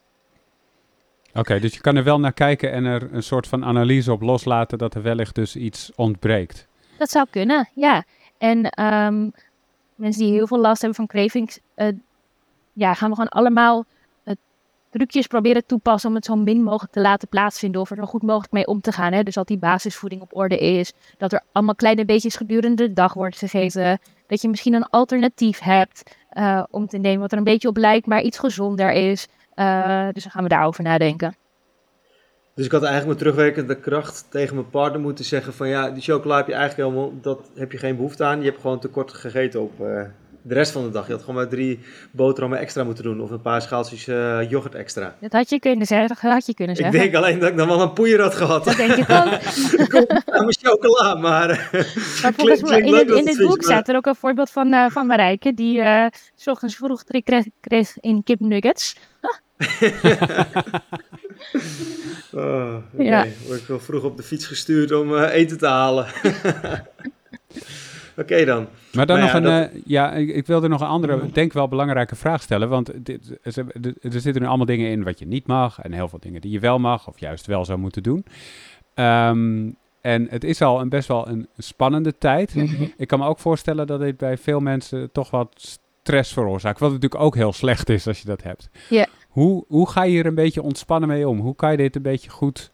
Oké, 1.35 1.61
dus 1.61 1.75
je 1.75 1.81
kan 1.81 1.97
er 1.97 2.05
wel 2.05 2.21
naar 2.21 2.33
kijken 2.33 2.73
en 2.73 2.85
er 2.85 3.09
een 3.13 3.23
soort 3.23 3.47
van 3.47 3.65
analyse 3.65 4.13
op 4.13 4.23
loslaten 4.23 4.79
dat 4.79 4.95
er 4.95 5.03
wellicht 5.03 5.35
dus 5.35 5.57
iets 5.57 5.93
ontbreekt. 5.95 6.67
Dat 6.99 7.11
zou 7.11 7.27
kunnen, 7.31 7.69
ja. 7.75 8.05
En 8.39 8.85
um, 8.85 9.33
mensen 9.95 10.23
die 10.23 10.33
heel 10.33 10.47
veel 10.47 10.59
last 10.59 10.81
hebben 10.81 10.97
van 10.97 11.07
cravings, 11.07 11.59
uh, 11.77 11.89
ja, 12.73 12.95
gaan 12.95 13.09
we 13.09 13.15
gewoon 13.15 13.31
allemaal 13.31 13.85
uh, 14.25 14.35
trucjes 14.91 15.27
proberen 15.27 15.67
toepassen 15.67 16.09
om 16.09 16.15
het 16.15 16.25
zo 16.25 16.37
min 16.37 16.63
mogelijk 16.63 16.93
te 16.93 17.01
laten 17.01 17.29
plaatsvinden 17.29 17.81
of 17.81 17.91
er 17.91 17.97
zo 17.97 18.05
goed 18.05 18.23
mogelijk 18.23 18.53
mee 18.53 18.67
om 18.67 18.81
te 18.81 18.93
gaan. 18.93 19.13
Hè? 19.13 19.23
Dus 19.23 19.35
dat 19.35 19.47
die 19.47 19.59
basisvoeding 19.59 20.23
op 20.23 20.37
orde 20.37 20.59
is, 20.59 20.93
dat 21.19 21.33
er 21.33 21.43
allemaal 21.53 21.75
kleine 21.75 22.05
beetjes 22.05 22.37
gedurende 22.37 22.87
de 22.87 22.93
dag 22.93 23.15
wordt 23.15 23.39
gegeten, 23.39 23.99
dat 24.27 24.43
je 24.43 24.49
misschien 24.49 24.75
een 24.75 24.89
alternatief 24.91 25.61
hebt 25.61 26.17
uh, 26.33 26.63
om 26.71 26.87
te 26.87 26.99
nemen 26.99 27.21
wat 27.21 27.33
er 27.33 27.39
een 27.39 27.45
beetje 27.45 27.69
op 27.69 27.77
lijkt, 27.77 28.07
maar 28.07 28.23
iets 28.23 28.39
gezonder 28.39 28.93
is. 28.93 29.29
Dus 30.13 30.23
dan 30.23 30.33
gaan 30.33 30.43
we 30.43 30.49
daarover 30.49 30.83
nadenken. 30.83 31.35
Dus 32.59 32.67
ik 32.67 32.73
had 32.73 32.83
eigenlijk 32.83 33.19
met 33.19 33.19
terugwerkende 33.19 33.81
kracht 33.81 34.27
tegen 34.29 34.55
mijn 34.55 34.71
partner 34.71 35.01
moeten 35.01 35.25
zeggen 35.25 35.53
van 35.53 35.69
ja, 35.69 35.91
die 35.91 36.03
chocola 36.03 36.37
heb 36.37 36.47
je 36.47 36.55
eigenlijk 36.55 36.89
helemaal, 36.89 37.13
dat 37.21 37.51
heb 37.55 37.73
je 37.73 37.79
geen 37.79 37.97
behoefte 37.97 38.25
aan. 38.25 38.39
Je 38.39 38.49
hebt 38.49 38.61
gewoon 38.61 38.81
tekort 38.81 39.13
gegeten 39.13 39.61
op 39.61 39.81
uh, 39.81 40.03
de 40.43 40.55
rest 40.55 40.73
van 40.73 40.83
de 40.83 40.91
dag. 40.91 41.07
Je 41.07 41.13
had 41.13 41.21
gewoon 41.21 41.37
maar 41.37 41.49
drie 41.49 41.81
boterhammen 42.11 42.59
extra 42.59 42.85
moeten 42.85 43.05
doen 43.05 43.21
of 43.21 43.31
een 43.31 43.41
paar 43.41 43.63
schaaltjes 43.63 44.07
uh, 44.07 44.51
yoghurt 44.51 44.75
extra. 44.75 45.15
Dat 45.21 45.33
had 45.33 45.51
je 45.51 45.59
kunnen 45.59 45.87
zeggen, 45.87 46.09
dat 46.09 46.19
had 46.19 46.47
je 46.47 46.55
kunnen 46.55 46.77
zeggen. 46.77 46.95
Ik 46.95 47.01
denk 47.01 47.15
alleen 47.15 47.39
dat 47.39 47.49
ik 47.49 47.57
dan 47.57 47.69
wel 47.69 47.81
een 47.81 47.93
poeier 47.93 48.21
had 48.21 48.35
gehad. 48.35 48.65
Dat 48.65 48.77
denk 48.77 48.93
ik 48.93 49.11
ook. 49.11 49.29
Komt 49.89 50.11
aan 50.11 50.45
mijn 50.45 50.57
chocola, 50.61 51.15
maar... 51.15 51.69
maar 52.23 52.33
volgens 52.35 52.63
mij, 52.63 52.81
in, 52.81 52.95
het, 52.95 53.11
in 53.11 53.27
het 53.27 53.39
boek 53.39 53.63
staat 53.63 53.89
er 53.89 53.97
ook 53.97 54.07
een 54.07 54.15
voorbeeld 54.15 54.51
van, 54.51 54.75
uh, 54.75 54.87
van 54.89 55.07
Marijke, 55.07 55.55
die 55.55 55.83
s 56.35 56.47
ochtends 56.47 56.77
vroeg 56.77 57.05
trek 57.05 57.25
kreeg, 57.25 57.45
kreeg 57.61 58.01
in 58.01 58.23
kipnuggets. 58.23 58.97
oh, 62.33 62.77
okay. 62.93 63.07
ja. 63.07 63.27
Word 63.47 63.61
ik 63.61 63.67
wel 63.67 63.81
vroeg 63.81 64.03
op 64.03 64.17
de 64.17 64.23
fiets 64.23 64.47
gestuurd 64.47 64.93
om 64.93 65.13
uh, 65.13 65.35
eten 65.35 65.59
te 65.59 65.67
halen. 65.67 66.07
Oké 68.17 68.33
okay, 68.33 68.45
dan. 68.45 68.69
Maar 68.93 69.07
dan 69.07 69.21
maar 69.21 69.41
nog 69.41 69.43
ja, 69.43 69.57
een, 69.57 69.63
dat... 69.63 69.75
uh, 69.75 69.83
ja, 69.87 70.13
ik, 70.13 70.29
ik 70.29 70.47
wilde 70.47 70.69
nog 70.69 70.81
een 70.81 70.87
andere, 70.87 71.31
denk 71.33 71.53
wel 71.53 71.69
belangrijke 71.69 72.17
vraag 72.17 72.43
stellen. 72.43 72.69
Want 72.69 72.93
dit, 73.05 73.39
er, 73.43 73.65
er 74.01 74.21
zitten 74.21 74.43
nu 74.43 74.49
allemaal 74.49 74.67
dingen 74.67 74.91
in 74.91 75.05
wat 75.05 75.19
je 75.19 75.27
niet 75.27 75.47
mag 75.47 75.81
en 75.81 75.93
heel 75.93 76.09
veel 76.09 76.19
dingen 76.19 76.41
die 76.41 76.51
je 76.51 76.61
wel 76.61 76.79
mag 76.79 77.09
of 77.09 77.21
juist 77.21 77.47
wel 77.47 77.65
zou 77.65 77.79
moeten 77.79 78.03
doen. 78.03 78.25
Um, 78.95 79.77
en 80.01 80.27
het 80.31 80.45
is 80.45 80.63
al 80.63 80.81
een 80.81 80.89
best 80.89 81.09
wel 81.09 81.29
een 81.29 81.49
spannende 81.57 82.19
tijd. 82.19 82.55
Mm 82.55 82.67
-hmm. 82.67 82.93
Ik 82.97 83.09
kan 83.09 83.19
me 83.19 83.27
ook 83.27 83.39
voorstellen 83.39 83.87
dat 83.87 84.01
dit 84.01 84.17
bij 84.17 84.39
veel 84.39 84.61
mensen 84.61 85.13
toch 85.13 85.31
wat 85.31 85.79
stress 86.03 86.33
veroorzaakt. 86.33 86.81
Wat 86.81 86.93
natuurlijk 86.93 87.23
ook 87.23 87.35
heel 87.35 87.53
slecht 87.53 87.89
is 87.89 88.07
als 88.07 88.21
je 88.21 88.27
dat 88.27 88.43
hebt. 88.43 88.69
Ja. 88.89 89.07
Hoe, 89.29 89.65
hoe 89.69 89.89
ga 89.89 90.03
je 90.03 90.11
hier 90.11 90.27
een 90.27 90.35
beetje 90.35 90.63
ontspannen 90.63 91.09
mee 91.09 91.29
om? 91.29 91.39
Hoe 91.39 91.57
kan 91.57 91.71
je 91.71 91.77
dit 91.77 91.97
een 91.97 92.03
beetje 92.03 92.31
goed 92.31 92.71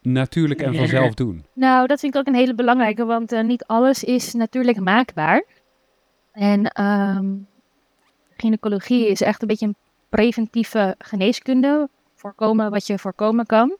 natuurlijk 0.00 0.60
en 0.60 0.74
vanzelf 0.74 1.14
doen? 1.14 1.44
Nou, 1.52 1.86
dat 1.86 2.00
vind 2.00 2.14
ik 2.14 2.20
ook 2.20 2.26
een 2.26 2.34
hele 2.34 2.54
belangrijke, 2.54 3.04
want 3.04 3.32
uh, 3.32 3.42
niet 3.42 3.64
alles 3.64 4.04
is 4.04 4.32
natuurlijk 4.32 4.80
maakbaar. 4.80 5.44
En 6.32 6.82
um, 6.82 7.46
gynaecologie 8.36 9.08
is 9.08 9.20
echt 9.20 9.42
een 9.42 9.48
beetje 9.48 9.66
een 9.66 9.76
preventieve 10.08 10.94
geneeskunde. 10.98 11.88
Voorkomen 12.14 12.70
wat 12.70 12.86
je 12.86 12.98
voorkomen 12.98 13.46
kan. 13.46 13.76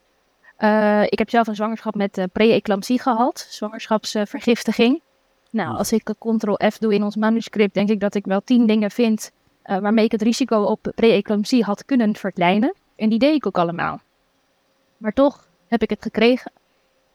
Uh, 0.59 1.03
ik 1.03 1.19
heb 1.19 1.29
zelf 1.29 1.47
een 1.47 1.55
zwangerschap 1.55 1.95
met 1.95 2.17
uh, 2.17 2.23
pre-eclampsie 2.33 2.99
gehad, 2.99 3.47
zwangerschapsvergiftiging. 3.49 5.01
Nou, 5.49 5.77
als 5.77 5.91
ik 5.91 6.03
Ctrl-F 6.03 6.77
doe 6.77 6.93
in 6.93 7.03
ons 7.03 7.15
manuscript, 7.15 7.73
denk 7.73 7.89
ik 7.89 7.99
dat 7.99 8.15
ik 8.15 8.25
wel 8.25 8.41
tien 8.41 8.65
dingen 8.65 8.91
vind 8.91 9.31
uh, 9.65 9.77
waarmee 9.77 10.05
ik 10.05 10.11
het 10.11 10.21
risico 10.21 10.61
op 10.61 10.91
pre-eclampsie 10.95 11.63
had 11.63 11.85
kunnen 11.85 12.15
verkleinen. 12.15 12.75
En 12.95 13.09
die 13.09 13.19
deed 13.19 13.35
ik 13.35 13.45
ook 13.45 13.57
allemaal. 13.57 13.99
Maar 14.97 15.13
toch 15.13 15.47
heb 15.67 15.81
ik 15.81 15.89
het 15.89 16.01
gekregen. 16.01 16.51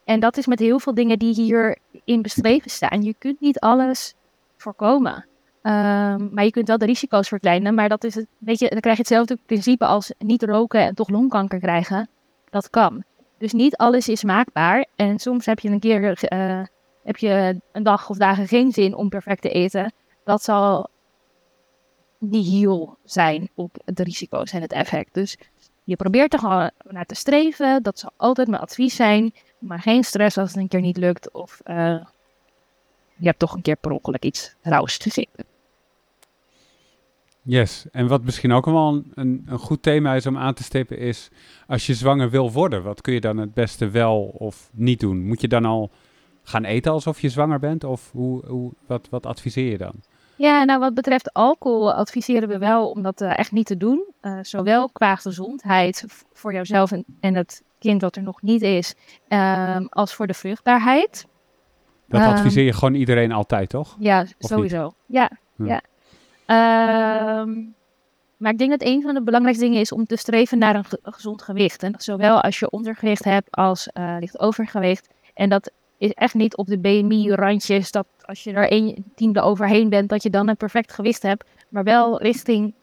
En 0.05 0.21
dat 0.21 0.37
is 0.37 0.47
met 0.47 0.59
heel 0.59 0.79
veel 0.79 0.95
dingen 0.95 1.19
die 1.19 1.35
hierin 1.35 2.23
beschreven 2.23 2.71
staan. 2.71 3.03
Je 3.03 3.15
kunt 3.19 3.41
niet 3.41 3.59
alles 3.59 4.15
voorkomen. 4.57 5.27
Um, 5.63 6.31
maar 6.33 6.45
je 6.45 6.51
kunt 6.51 6.69
wel 6.69 6.79
de 6.79 6.87
risico's 6.87 7.29
verkleinen. 7.29 7.75
Maar 7.75 7.89
dat 7.89 8.05
is 8.05 8.15
het, 8.15 8.27
weet 8.39 8.59
je, 8.59 8.69
dan 8.69 8.81
krijg 8.81 8.97
je 8.97 9.03
hetzelfde 9.03 9.39
principe 9.47 9.85
als 9.85 10.13
niet 10.19 10.43
roken 10.43 10.81
en 10.81 10.95
toch 10.95 11.09
longkanker 11.09 11.59
krijgen. 11.59 12.09
Dat 12.51 12.71
kan. 12.71 13.05
Dus 13.39 13.53
niet 13.53 13.77
alles 13.77 14.09
is 14.09 14.25
maakbaar. 14.25 14.87
En 14.97 15.19
soms 15.19 15.47
heb 15.47 15.59
je 15.59 15.69
een 15.69 15.81
keer 15.81 16.33
uh, 16.33 16.63
heb 17.03 17.17
je 17.17 17.61
een 17.73 17.83
dag 17.83 18.11
of 18.11 18.17
dagen 18.17 18.49
geen 18.49 18.73
zin 18.73 18.95
om 18.95 19.09
perfect 19.09 19.43
te 19.43 19.51
eten. 19.51 19.93
Dat 20.25 20.43
zal 20.43 20.89
nihil 22.19 22.97
zijn 23.05 23.49
op 23.55 23.77
de 23.85 24.03
risico's 24.03 24.53
en 24.53 24.63
het 24.63 24.73
effect. 24.73 25.15
Dus 25.15 25.37
je 25.85 25.97
probeert 25.97 26.33
er 26.33 26.39
gewoon 26.39 26.71
naar 26.89 27.07
te 27.07 27.15
streven. 27.15 27.83
Dat 27.83 27.99
zal 27.99 28.11
altijd 28.17 28.49
mijn 28.49 28.63
advies 28.63 28.97
zijn. 28.97 29.35
Maar 29.59 29.81
geen 29.81 30.05
stress 30.05 30.39
als 30.39 30.49
het 30.49 30.59
een 30.59 30.69
keer 30.69 30.81
niet 30.81 30.97
lukt. 30.97 31.33
Of 31.33 31.61
uh, 31.67 31.75
je 33.17 33.27
hebt 33.27 33.39
toch 33.39 33.55
een 33.55 33.63
keer 33.63 33.77
per 33.77 33.91
ongeluk 33.91 34.25
iets 34.25 34.55
rauws 34.63 34.97
gegeten. 34.97 35.45
Yes, 37.43 37.87
en 37.93 38.07
wat 38.07 38.25
misschien 38.25 38.53
ook 38.53 38.65
wel 38.65 38.89
een, 38.89 39.13
een, 39.15 39.43
een, 39.47 39.59
goed 39.59 39.83
thema 39.83 40.15
is 40.15 40.27
om 40.27 40.37
aan 40.37 40.55
te 40.55 40.63
stippen 40.63 40.99
is... 40.99 41.29
als 41.67 41.87
je 41.87 41.95
zwanger 41.95 42.31
wil 42.31 42.53
worden, 42.53 42.83
wat 42.83 43.01
kun 43.01 43.13
je 43.13 43.21
dan 43.21 43.37
het 43.37 43.55
beste 43.55 43.89
wel 43.89 44.23
of 44.23 44.71
niet 44.73 45.01
doen? 45.01 45.27
Moet 45.27 45.41
je 45.41 45.49
dan 45.49 45.65
al 45.65 45.91
gaan 46.43 46.65
eten 46.65 46.93
alsof 46.93 47.21
je 47.21 47.29
zwanger 47.29 47.59
bent? 47.59 47.85
Of 47.85 48.11
hoe, 48.13 48.47
hoe, 48.47 48.73
wat, 48.87 49.09
wat 49.11 49.27
adviseer 49.27 49.71
je 49.71 49.79
dan? 49.79 49.95
Ja, 50.39 50.65
nou 50.65 50.81
wat 50.81 50.95
betreft 50.95 51.33
alcohol 51.33 51.93
adviseren 51.93 52.49
we 52.49 52.59
wel 52.59 52.91
om 52.91 53.03
dat 53.03 53.21
uh, 53.21 53.39
echt 53.39 53.53
niet 53.53 53.67
te 53.67 53.77
doen. 53.77 54.05
Uh, 54.23 54.39
zowel 54.43 54.89
qua 54.89 55.17
gezondheid 55.17 56.05
voor 56.33 56.53
jouzelf 56.53 56.93
en, 56.93 57.05
en, 57.21 57.35
het 57.35 57.63
kind 57.79 58.01
wat 58.03 58.17
er 58.17 58.23
nog 58.23 58.43
niet 58.43 58.63
is, 58.63 58.95
uh, 59.29 59.77
als 59.89 60.15
voor 60.15 60.27
de 60.27 60.35
vruchtbaarheid. 60.35 61.27
Dat 62.09 62.21
um, 62.21 62.27
adviseer 62.27 62.65
je 62.65 62.73
gewoon 62.73 62.95
iedereen 62.95 63.33
altijd, 63.33 63.69
toch? 63.69 63.97
Ja, 63.99 64.21
of 64.21 64.29
sowieso. 64.39 64.83
Niet? 64.83 64.93
Ja, 65.07 65.31
ja. 65.57 65.81
Um, 67.41 67.75
maar 68.37 68.53
ik 68.53 68.59
denk 68.59 68.71
dat 68.71 68.83
een 68.83 69.03
van 69.03 69.15
de 69.15 69.23
belangrijkste 69.23 69.65
dingen 69.65 69.81
is 69.81 69.93
om 69.93 70.05
te 70.07 70.17
streven 70.17 70.59
naar 70.59 70.75
een, 70.75 70.85
ge- 70.85 70.99
een 71.03 71.13
gezond 71.13 71.43
gewicht. 71.43 71.83
En 71.83 71.95
zowel 71.97 72.41
als 72.43 72.59
je 72.59 72.71
ondergewicht 72.71 73.25
hebt 73.25 73.51
als 73.51 73.89
eh, 73.89 74.17
licht 74.21 74.39
overgewicht. 74.39 75.09
En 75.35 75.49
dat 75.49 75.71
is 75.99 76.13
echt 76.13 76.35
niet 76.35 76.57
op 76.57 76.67
de 76.67 76.79
BMI-randjes, 76.79 77.91
dat 77.91 78.07
als 78.25 78.45
je 78.45 78.53
er 78.53 78.73
een 78.73 79.05
tiende 79.15 79.41
overheen 79.41 79.89
bent, 79.89 80.09
dat 80.09 80.23
je 80.23 80.31
dan 80.31 80.49
een 80.49 80.57
perfect 80.57 80.93
gewicht 80.93 81.23
hebt. 81.23 81.45
Maar 81.69 81.85
wel 81.85 82.23
richting, 82.23 82.75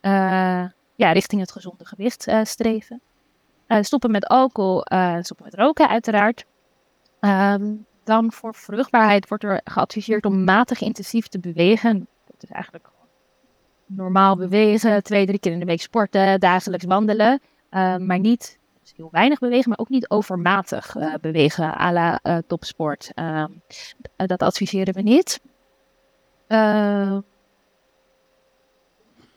eh, 0.00 0.64
ja, 0.94 1.12
richting 1.12 1.40
het 1.40 1.52
gezonde 1.52 1.86
gewicht 1.86 2.26
eh, 2.26 2.40
streven. 2.44 3.00
Eh, 3.66 3.82
stoppen 3.82 4.10
met 4.10 4.26
alcohol, 4.26 4.84
stoppen 5.20 5.44
met 5.44 5.54
roken 5.54 5.88
uiteraard. 5.88 6.44
Ehm, 7.20 7.74
dan 8.04 8.32
voor 8.32 8.54
vruchtbaarheid 8.54 9.28
wordt 9.28 9.44
er 9.44 9.60
geadviseerd 9.64 10.24
om 10.24 10.44
matig 10.44 10.80
intensief 10.80 11.28
te 11.28 11.38
bewegen. 11.38 12.06
Dat 12.26 12.42
is 12.42 12.50
eigenlijk 12.50 12.88
normaal 13.96 14.36
bewegen, 14.36 15.02
twee, 15.02 15.26
drie 15.26 15.38
keer 15.38 15.52
in 15.52 15.58
de 15.58 15.64
week 15.64 15.80
sporten, 15.80 16.40
dagelijks 16.40 16.84
wandelen. 16.84 17.40
Eh, 17.68 17.96
maar 17.96 18.18
niet 18.18 18.58
dus 18.82 18.92
heel 18.96 19.08
weinig 19.10 19.38
bewegen, 19.38 19.68
maar 19.68 19.78
ook 19.78 19.88
niet 19.88 20.10
overmatig 20.10 20.96
eh, 20.96 21.14
bewegen 21.20 21.80
à 21.80 21.92
la 21.92 22.18
eh, 22.22 22.38
topsport. 22.46 23.10
Ehm, 23.14 23.50
eh, 24.16 24.26
dat 24.26 24.42
adviseren 24.42 24.94
we 24.94 25.02
niet. 25.02 25.40
Eh, 26.46 27.16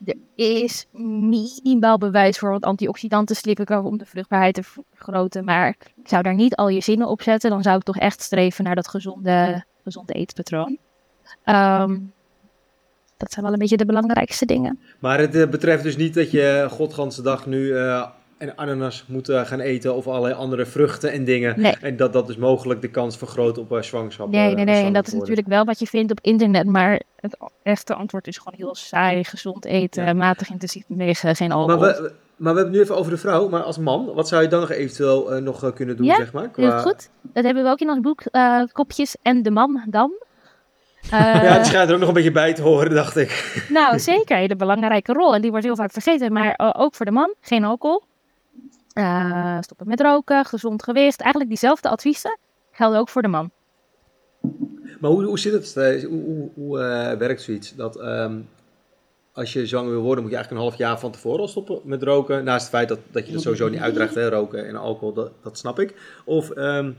er 0.05 0.17
is 0.35 0.85
minimaal 0.91 1.97
bewijs 1.97 2.37
voor, 2.39 2.49
want 2.49 2.63
antioxidanten 2.63 3.35
slippen 3.35 3.83
om 3.83 3.97
de 3.97 4.05
vruchtbaarheid 4.05 4.53
te 4.53 4.63
vergroten. 4.63 5.45
Maar 5.45 5.69
ik 5.95 6.07
zou 6.07 6.23
daar 6.23 6.33
niet 6.33 6.55
al 6.55 6.69
je 6.69 6.81
zinnen 6.81 7.07
op 7.07 7.21
zetten. 7.21 7.49
Dan 7.49 7.63
zou 7.63 7.77
ik 7.77 7.83
toch 7.83 7.97
echt 7.97 8.21
streven 8.21 8.63
naar 8.63 8.75
dat 8.75 8.87
gezonde, 8.87 9.63
gezonde 9.83 10.13
eetpatroon. 10.13 10.77
Ehm, 11.43 11.97
dat 13.17 13.31
zijn 13.31 13.45
wel 13.45 13.53
een 13.53 13.59
beetje 13.59 13.77
de 13.77 13.85
belangrijkste 13.85 14.45
dingen. 14.45 14.79
Maar 14.99 15.19
het 15.19 15.49
betreft 15.49 15.83
dus 15.83 15.97
niet 15.97 16.13
dat 16.13 16.31
je 16.31 16.67
godganse 16.71 17.21
dag 17.21 17.45
nu 17.45 17.73
een 18.37 18.57
ananas 18.57 19.03
moet 19.07 19.29
eh, 19.29 19.45
gaan 19.45 19.59
eten 19.59 19.95
of 19.95 20.07
allerlei 20.07 20.33
andere 20.33 20.65
vruchten 20.65 21.11
en 21.11 21.23
dingen. 21.23 21.59
Nee. 21.61 21.75
En 21.81 21.97
dat 21.97 22.13
dat 22.13 22.27
dus 22.27 22.37
mogelijk 22.37 22.81
de 22.81 22.87
kans 22.89 23.17
vergroot 23.17 23.57
op 23.57 23.71
eh, 23.75 23.81
zwangerschap. 23.81 24.29
Nee, 24.29 24.49
eh, 24.49 24.55
nee, 24.55 24.65
nee. 24.65 24.83
En 24.85 24.93
dat 24.93 25.07
is 25.07 25.13
natuurlijk 25.13 25.47
wel 25.47 25.65
wat 25.65 25.79
je 25.79 25.87
vindt 25.87 26.11
op 26.11 26.19
internet. 26.21 26.65
Maar 26.65 27.01
het 27.19 27.37
echte 27.63 27.93
antwoord 27.93 28.27
is 28.27 28.37
gewoon 28.37 28.53
heel 28.57 28.75
saai. 28.75 29.23
Gezond 29.23 29.65
eten, 29.65 30.05
Ja. 30.05 30.13
matig 30.13 30.49
intensief 30.49 30.83
bewegen, 30.87 31.35
geen 31.35 31.47
Maar 31.47 31.57
alcohol. 31.57 31.81
we, 31.81 32.01
we- 32.01 32.13
maar 32.37 32.53
we 32.53 32.59
hebben 32.59 32.63
het 32.63 32.73
nu 32.73 32.79
even 32.81 32.97
over 33.01 33.11
de 33.11 33.17
vrouw. 33.17 33.49
Maar 33.49 33.61
als 33.63 33.77
man, 33.77 34.13
wat 34.13 34.27
zou 34.27 34.41
je 34.41 34.47
dan 34.47 34.59
nog 34.59 34.71
eventueel 34.71 35.33
eh, 35.33 35.41
nog 35.41 35.63
eh, 35.63 35.71
kunnen 35.73 35.97
doen, 35.97 36.05
Ja, 36.05 36.15
zeg 36.15 36.33
maar? 36.33 36.49
Heel 36.55 36.69
Qua- 36.69 36.79
goed. 36.79 37.09
Dat 37.21 37.43
hebben 37.43 37.63
we 37.63 37.69
ook 37.69 37.79
in 37.79 37.89
ons 37.89 37.99
boek 37.99 38.21
eh, 38.31 38.61
Kopjes 38.71 39.15
en 39.21 39.43
de 39.43 39.51
man 39.51 39.81
dan. 39.89 40.11
Ja, 41.11 41.33
Eh, 41.43 41.53
het 41.55 41.65
schijnt 41.65 41.87
er 41.87 41.93
ook 41.93 41.99
nog 41.99 42.07
een 42.09 42.15
beetje 42.15 42.31
bij 42.31 42.53
te 42.53 42.61
horen, 42.61 42.93
dacht 42.95 43.15
ik. 43.17 43.63
Nou, 43.69 43.99
zeker. 43.99 44.35
Een 44.35 44.41
hele 44.41 44.55
belangrijke 44.55 45.13
rol. 45.13 45.35
En 45.35 45.41
die 45.41 45.49
wordt 45.51 45.65
heel 45.65 45.75
vaak 45.75 45.91
vergeten. 45.91 46.33
Maar 46.33 46.53
eh, 46.55 46.69
ook 46.77 46.95
voor 46.95 47.05
de 47.05 47.11
man. 47.11 47.33
Geen 47.41 47.63
alcohol. 47.63 48.03
Eh, 48.95 49.57
stoppen 49.61 49.87
met 49.87 50.01
roken. 50.01 50.45
Gezond 50.45 50.83
gewicht. 50.83 51.19
Eigenlijk 51.21 51.49
diezelfde 51.49 51.89
adviezen 51.89 52.37
gelden 52.71 52.99
ook 52.99 53.09
voor 53.09 53.21
de 53.21 53.27
man. 53.27 53.51
Maar 54.99 55.11
hoe, 55.11 55.23
hoe 55.23 55.39
zit 55.39 55.53
het? 55.53 55.75
eh, 55.77 56.03
Hoe, 56.09 56.23
hoe, 56.23 56.49
hoe 56.53 56.79
eh, 56.79 57.17
werkt 57.17 57.41
zoiets? 57.41 57.75
Dat 57.75 57.99
ehm, 57.99 58.39
als 59.33 59.53
je 59.53 59.67
zwanger 59.67 59.91
wil 59.91 60.01
worden, 60.01 60.21
moet 60.23 60.31
je 60.31 60.37
eigenlijk 60.37 60.65
een 60.65 60.69
half 60.71 60.79
jaar 60.89 60.99
van 60.99 61.11
tevoren 61.11 61.39
al 61.39 61.47
stoppen 61.47 61.79
met 61.83 62.03
roken. 62.03 62.43
Naast 62.43 62.61
het 62.61 62.75
feit 62.75 62.87
dat, 62.87 62.99
dat 63.11 63.25
je 63.27 63.33
dat 63.33 63.41
sowieso 63.41 63.69
niet 63.69 63.79
uitdraagt, 63.79 64.15
hè, 64.15 64.29
roken 64.29 64.67
en 64.67 64.75
alcohol, 64.75 65.13
dat, 65.13 65.31
dat 65.43 65.57
snap 65.57 65.79
ik. 65.79 66.19
Of 66.25 66.49
ehm, 66.49 66.91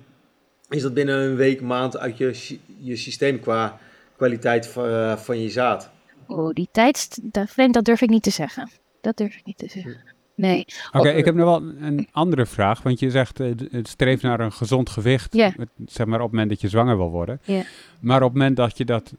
is 0.68 0.82
dat 0.82 0.94
binnen 0.94 1.18
een 1.18 1.36
week, 1.36 1.60
maand 1.60 1.98
uit 1.98 2.18
je, 2.18 2.58
je 2.78 2.96
systeem 2.96 3.40
qua 3.40 3.78
kwaliteit 4.16 4.66
van, 4.66 5.18
van 5.18 5.40
je 5.40 5.50
zaad? 5.50 5.90
Oh, 6.26 6.52
die 6.52 6.68
tijd, 6.70 7.18
dat, 7.22 7.52
dat 7.70 7.84
durf 7.84 8.00
ik 8.00 8.08
niet 8.08 8.22
te 8.22 8.30
zeggen. 8.30 8.70
Dat 9.00 9.16
durf 9.16 9.36
ik 9.36 9.44
niet 9.44 9.58
te 9.58 9.68
zeggen. 9.68 10.14
Nee. 10.36 10.64
Oké, 10.92 11.08
ik 11.08 11.24
heb 11.24 11.34
nog 11.34 11.44
wel 11.44 11.62
een 11.80 12.08
andere 12.12 12.46
vraag. 12.46 12.82
Want 12.82 12.98
je 13.00 13.10
zegt, 13.10 13.40
eh, 13.40 13.52
het 13.70 13.88
streeft 13.88 14.22
naar 14.22 14.40
een 14.40 14.52
gezond 14.52 14.90
gewicht. 14.90 15.34
Ja. 15.34 15.50
met- 15.56 15.68
Zeg 15.86 16.06
maar 16.06 16.18
op 16.18 16.22
het 16.24 16.32
moment 16.32 16.50
dat 16.50 16.60
je 16.60 16.68
zwanger 16.68 16.96
wil 16.96 17.10
worden. 17.10 17.40
Ja. 17.44 17.62
Maar 18.00 18.22
op 18.22 18.28
het 18.28 18.32
moment 18.38 18.56
dat 18.56 18.78
je, 18.78 18.84
dat, 18.84 19.12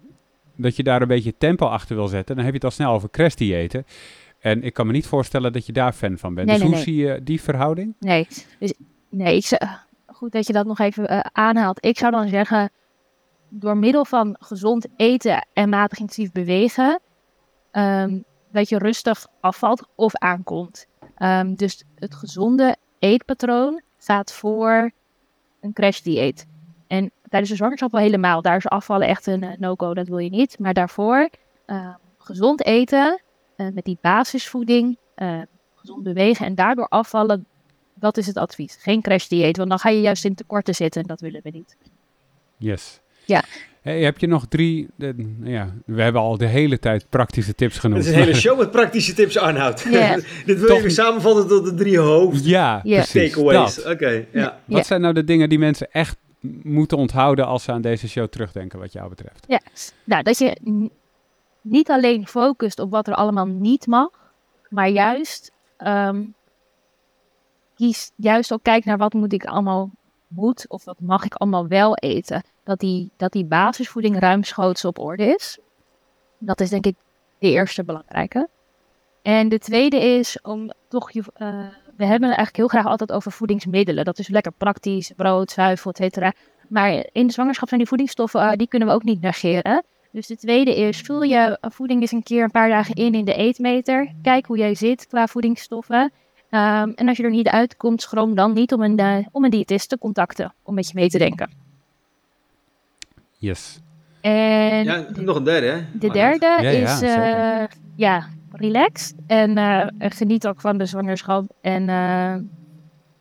dat 0.55 0.75
je 0.75 0.83
daar 0.83 1.01
een 1.01 1.07
beetje 1.07 1.33
tempo 1.37 1.65
achter 1.65 1.95
wil 1.95 2.07
zetten, 2.07 2.35
dan 2.35 2.43
heb 2.45 2.53
je 2.53 2.59
het 2.59 2.69
al 2.69 2.75
snel 2.75 2.91
over 2.93 3.09
crashdiëten. 3.09 3.85
En 4.39 4.63
ik 4.63 4.73
kan 4.73 4.85
me 4.87 4.91
niet 4.91 5.07
voorstellen 5.07 5.53
dat 5.53 5.65
je 5.65 5.71
daar 5.71 5.93
fan 5.93 6.17
van 6.17 6.33
bent. 6.33 6.47
Nee, 6.47 6.55
dus 6.59 6.65
nee, 6.65 6.75
hoe 6.75 6.85
nee. 6.85 6.95
zie 6.95 7.05
je 7.05 7.23
die 7.23 7.41
verhouding? 7.41 7.93
Nee, 7.99 8.27
dus, 8.59 8.73
nee 9.09 9.35
ik, 9.35 9.45
zou- 9.45 9.61
goed 10.05 10.31
dat 10.31 10.47
je 10.47 10.53
dat 10.53 10.65
nog 10.65 10.79
even 10.79 11.07
eh, 11.07 11.19
aanhaalt. 11.31 11.85
Ik 11.85 11.97
zou 11.97 12.11
dan 12.11 12.27
zeggen, 12.27 12.69
door 13.49 13.77
middel 13.77 14.05
van 14.05 14.35
gezond 14.39 14.87
eten 14.95 15.47
en 15.53 15.69
matig 15.69 15.99
intensief 15.99 16.31
bewegen, 16.31 16.99
ehm, 17.71 18.17
dat 18.51 18.69
je 18.69 18.77
rustig 18.77 19.27
afvalt 19.39 19.87
of 19.95 20.15
aankomt. 20.15 20.87
Ehm, 21.17 21.53
dus 21.53 21.83
het 21.95 22.15
gezonde 22.15 22.75
eetpatroon 22.99 23.81
gaat 23.97 24.33
voor 24.33 24.91
een 25.59 25.73
crashdieet. 25.73 26.47
En 26.87 27.11
tijdens 27.29 27.51
de 27.51 27.57
zwangerschap 27.57 27.91
wel 27.91 28.01
helemaal. 28.01 28.41
Daar 28.41 28.57
is 28.57 28.67
afvallen 28.67 29.07
echt 29.07 29.27
een 29.27 29.43
eh, 29.43 29.57
no-go, 29.57 29.93
dat 29.93 30.07
wil 30.07 30.17
je 30.17 30.29
niet. 30.29 30.59
Maar 30.59 30.73
daarvoor 30.73 31.29
ehm, 31.65 31.93
gezond 32.17 32.65
eten, 32.65 33.21
eh, 33.55 33.67
met 33.73 33.85
die 33.85 33.97
basisvoeding, 34.01 34.97
eh, 35.15 35.41
gezond 35.75 36.03
bewegen 36.03 36.45
en 36.45 36.55
daardoor 36.55 36.87
afvallen, 36.87 37.45
dat 37.93 38.17
is 38.17 38.27
het 38.27 38.37
advies. 38.37 38.75
Geen 38.75 39.01
crashdieet, 39.01 39.57
want 39.57 39.69
dan 39.69 39.79
ga 39.79 39.89
je 39.89 40.01
juist 40.01 40.25
in 40.25 40.35
tekorten 40.35 40.75
zitten 40.75 41.01
en 41.01 41.07
dat 41.07 41.21
willen 41.21 41.41
we 41.43 41.49
niet. 41.49 41.77
Yes. 42.57 42.99
Ja. 43.27 43.43
Hey, 43.81 44.01
heb 44.01 44.17
je 44.17 44.27
nog 44.27 44.45
drie... 44.47 44.87
de- 44.95 45.35
ja, 45.43 45.73
we 45.85 46.01
hebben 46.01 46.21
al 46.21 46.37
de 46.37 46.45
hele 46.45 46.79
tijd 46.79 47.05
praktische 47.09 47.55
tips 47.55 47.73
Het 47.73 47.81
genoemd. 47.81 48.01
is 48.05 48.07
een 48.07 48.13
hele 48.19 48.33
show 48.45 48.59
met 48.59 48.71
praktische 48.71 49.13
tips, 49.13 49.37
Arnoud. 49.37 49.83
Dit 50.45 50.59
wil 50.59 50.67
Toch- 50.67 50.81
je 50.81 50.89
samenvatten 50.89 51.47
tot 51.47 51.65
de 51.65 51.73
drie 51.73 51.97
hoofd 51.99 52.45
ja, 52.45 52.79
precies. 52.83 53.33
takeaways. 53.33 53.75
ja. 54.31 54.59
Wat 54.65 54.77
Ja. 54.77 54.83
zijn 54.83 55.01
nou 55.01 55.13
de 55.13 55.23
dingen 55.23 55.49
die 55.49 55.59
mensen 55.59 55.87
echt 55.91 56.17
moeten 56.63 56.97
onthouden 56.97 57.45
als 57.45 57.63
ze 57.63 57.71
aan 57.71 57.81
deze 57.81 58.09
show 58.09 58.27
terugdenken, 58.27 58.79
wat 58.79 58.93
jou 58.93 59.09
betreft? 59.09 59.45
Ja, 59.47 59.59
nou, 60.03 60.23
dat 60.23 60.37
je 60.37 60.57
niet 61.61 61.89
alleen 61.89 62.27
focust 62.27 62.79
op 62.79 62.91
wat 62.91 63.07
er 63.07 63.13
allemaal 63.13 63.45
niet 63.47 63.87
mag, 63.87 64.09
maar 64.69 64.89
juist, 64.89 65.51
ehm, 65.77 66.21
kies, 67.75 68.11
juist 68.15 68.53
ook 68.53 68.63
kijkt 68.63 68.85
naar 68.85 68.97
wat 68.97 69.13
moet 69.13 69.33
ik 69.33 69.45
allemaal 69.45 69.91
moet 70.27 70.65
of 70.67 70.85
wat 70.85 70.99
mag 70.99 71.23
ik 71.25 71.33
allemaal 71.33 71.67
wel 71.67 71.95
eten. 71.95 72.43
Dat 72.63 72.79
die, 72.79 73.11
dat 73.17 73.31
die 73.31 73.45
basisvoeding 73.45 74.19
ruimschoots 74.19 74.85
op 74.85 74.99
orde 74.99 75.25
is. 75.25 75.57
Dat 76.37 76.61
is 76.61 76.69
denk 76.69 76.85
ik 76.85 76.95
de 77.39 77.49
eerste 77.51 77.83
belangrijke. 77.83 78.49
En 79.21 79.49
de 79.49 79.59
tweede 79.59 79.97
is 79.97 80.41
om 80.41 80.71
toch 80.87 81.11
je. 81.11 81.23
eh, 81.33 81.47
we 81.97 82.05
hebben 82.05 82.29
het 82.29 82.37
eigenlijk 82.37 82.55
heel 82.57 82.67
graag 82.67 82.85
altijd 82.85 83.11
over 83.11 83.31
voedingsmiddelen. 83.31 84.05
Dat 84.05 84.19
is 84.19 84.27
lekker 84.27 84.51
praktisch, 84.51 85.11
brood, 85.15 85.51
zuivel, 85.51 85.91
et 85.91 85.97
cetera. 85.97 86.33
Maar 86.69 87.05
in 87.11 87.27
de 87.27 87.33
zwangerschap 87.33 87.67
zijn 87.67 87.79
die 87.79 87.89
voedingsstoffen, 87.89 88.41
eh, 88.41 88.57
die 88.57 88.67
kunnen 88.67 88.87
we 88.87 88.93
ook 88.93 89.03
niet 89.03 89.21
negeren. 89.21 89.83
Dus 90.11 90.27
de 90.27 90.37
tweede 90.37 90.75
is, 90.75 91.01
vul 91.01 91.21
je 91.21 91.57
voeding 91.61 92.01
eens 92.01 92.11
een 92.11 92.23
keer 92.23 92.43
een 92.43 92.51
paar 92.51 92.69
dagen 92.69 92.95
in 92.95 93.13
in 93.13 93.25
de 93.25 93.33
eetmeter. 93.33 94.13
Kijk 94.21 94.45
hoe 94.45 94.57
jij 94.57 94.75
zit 94.75 95.07
qua 95.07 95.27
voedingsstoffen. 95.27 96.11
Ehm, 96.49 96.91
en 96.95 97.07
als 97.07 97.17
je 97.17 97.23
er 97.23 97.29
niet 97.29 97.47
uitkomt, 97.47 98.01
schroom 98.01 98.35
dan 98.35 98.53
niet 98.53 98.73
om 98.73 98.81
een, 98.81 98.97
eh, 98.97 99.17
om 99.31 99.43
een 99.43 99.49
diëtist 99.49 99.89
te 99.89 99.97
contacten. 99.97 100.53
Om 100.63 100.73
met 100.73 100.87
je 100.87 100.93
mee 100.95 101.09
te 101.09 101.17
denken. 101.17 101.49
Yes. 103.37 103.79
En 104.21 104.83
ja, 104.83 105.01
de, 105.01 105.21
nog 105.21 105.35
een 105.35 105.43
derde, 105.43 105.67
hè? 105.67 105.81
de 105.99 106.09
derde 106.09 106.45
Ja, 106.45 106.59
ja, 106.69 106.69
is, 106.69 106.97
zeker. 106.99 107.59
eh, 107.61 107.65
ja, 107.95 108.27
relax. 108.51 109.13
En 109.27 109.57
eh, 109.57 109.87
geniet 109.99 110.47
ook 110.47 110.61
van 110.61 110.77
de 110.77 110.85
zwangerschap. 110.85 111.45
En 111.61 111.89
eh, 111.89 112.35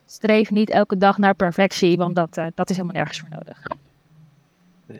streef 0.07 0.51
niet 0.51 0.71
elke 0.71 0.97
dag 0.97 1.19
naar 1.19 1.35
perfectie, 1.35 1.97
want 1.97 2.15
dat, 2.17 2.37
eh, 2.37 2.47
dat 2.55 2.71
is 2.71 2.77
helemaal 2.77 2.97
nergens 2.97 3.19
voor 3.21 3.29
nodig. 3.31 3.63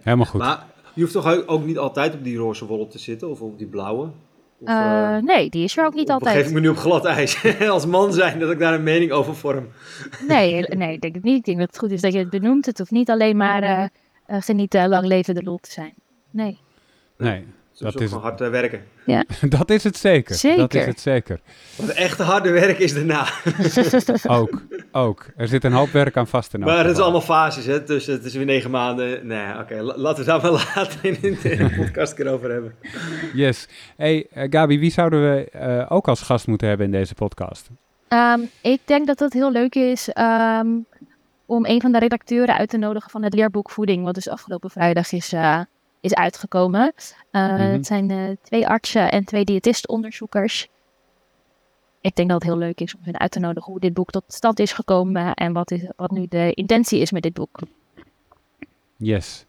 Helemaal 0.03 0.27
goed. 0.27 0.41
Maar 0.41 0.65
je 0.95 1.01
hoeft 1.01 1.13
toch 1.13 1.47
ook 1.47 1.65
niet 1.65 1.79
altijd 1.79 2.15
op 2.15 2.25
die 2.25 2.37
roze 2.37 2.67
wolk 2.67 2.91
te 2.91 2.99
zitten 2.99 3.31
of 3.31 3.41
op 3.41 3.59
die 3.59 3.67
blauwe? 3.67 4.09
Of, 4.59 4.69
Eh, 4.69 5.17
eh, 5.17 5.23
nee, 5.23 5.51
die 5.51 5.65
is 5.65 5.77
er 5.77 5.87
ook 5.87 5.95
niet 5.95 6.11
altijd. 6.11 6.47
ik 6.47 6.53
me 6.53 6.61
nu 6.61 6.69
op 6.69 6.77
glad 6.77 7.05
ijs 7.05 7.59
als 7.69 7.87
man 7.87 8.13
zijn 8.13 8.39
dat 8.39 8.51
ik 8.51 8.59
daar 8.59 8.75
een 8.75 8.83
mening 8.83 9.13
over 9.13 9.35
vorm? 9.37 9.69
Nee, 10.29 10.63
nee, 10.69 10.93
ik 10.93 11.01
denk 11.01 11.15
het 11.15 11.25
niet. 11.25 11.37
Ik 11.39 11.45
denk 11.45 11.59
dat 11.59 11.69
het 11.69 11.79
goed 11.79 11.91
is 11.91 12.01
dat 12.01 12.13
je 12.13 12.19
het 12.19 12.31
benoemt. 12.31 12.67
Het 12.67 12.79
hoeft 12.79 12.91
niet 12.91 13.11
alleen 13.11 13.37
maar 13.37 13.63
eh, 13.63 13.85
eh, 14.27 14.43
genieten, 14.43 14.89
lang 14.89 15.07
leven 15.07 15.35
de 15.35 15.43
lol 15.43 15.59
te 15.59 15.71
zijn. 15.71 15.95
Nee. 16.31 16.59
Nee, 17.19 17.47
Dat 17.79 18.01
is 18.01 18.09
gewoon 18.09 18.23
hard 18.23 18.41
eh, 18.41 18.51
werken. 18.51 18.85
dat 19.59 19.71
is 19.71 19.85
het 19.85 19.97
zeker. 19.97 20.25
Dat 20.29 20.35
is 20.35 20.41
Zeker. 20.41 20.87
het 20.87 21.01
zeker. 21.01 21.41
Want 21.77 21.89
het 21.89 21.99
echte 21.99 22.23
harde 22.23 22.51
werk 22.51 22.79
is 22.79 22.95
daarna. 22.95 23.27
Ook, 24.39 24.63
ook. 24.93 25.27
Er 25.37 25.49
zit 25.49 25.65
een 25.65 25.73
hoop 25.73 25.89
werk 25.89 26.17
aan 26.17 26.27
vast 26.27 26.51
te 26.51 26.59
Maar 26.59 26.85
het 26.85 26.97
is 26.97 27.03
allemaal 27.03 27.21
fases, 27.21 27.65
hè? 27.67 27.85
Dus 27.85 28.07
het 28.07 28.25
is 28.25 28.35
weer 28.35 28.45
negen 28.45 28.71
maanden. 28.71 29.27
Nee, 29.27 29.59
oké, 29.59 29.75
la- 29.81 29.97
laten 29.97 30.25
we 30.25 30.31
daar 30.31 30.43
maar 30.43 30.51
later 30.75 30.99
in, 31.05 31.23
in 31.23 31.39
de 31.43 31.75
podcast 31.77 32.11
een 32.11 32.17
keer 32.25 32.33
over 32.33 32.51
hebben. 32.51 32.75
Yes. 33.35 33.69
Hey, 33.97 34.27
eh, 34.33 34.47
Gabi, 34.51 34.79
wie 34.79 34.91
zouden 34.93 35.21
we 35.35 35.51
eh, 35.51 35.87
ook 35.89 36.09
als 36.09 36.23
gast 36.23 36.47
moeten 36.47 36.69
hebben 36.69 36.87
in 36.87 36.93
deze 36.93 37.15
podcast? 37.15 37.69
Ehm, 38.09 38.41
ik 38.61 38.81
denk 38.85 39.07
dat 39.07 39.19
het 39.19 39.33
heel 39.33 39.53
leuk 39.53 39.75
is 39.75 40.09
ehm, 40.09 40.67
om 41.47 41.67
een 41.67 41.81
van 41.81 41.93
de 41.93 41.99
redacteuren 41.99 42.57
uit 42.57 42.69
te 42.69 42.77
nodigen 42.77 43.11
van 43.11 43.23
het 43.23 43.35
leerboek 43.35 43.71
Voeding, 43.71 44.05
wat 44.05 44.15
dus 44.15 44.29
afgelopen 44.29 44.71
vrijdag 44.71 45.13
is, 45.13 45.33
eh, 45.33 45.61
is 46.07 46.15
uitgekomen. 46.15 46.93
Eh, 47.31 47.43
Mhm. 47.53 47.61
Het 47.61 47.87
zijn 47.87 48.11
eh, 48.11 48.37
twee 48.43 48.69
artsen 48.69 49.11
en 49.11 49.25
twee 49.25 49.45
diëtistonderzoekers. 49.45 50.69
ik 52.01 52.17
denk 52.17 52.29
dat 52.29 52.43
het 52.43 52.51
heel 52.51 52.59
leuk 52.59 52.81
is 52.81 52.95
om 52.95 53.01
hen 53.05 53.19
uit 53.19 53.31
te 53.31 53.39
nodigen 53.39 53.73
hoe 53.73 53.81
dit 53.81 53.95
boek 53.95 54.11
tot 54.11 54.25
stand 54.27 54.59
is 54.61 54.73
gekomen 54.73 55.35
en 55.35 55.53
wat, 55.53 55.71
is, 55.71 55.87
wat 55.97 56.11
nu 56.11 56.27
de 56.29 56.53
intentie 56.55 57.01
is 57.01 57.11
met 57.11 57.23
dit 57.23 57.33
boek. 57.33 57.59
Yes. 58.97 59.45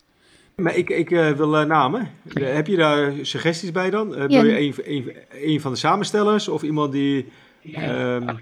Maar 0.56 0.76
ik, 0.76 0.90
ik 0.90 1.10
uh, 1.10 1.32
wil 1.32 1.62
uh, 1.62 1.68
namen. 1.68 2.10
Uh, 2.34 2.54
heb 2.54 2.68
je 2.68 2.76
daar 2.76 3.14
suggesties 3.22 3.72
bij 3.72 3.90
dan? 3.90 4.10
Ja. 4.10 4.28
Wil 4.28 4.46
je 4.46 4.60
een, 4.60 4.74
een, 4.84 5.16
een 5.32 5.62
van 5.62 5.72
de 5.72 5.78
samenstellers 5.78 6.48
of 6.48 6.64
iemand 6.64 6.92
die 6.92 7.32
ehm, 7.74 8.36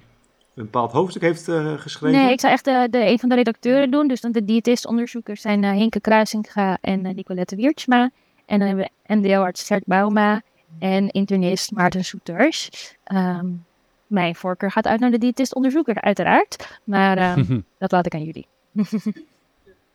een 0.55 0.63
bepaald 0.63 0.91
hoofdstuk 0.91 1.21
heeft 1.21 1.43
geschreven? 1.77 2.19
Nee, 2.19 2.31
ik 2.31 2.39
zou 2.39 2.53
echt 2.53 2.65
de, 2.65 2.87
de, 2.91 3.05
een 3.05 3.19
van 3.19 3.29
de 3.29 3.35
redacteuren 3.35 3.91
doen. 3.91 4.07
Dus 4.07 4.21
dan 4.21 4.31
de 4.31 4.45
diëtistonderzoekers 4.45 5.41
zijn 5.41 5.63
Henke 5.63 5.99
Kruisinga 5.99 6.77
en 6.81 7.01
Nicolette 7.01 7.55
Wiertsma. 7.55 8.11
En 8.45 8.59
dan 8.59 8.67
hebben 8.67 8.89
we 9.05 9.15
MDO-arts 9.15 9.63
Gert 9.63 9.85
Bauma 9.85 10.41
en 10.79 11.09
internist 11.09 11.71
Maarten 11.71 12.05
Soeters. 12.05 12.69
Um, 13.13 13.65
mijn 14.07 14.35
voorkeur 14.35 14.71
gaat 14.71 14.87
uit 14.87 14.99
naar 14.99 15.11
de 15.11 15.17
diëtistonderzoeker, 15.17 16.01
uiteraard. 16.01 16.79
Maar 16.83 17.37
um, 17.37 17.65
dat 17.79 17.91
laat 17.91 18.05
ik 18.05 18.13
aan 18.13 18.23
jullie. 18.23 18.47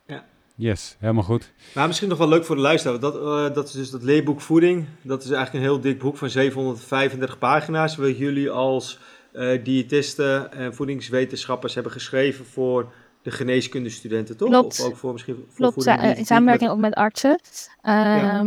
ja. 0.06 0.24
Yes, 0.54 0.96
helemaal 0.98 1.22
goed. 1.22 1.52
Nou, 1.74 1.86
misschien 1.86 2.08
nog 2.08 2.18
wel 2.18 2.28
leuk 2.28 2.44
voor 2.44 2.56
de 2.56 2.62
luisteraar. 2.62 3.00
Dat, 3.00 3.14
uh, 3.14 3.54
dat 3.54 3.66
is 3.66 3.72
dus 3.72 3.90
dat 3.90 4.02
leerboek 4.02 4.40
Voeding. 4.40 4.86
Dat 5.02 5.22
is 5.22 5.30
eigenlijk 5.30 5.64
een 5.64 5.70
heel 5.70 5.80
dik 5.80 5.98
boek 5.98 6.16
van 6.16 6.30
735 6.30 7.38
pagina's. 7.38 7.96
Waar 7.96 8.10
jullie 8.10 8.50
als 8.50 8.98
uh, 9.32 9.64
diëtisten 9.64 10.52
en 10.52 10.74
voedingswetenschappers 10.74 11.74
hebben 11.74 11.92
geschreven 11.92 12.44
voor 12.44 12.92
de 13.22 13.30
geneeskundestudenten, 13.30 14.36
toch? 14.36 14.48
Klopt. 14.48 14.80
Of 14.80 14.86
ook 14.86 14.96
voor 14.96 15.12
misschien 15.12 15.34
voor 15.34 15.54
Klopt, 15.54 15.74
voeding, 15.74 16.16
in 16.16 16.26
samenwerking 16.26 16.70
met... 16.70 16.78
ook 16.78 16.84
met 16.84 16.94
artsen. 16.94 17.30
Um, 17.30 17.92
ja. 17.92 18.44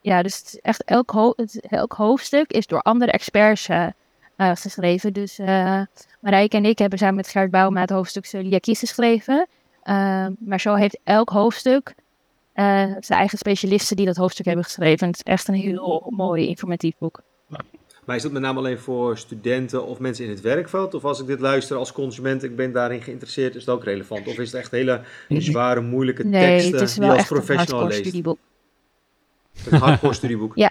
ja. 0.00 0.22
dus 0.22 0.38
het 0.38 0.46
is 0.46 0.60
echt 0.60 0.84
elk, 0.84 1.10
ho 1.10 1.32
het, 1.36 1.60
elk 1.60 1.92
hoofdstuk 1.92 2.52
is 2.52 2.66
door 2.66 2.82
andere 2.82 3.10
experts 3.10 3.68
uh, 3.68 3.86
uh, 4.36 4.50
geschreven. 4.54 5.12
Dus 5.12 5.38
uh, 5.38 5.80
Marijke 6.20 6.56
en 6.56 6.64
ik 6.64 6.78
hebben 6.78 6.98
samen 6.98 7.14
met 7.14 7.28
Gert 7.28 7.50
Bouma 7.50 7.80
het 7.80 7.90
hoofdstuk 7.90 8.24
celiakie 8.24 8.76
geschreven. 8.76 9.46
Uh, 9.84 10.26
maar 10.38 10.60
zo 10.60 10.74
heeft 10.74 10.98
elk 11.04 11.28
hoofdstuk 11.28 11.94
zijn 13.00 13.02
eigen 13.08 13.38
specialisten 13.38 13.96
die 13.96 14.06
dat 14.06 14.16
hoofdstuk 14.16 14.46
hebben 14.46 14.64
geschreven. 14.64 15.06
Het 15.06 15.16
is 15.16 15.22
echt 15.22 15.48
een 15.48 15.54
heel 15.54 16.06
mooi 16.10 16.46
informatief 16.46 16.94
boek. 16.98 17.22
Maar 18.06 18.16
is 18.16 18.22
dat 18.22 18.32
met 18.32 18.42
name 18.42 18.58
alleen 18.58 18.78
voor 18.78 19.18
studenten 19.18 19.86
of 19.86 19.98
mensen 19.98 20.24
in 20.24 20.30
het 20.30 20.40
werkveld? 20.40 20.94
Of 20.94 21.04
als 21.04 21.20
ik 21.20 21.26
dit 21.26 21.40
luister 21.40 21.76
als 21.76 21.92
consument, 21.92 22.42
ik 22.42 22.56
ben 22.56 22.72
daarin 22.72 23.02
geïnteresseerd, 23.02 23.54
is 23.54 23.60
het 23.60 23.74
ook 23.74 23.84
relevant? 23.84 24.26
Of 24.26 24.38
is 24.38 24.52
het 24.52 24.60
echt 24.60 24.70
hele 24.70 25.00
zware, 25.28 25.80
moeilijke 25.80 26.24
nee, 26.24 26.46
teksten 26.46 26.72
het 26.72 26.88
is 26.88 26.96
wel 26.96 27.08
die 27.08 27.18
als 27.18 27.28
professional 27.28 27.86
leest? 27.86 28.00
studieboek. 28.00 28.38
Een 29.70 29.78
hardcore 29.78 30.14
studieboek? 30.14 30.52
ja. 30.54 30.70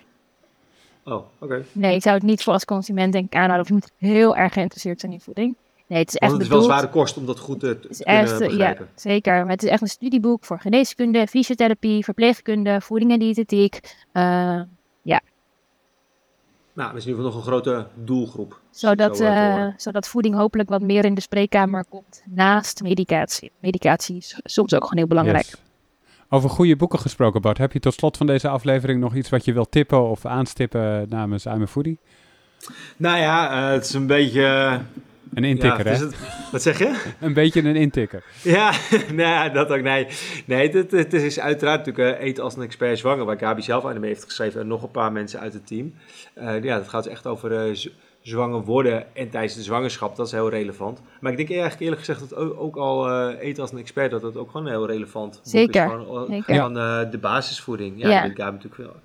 Oh, 1.04 1.14
oké. 1.14 1.26
Okay. 1.40 1.66
Nee, 1.72 1.96
ik 1.96 2.02
zou 2.02 2.16
het 2.16 2.24
niet 2.24 2.44
voor 2.44 2.54
als 2.54 2.66
consument 2.66 3.14
denk 3.14 3.26
ik 3.26 3.36
aanhouden. 3.36 3.62
Of 3.62 3.68
je 3.68 3.74
moet 3.74 3.92
heel 3.98 4.36
erg 4.36 4.54
geïnteresseerd 4.54 5.00
zijn 5.00 5.12
in 5.12 5.22
voeding. 5.22 5.56
Nee, 5.88 6.00
het 6.00 6.08
is 6.08 6.16
echt 6.16 6.32
Want 6.32 6.34
het 6.34 6.42
is 6.42 6.48
bedoeld... 6.48 6.68
wel 6.68 6.78
zware 6.78 6.94
kost 6.94 7.18
om 7.18 7.26
dat 7.26 7.40
goed 7.40 7.60
te, 7.60 7.80
te 7.80 8.04
echt, 8.04 8.40
begrijpen. 8.40 8.86
Ja, 8.86 8.92
zeker. 8.96 9.42
Maar 9.42 9.52
het 9.52 9.64
is 9.64 9.70
echt 9.70 9.82
een 9.82 9.88
studieboek 9.88 10.46
voor 10.46 10.60
geneeskunde, 10.60 11.28
fysiotherapie, 11.28 12.04
verpleegkunde, 12.04 12.82
voeding 12.82 13.12
en 13.12 13.20
diëtetiek. 13.20 13.80
Uh, 14.14 14.62
ja. 15.02 15.22
Nou, 16.76 16.90
dat 16.90 16.98
is 16.98 17.06
in 17.06 17.10
ieder 17.10 17.26
geval 17.26 17.40
nog 17.40 17.48
een 17.48 17.52
grote 17.52 17.88
doelgroep. 17.94 18.62
Zodat, 18.72 19.18
Zo, 19.18 19.24
uh, 19.24 19.68
zodat 19.78 20.08
voeding 20.08 20.36
hopelijk 20.36 20.70
wat 20.70 20.82
meer 20.82 21.06
in 21.06 21.14
de 21.14 21.22
spreekkamer 21.22 21.86
komt 21.90 22.24
naast 22.26 22.82
medicatie. 22.82 23.52
Medicatie 23.60 24.18
is 24.18 24.40
soms 24.44 24.74
ook 24.74 24.82
gewoon 24.82 24.98
heel 24.98 25.08
belangrijk. 25.08 25.46
Yes. 25.46 25.56
Over 26.30 26.50
goede 26.50 26.76
boeken 26.76 27.00
gesproken, 27.00 27.42
Bart. 27.42 27.58
Heb 27.58 27.72
je 27.72 27.80
tot 27.80 27.94
slot 27.94 28.18
van 28.18 28.28
deze 28.28 28.48
aflevering 28.48 29.00
nog 29.00 29.16
iets 29.16 29.30
wat 29.30 29.46
je 29.46 29.54
wilt 29.54 29.72
tippen 29.72 30.10
of 30.10 30.26
aanstippen 30.26 31.06
namens 31.10 31.46
I'm 31.46 31.62
a 31.62 31.68
Foodie? 31.68 32.00
Nou 32.98 33.18
ja, 33.18 33.52
uh, 33.52 33.74
het 33.74 33.86
is 33.86 33.94
een 33.94 34.08
beetje... 34.08 34.80
Een 35.36 35.44
intikker, 35.44 35.86
ja, 35.88 35.92
hè? 35.92 36.06
Het, 36.06 36.16
wat 36.52 36.62
zeg 36.62 36.80
je? 36.80 37.14
een 37.20 37.34
beetje 37.34 37.62
een 37.62 37.76
intikker. 37.76 38.24
Ja, 38.42 38.74
nou, 39.14 39.52
dat 39.52 39.70
ook. 39.70 39.82
Nee, 39.82 40.08
nee 40.46 40.70
het, 40.70 40.92
het 40.92 41.14
is 41.14 41.40
uiteraard 41.40 41.86
natuurlijk 41.86 42.20
uh, 42.20 42.28
eten 42.28 42.44
als 42.44 42.56
een 42.56 42.62
expert 42.62 42.98
zwanger, 42.98 43.26
waar 43.26 43.40
Gabi 43.40 43.62
zelf 43.62 43.86
aan 43.86 44.00
mee 44.00 44.10
heeft 44.10 44.24
geschreven 44.24 44.62
en 44.62 44.68
nog 44.68 44.84
een 44.84 44.92
paar 44.92 45.12
mensen 45.12 45.40
uit 45.40 45.54
het 45.54 45.68
team. 45.68 45.94
Uh, 46.38 46.64
ja, 46.64 46.78
dat 46.78 46.90
gaat 46.90 47.04
dus 47.04 47.12
echt 47.14 47.28
over 47.28 47.68
uh, 47.68 47.76
zwanger 48.22 48.62
worden 48.62 49.16
en 49.16 49.30
tijdens 49.30 49.56
de 49.56 49.64
zwangerschap. 49.64 50.16
Dat 50.16 50.26
is 50.26 50.32
heel 50.32 50.50
relevant. 50.50 51.02
Maar 51.20 51.32
ik 51.32 51.38
denk 51.38 51.50
eigenlijk 51.50 51.82
eerlijk 51.82 52.00
gezegd 52.00 52.20
dat 52.20 52.36
ook, 52.36 52.60
ook 52.60 52.76
al 52.76 53.10
uh, 53.10 53.40
eten 53.40 53.62
als 53.62 53.72
een 53.72 53.78
expert, 53.78 54.12
dat 54.12 54.22
dat 54.22 54.38
ook 54.38 54.52
gewoon 54.52 54.68
heel 54.68 54.88
relevant 54.88 55.40
Zeker. 55.44 55.86
is. 55.86 55.92
Gewoon, 55.92 56.28
Zeker. 56.28 56.56
Van 56.56 56.78
uh, 56.78 57.12
de 57.12 57.18
basisvoeding. 57.18 58.02
Ja, 58.02 58.10
Ja. 58.10 58.22
daar 58.22 58.36
Gabi 58.36 58.58
natuurlijk 58.58 58.76
veel, 58.76 58.96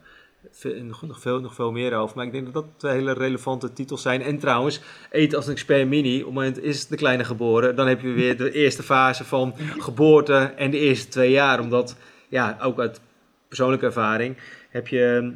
nog, 1.00 1.20
veel, 1.20 1.40
nog 1.40 1.54
veel 1.54 1.72
meer 1.72 1.94
over. 1.94 2.16
Maar 2.16 2.26
ik 2.26 2.32
denk 2.32 2.44
dat 2.44 2.54
dat 2.54 2.64
twee 2.76 2.92
hele 2.92 3.12
relevante 3.12 3.72
titels 3.72 4.02
zijn. 4.02 4.22
En 4.22 4.38
trouwens, 4.38 4.80
eten 5.10 5.36
als 5.36 5.46
een 5.46 5.52
expert 5.52 5.88
mini. 5.88 6.18
Op 6.18 6.24
het 6.24 6.34
moment 6.34 6.62
is 6.62 6.86
de 6.86 6.96
kleine 6.96 7.24
geboren. 7.24 7.76
Dan 7.76 7.86
heb 7.86 8.00
je 8.00 8.12
weer 8.12 8.36
de 8.36 8.52
eerste 8.52 8.82
fase 8.82 9.24
van 9.24 9.54
geboorte 9.78 10.52
en 10.56 10.70
de 10.70 10.78
eerste 10.78 11.08
twee 11.08 11.30
jaar. 11.30 11.60
Omdat, 11.60 11.96
ja, 12.28 12.58
ook 12.62 12.80
uit 12.80 13.00
persoonlijke 13.48 13.86
ervaring, 13.86 14.36
heb 14.70 14.88
je 14.88 15.32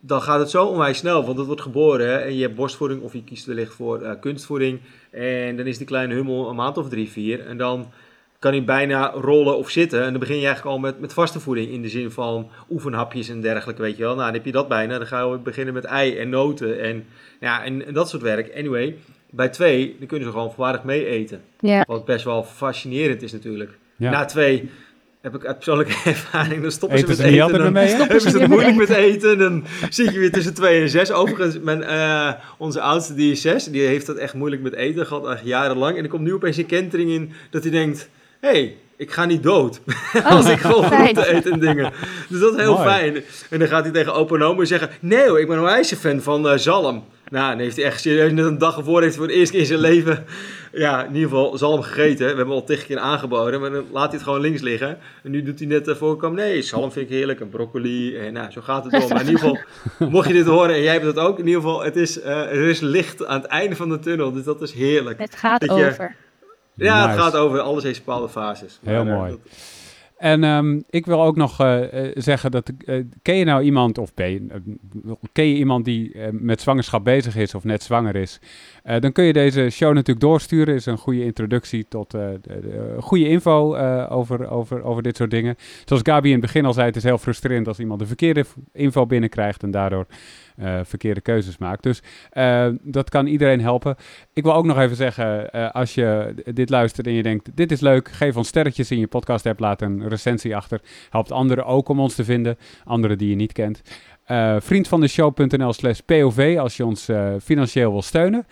dan 0.00 0.22
gaat 0.22 0.38
het 0.38 0.50
zo 0.50 0.64
onwijs 0.64 0.98
snel, 0.98 1.24
want 1.24 1.38
het 1.38 1.46
wordt 1.46 1.62
geboren 1.62 2.22
en 2.22 2.34
je 2.34 2.42
hebt 2.42 2.54
borstvoeding 2.54 3.02
of 3.02 3.12
je 3.12 3.24
kiest 3.24 3.46
wellicht 3.46 3.74
voor 3.74 4.02
uh, 4.02 4.10
kunstvoeding. 4.20 4.80
En 5.10 5.56
dan 5.56 5.66
is 5.66 5.78
die 5.78 5.86
kleine 5.86 6.14
hummel 6.14 6.48
een 6.48 6.56
maand 6.56 6.78
of 6.78 6.88
drie, 6.88 7.10
vier. 7.10 7.46
En 7.46 7.56
dan 7.56 7.92
kan 8.42 8.52
hij 8.52 8.64
bijna 8.64 9.10
rollen 9.10 9.56
of 9.56 9.70
zitten. 9.70 10.02
En 10.02 10.10
dan 10.10 10.20
begin 10.20 10.38
je 10.38 10.46
eigenlijk 10.46 10.76
al 10.76 10.82
met, 10.82 11.00
met 11.00 11.12
vaste 11.12 11.40
voeding 11.40 11.70
in 11.70 11.82
de 11.82 11.88
zin 11.88 12.10
van 12.10 12.50
oefenhapjes 12.70 13.28
en 13.28 13.40
dergelijke, 13.40 13.82
weet 13.82 13.96
je 13.96 14.02
wel. 14.02 14.14
Nou, 14.14 14.24
dan 14.24 14.34
heb 14.34 14.44
je 14.44 14.52
dat 14.52 14.68
bijna. 14.68 14.98
Dan 14.98 15.06
gaan 15.06 15.30
we 15.30 15.38
beginnen 15.38 15.74
met 15.74 15.84
ei 15.84 16.16
en 16.16 16.28
noten 16.28 16.80
en, 16.80 17.04
ja, 17.40 17.64
en, 17.64 17.86
en 17.86 17.94
dat 17.94 18.08
soort 18.08 18.22
werk. 18.22 18.56
Anyway, 18.56 18.96
bij 19.30 19.48
twee, 19.48 19.96
dan 19.98 20.06
kunnen 20.06 20.26
ze 20.26 20.32
gewoon 20.32 20.52
volwaardig 20.52 20.84
mee 20.84 21.06
eten. 21.06 21.40
Ja. 21.60 21.84
Wat 21.86 22.04
best 22.04 22.24
wel 22.24 22.44
fascinerend 22.44 23.22
is 23.22 23.32
natuurlijk. 23.32 23.70
Ja. 23.96 24.10
Na 24.10 24.24
twee 24.24 24.70
heb 25.20 25.34
ik 25.34 25.44
uit 25.44 25.56
persoonlijke 25.56 25.92
ervaring, 26.10 26.62
dan 26.62 26.70
stoppen 26.70 26.98
Eten 26.98 27.14
ze 27.14 27.22
met 27.22 27.32
eten. 27.32 27.58
Dan 27.58 27.72
mee, 27.72 27.86
hè? 27.86 27.94
Stoppen 27.94 28.20
ze 28.20 28.28
hebben 28.28 28.48
ze 28.48 28.54
het 28.54 28.64
moeilijk 28.64 28.88
met 28.88 28.98
eten. 28.98 29.38
Dan 29.38 29.64
zit 29.90 30.12
je 30.12 30.18
weer 30.18 30.32
tussen 30.32 30.54
twee 30.54 30.80
en 30.80 30.88
zes. 30.88 31.12
Overigens, 31.12 31.60
mijn, 31.60 31.80
uh, 31.80 32.32
onze 32.58 32.80
oudste, 32.80 33.14
die 33.14 33.32
is 33.32 33.40
zes, 33.40 33.64
die 33.64 33.82
heeft 33.82 34.06
dat 34.06 34.16
echt 34.16 34.34
moeilijk 34.34 34.62
met 34.62 34.74
eten 34.74 35.06
gehad, 35.06 35.28
echt 35.28 35.44
jarenlang. 35.44 35.96
En 35.96 36.02
er 36.02 36.08
komt 36.08 36.22
nu 36.22 36.32
opeens 36.32 36.56
een 36.56 36.66
kentering 36.66 37.10
in 37.10 37.32
dat 37.50 37.62
hij 37.62 37.72
denkt, 37.72 38.08
hey, 38.46 38.76
ik 38.96 39.10
ga 39.10 39.24
niet 39.24 39.42
dood. 39.42 39.80
Als 40.24 40.48
ik 40.48 40.58
gewoon 40.58 40.84
fijn. 40.84 41.02
groente 41.16 41.32
eet 41.34 41.46
en 41.46 41.60
dingen. 41.60 41.92
Dus 42.28 42.40
dat 42.40 42.54
is 42.54 42.60
heel 42.60 42.74
Mooi. 42.74 42.88
fijn. 42.88 43.22
En 43.50 43.58
dan 43.58 43.68
gaat 43.68 43.82
hij 43.84 43.92
tegen 43.92 44.14
opa 44.14 44.36
en 44.38 44.66
zeggen, 44.66 44.90
nee 45.00 45.28
hoor, 45.28 45.40
ik 45.40 45.46
ben 45.48 45.56
een 45.56 45.62
wijze 45.62 45.96
fan 45.96 46.20
van 46.20 46.46
uh, 46.46 46.56
zalm. 46.56 47.04
Nou, 47.28 47.50
dan 47.50 47.58
heeft 47.58 47.76
hij 47.76 47.84
echt 47.84 48.00
serieus 48.00 48.32
net 48.32 48.44
een 48.44 48.58
dag 48.58 48.76
ervoor 48.76 49.00
heeft 49.02 49.14
hij 49.16 49.22
voor 49.24 49.26
het 49.32 49.36
eerst 49.40 49.50
keer 49.50 49.60
in 49.60 49.66
zijn 49.66 49.78
leven, 49.78 50.24
ja, 50.72 51.04
in 51.04 51.14
ieder 51.14 51.28
geval 51.28 51.58
zalm 51.58 51.82
gegeten. 51.82 52.26
We 52.30 52.36
hebben 52.36 52.54
al 52.54 52.64
tegen 52.64 52.86
keer 52.86 52.98
aangeboden, 52.98 53.60
maar 53.60 53.70
dan 53.70 53.84
laat 53.92 54.04
hij 54.06 54.14
het 54.14 54.22
gewoon 54.22 54.40
links 54.40 54.60
liggen. 54.60 54.98
En 55.22 55.30
nu 55.30 55.42
doet 55.42 55.58
hij 55.58 55.68
net 55.68 55.88
uh, 55.88 55.94
voorkomen, 55.94 56.36
nee, 56.38 56.62
zalm 56.62 56.92
vind 56.92 57.10
ik 57.10 57.16
heerlijk 57.16 57.40
en 57.40 57.48
broccoli. 57.48 58.16
En 58.16 58.32
nou, 58.32 58.50
zo 58.50 58.60
gaat 58.60 58.84
het 58.84 58.92
door. 59.00 59.08
Maar 59.08 59.20
in 59.20 59.26
ieder 59.26 59.40
geval, 59.40 59.58
mocht 60.08 60.28
je 60.28 60.34
dit 60.34 60.46
horen 60.46 60.74
en 60.74 60.82
jij 60.82 60.92
hebt 60.92 61.04
het 61.04 61.18
ook, 61.18 61.38
in 61.38 61.46
ieder 61.46 61.60
geval, 61.62 61.82
het 61.82 61.96
is, 61.96 62.18
uh, 62.18 62.26
er 62.26 62.68
is 62.68 62.80
licht 62.80 63.26
aan 63.26 63.40
het 63.40 63.50
einde 63.50 63.76
van 63.76 63.88
de 63.88 63.98
tunnel. 63.98 64.32
Dus 64.32 64.44
dat 64.44 64.62
is 64.62 64.72
heerlijk. 64.72 65.18
Het 65.20 65.36
gaat 65.36 65.60
Dat 65.66 65.76
je- 65.78 66.10
Ja, 66.74 67.08
het 67.10 67.18
gaat 67.20 67.36
over, 67.36 67.60
alles 67.60 67.82
heeft 67.82 68.04
bepaalde 68.04 68.28
fases. 68.28 68.80
Heel 68.84 69.04
Maar, 69.04 69.16
mooi. 69.16 69.30
dat- 69.30 69.40
En 70.16 70.44
ehm, 70.44 70.80
ik 70.90 71.06
wil 71.06 71.22
ook 71.22 71.36
nog 71.36 71.60
eh, 71.60 72.04
eh, 72.06 72.12
zeggen 72.14 72.50
dat, 72.50 72.70
eh, 72.84 73.04
ken 73.22 73.34
je 73.36 73.44
nou 73.44 73.62
iemand, 73.62 73.98
of 73.98 74.14
ben 74.14 74.30
je, 74.30 74.46
ken 75.32 75.44
je 75.46 75.54
iemand 75.54 75.84
die 75.84 76.16
met 76.30 76.60
zwangerschap 76.60 77.04
bezig 77.04 77.36
is 77.36 77.54
of 77.54 77.64
net 77.64 77.82
zwanger 77.82 78.16
is, 78.16 78.38
dan 79.00 79.12
kun 79.12 79.24
je 79.24 79.32
deze 79.32 79.70
show 79.70 79.88
natuurlijk 79.88 80.20
doorsturen. 80.20 80.74
is 80.74 80.86
een 80.86 80.98
goede 80.98 81.24
introductie 81.24 81.86
tot 81.88 82.10
de, 82.10 82.38
de- 82.42 82.96
goede 83.00 83.28
info 83.28 83.76
over, 84.06 84.50
over, 84.50 84.82
over 84.82 85.02
dit 85.02 85.16
soort 85.16 85.30
dingen. 85.30 85.56
Zoals 85.84 86.02
Gabi 86.04 86.26
in 86.28 86.32
het 86.32 86.40
begin 86.42 86.64
al 86.64 86.72
zei, 86.72 86.86
het 86.86 86.96
is 86.96 87.02
heel 87.02 87.18
frustrerend 87.18 87.68
als 87.68 87.78
iemand 87.78 88.00
de 88.00 88.06
verkeerde 88.06 88.44
info 88.72 89.06
binnenkrijgt 89.06 89.62
en 89.62 89.70
daardoor 89.70 90.06
eh, 90.62 90.80
verkeerde 90.84 91.20
keuzes 91.20 91.58
maakt. 91.58 91.82
Dus 91.82 92.02
eh, 92.30 92.68
dat 92.82 93.10
kan 93.10 93.26
iedereen 93.26 93.60
helpen. 93.60 93.96
Ik 94.32 94.42
wil 94.42 94.54
ook 94.54 94.64
nog 94.64 94.78
even 94.78 94.96
zeggen, 94.96 95.52
eh, 95.52 95.70
als 95.70 95.94
je 95.94 96.34
dit 96.54 96.70
luistert 96.70 97.06
en 97.06 97.12
je 97.12 97.22
denkt, 97.22 97.56
dit 97.56 97.72
is 97.72 97.80
leuk, 97.80 98.08
geef 98.08 98.36
ons 98.36 98.48
sterretjes 98.48 98.90
in 98.90 98.98
je 98.98 99.06
podcast 99.06 99.46
app, 99.46 99.60
laat 99.60 99.82
een 99.82 100.08
recensie 100.08 100.56
achter. 100.56 100.80
Helpt 101.10 101.32
anderen 101.32 101.64
ook 101.64 101.88
om 101.88 102.00
ons 102.00 102.14
te 102.14 102.24
vinden, 102.24 102.56
anderen 102.84 103.18
die 103.18 103.28
je 103.28 103.34
niet 103.34 103.52
kent. 103.52 103.82
Vriendvandeshow.nl 104.58 105.72
slash 105.72 105.98
POV 105.98 106.56
als 106.58 106.76
je 106.76 106.84
ons 106.84 107.10
financieel 107.42 107.92
wil 107.92 108.02
steunen. 108.02 108.46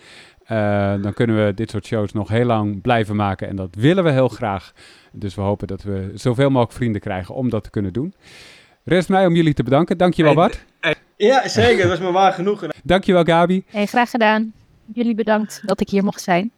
Dan 1.01 1.13
kunnen 1.13 1.45
we 1.45 1.53
dit 1.53 1.69
soort 1.69 1.85
shows 1.85 2.13
nog 2.13 2.29
heel 2.29 2.45
lang 2.45 2.81
blijven 2.81 3.15
maken 3.15 3.47
en 3.47 3.55
dat 3.55 3.75
willen 3.75 4.03
we 4.03 4.11
heel 4.11 4.27
graag. 4.27 4.73
Dus 5.11 5.35
we 5.35 5.41
hopen 5.41 5.67
dat 5.67 5.83
we 5.83 6.11
zoveel 6.13 6.49
mogelijk 6.49 6.73
vrienden 6.73 7.01
krijgen 7.01 7.35
om 7.35 7.49
dat 7.49 7.63
te 7.63 7.69
kunnen 7.69 7.93
doen. 7.93 8.13
Rest 8.83 9.09
mij 9.09 9.25
om 9.25 9.35
jullie 9.35 9.53
te 9.53 9.63
bedanken. 9.63 9.97
Dankjewel 9.97 10.33
Hey, 10.33 10.41
Bart. 10.41 10.65
Ja, 11.27 11.47
zeker. 11.47 11.77
Dat 11.87 11.87
was 11.99 11.99
me 12.07 12.11
waar 12.11 12.33
genoeg. 12.33 12.63
Dankjewel 12.83 13.23
Gabi. 13.23 13.63
Hey, 13.67 13.85
graag 13.85 14.09
gedaan. 14.09 14.53
Jullie 14.93 15.15
bedankt 15.15 15.61
dat 15.65 15.81
ik 15.81 15.89
hier 15.89 16.03
mocht 16.03 16.21
zijn. 16.21 16.51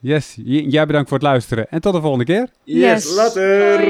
Yes, 0.00 0.34
j- 0.44 0.66
jij 0.68 0.86
bedankt 0.86 1.08
voor 1.08 1.18
het 1.18 1.26
luisteren 1.26 1.66
en 1.70 1.80
tot 1.80 1.92
de 1.94 2.00
volgende 2.00 2.24
keer. 2.24 2.48
Yes, 2.64 3.04
Yes. 3.04 3.14
later. 3.16 3.80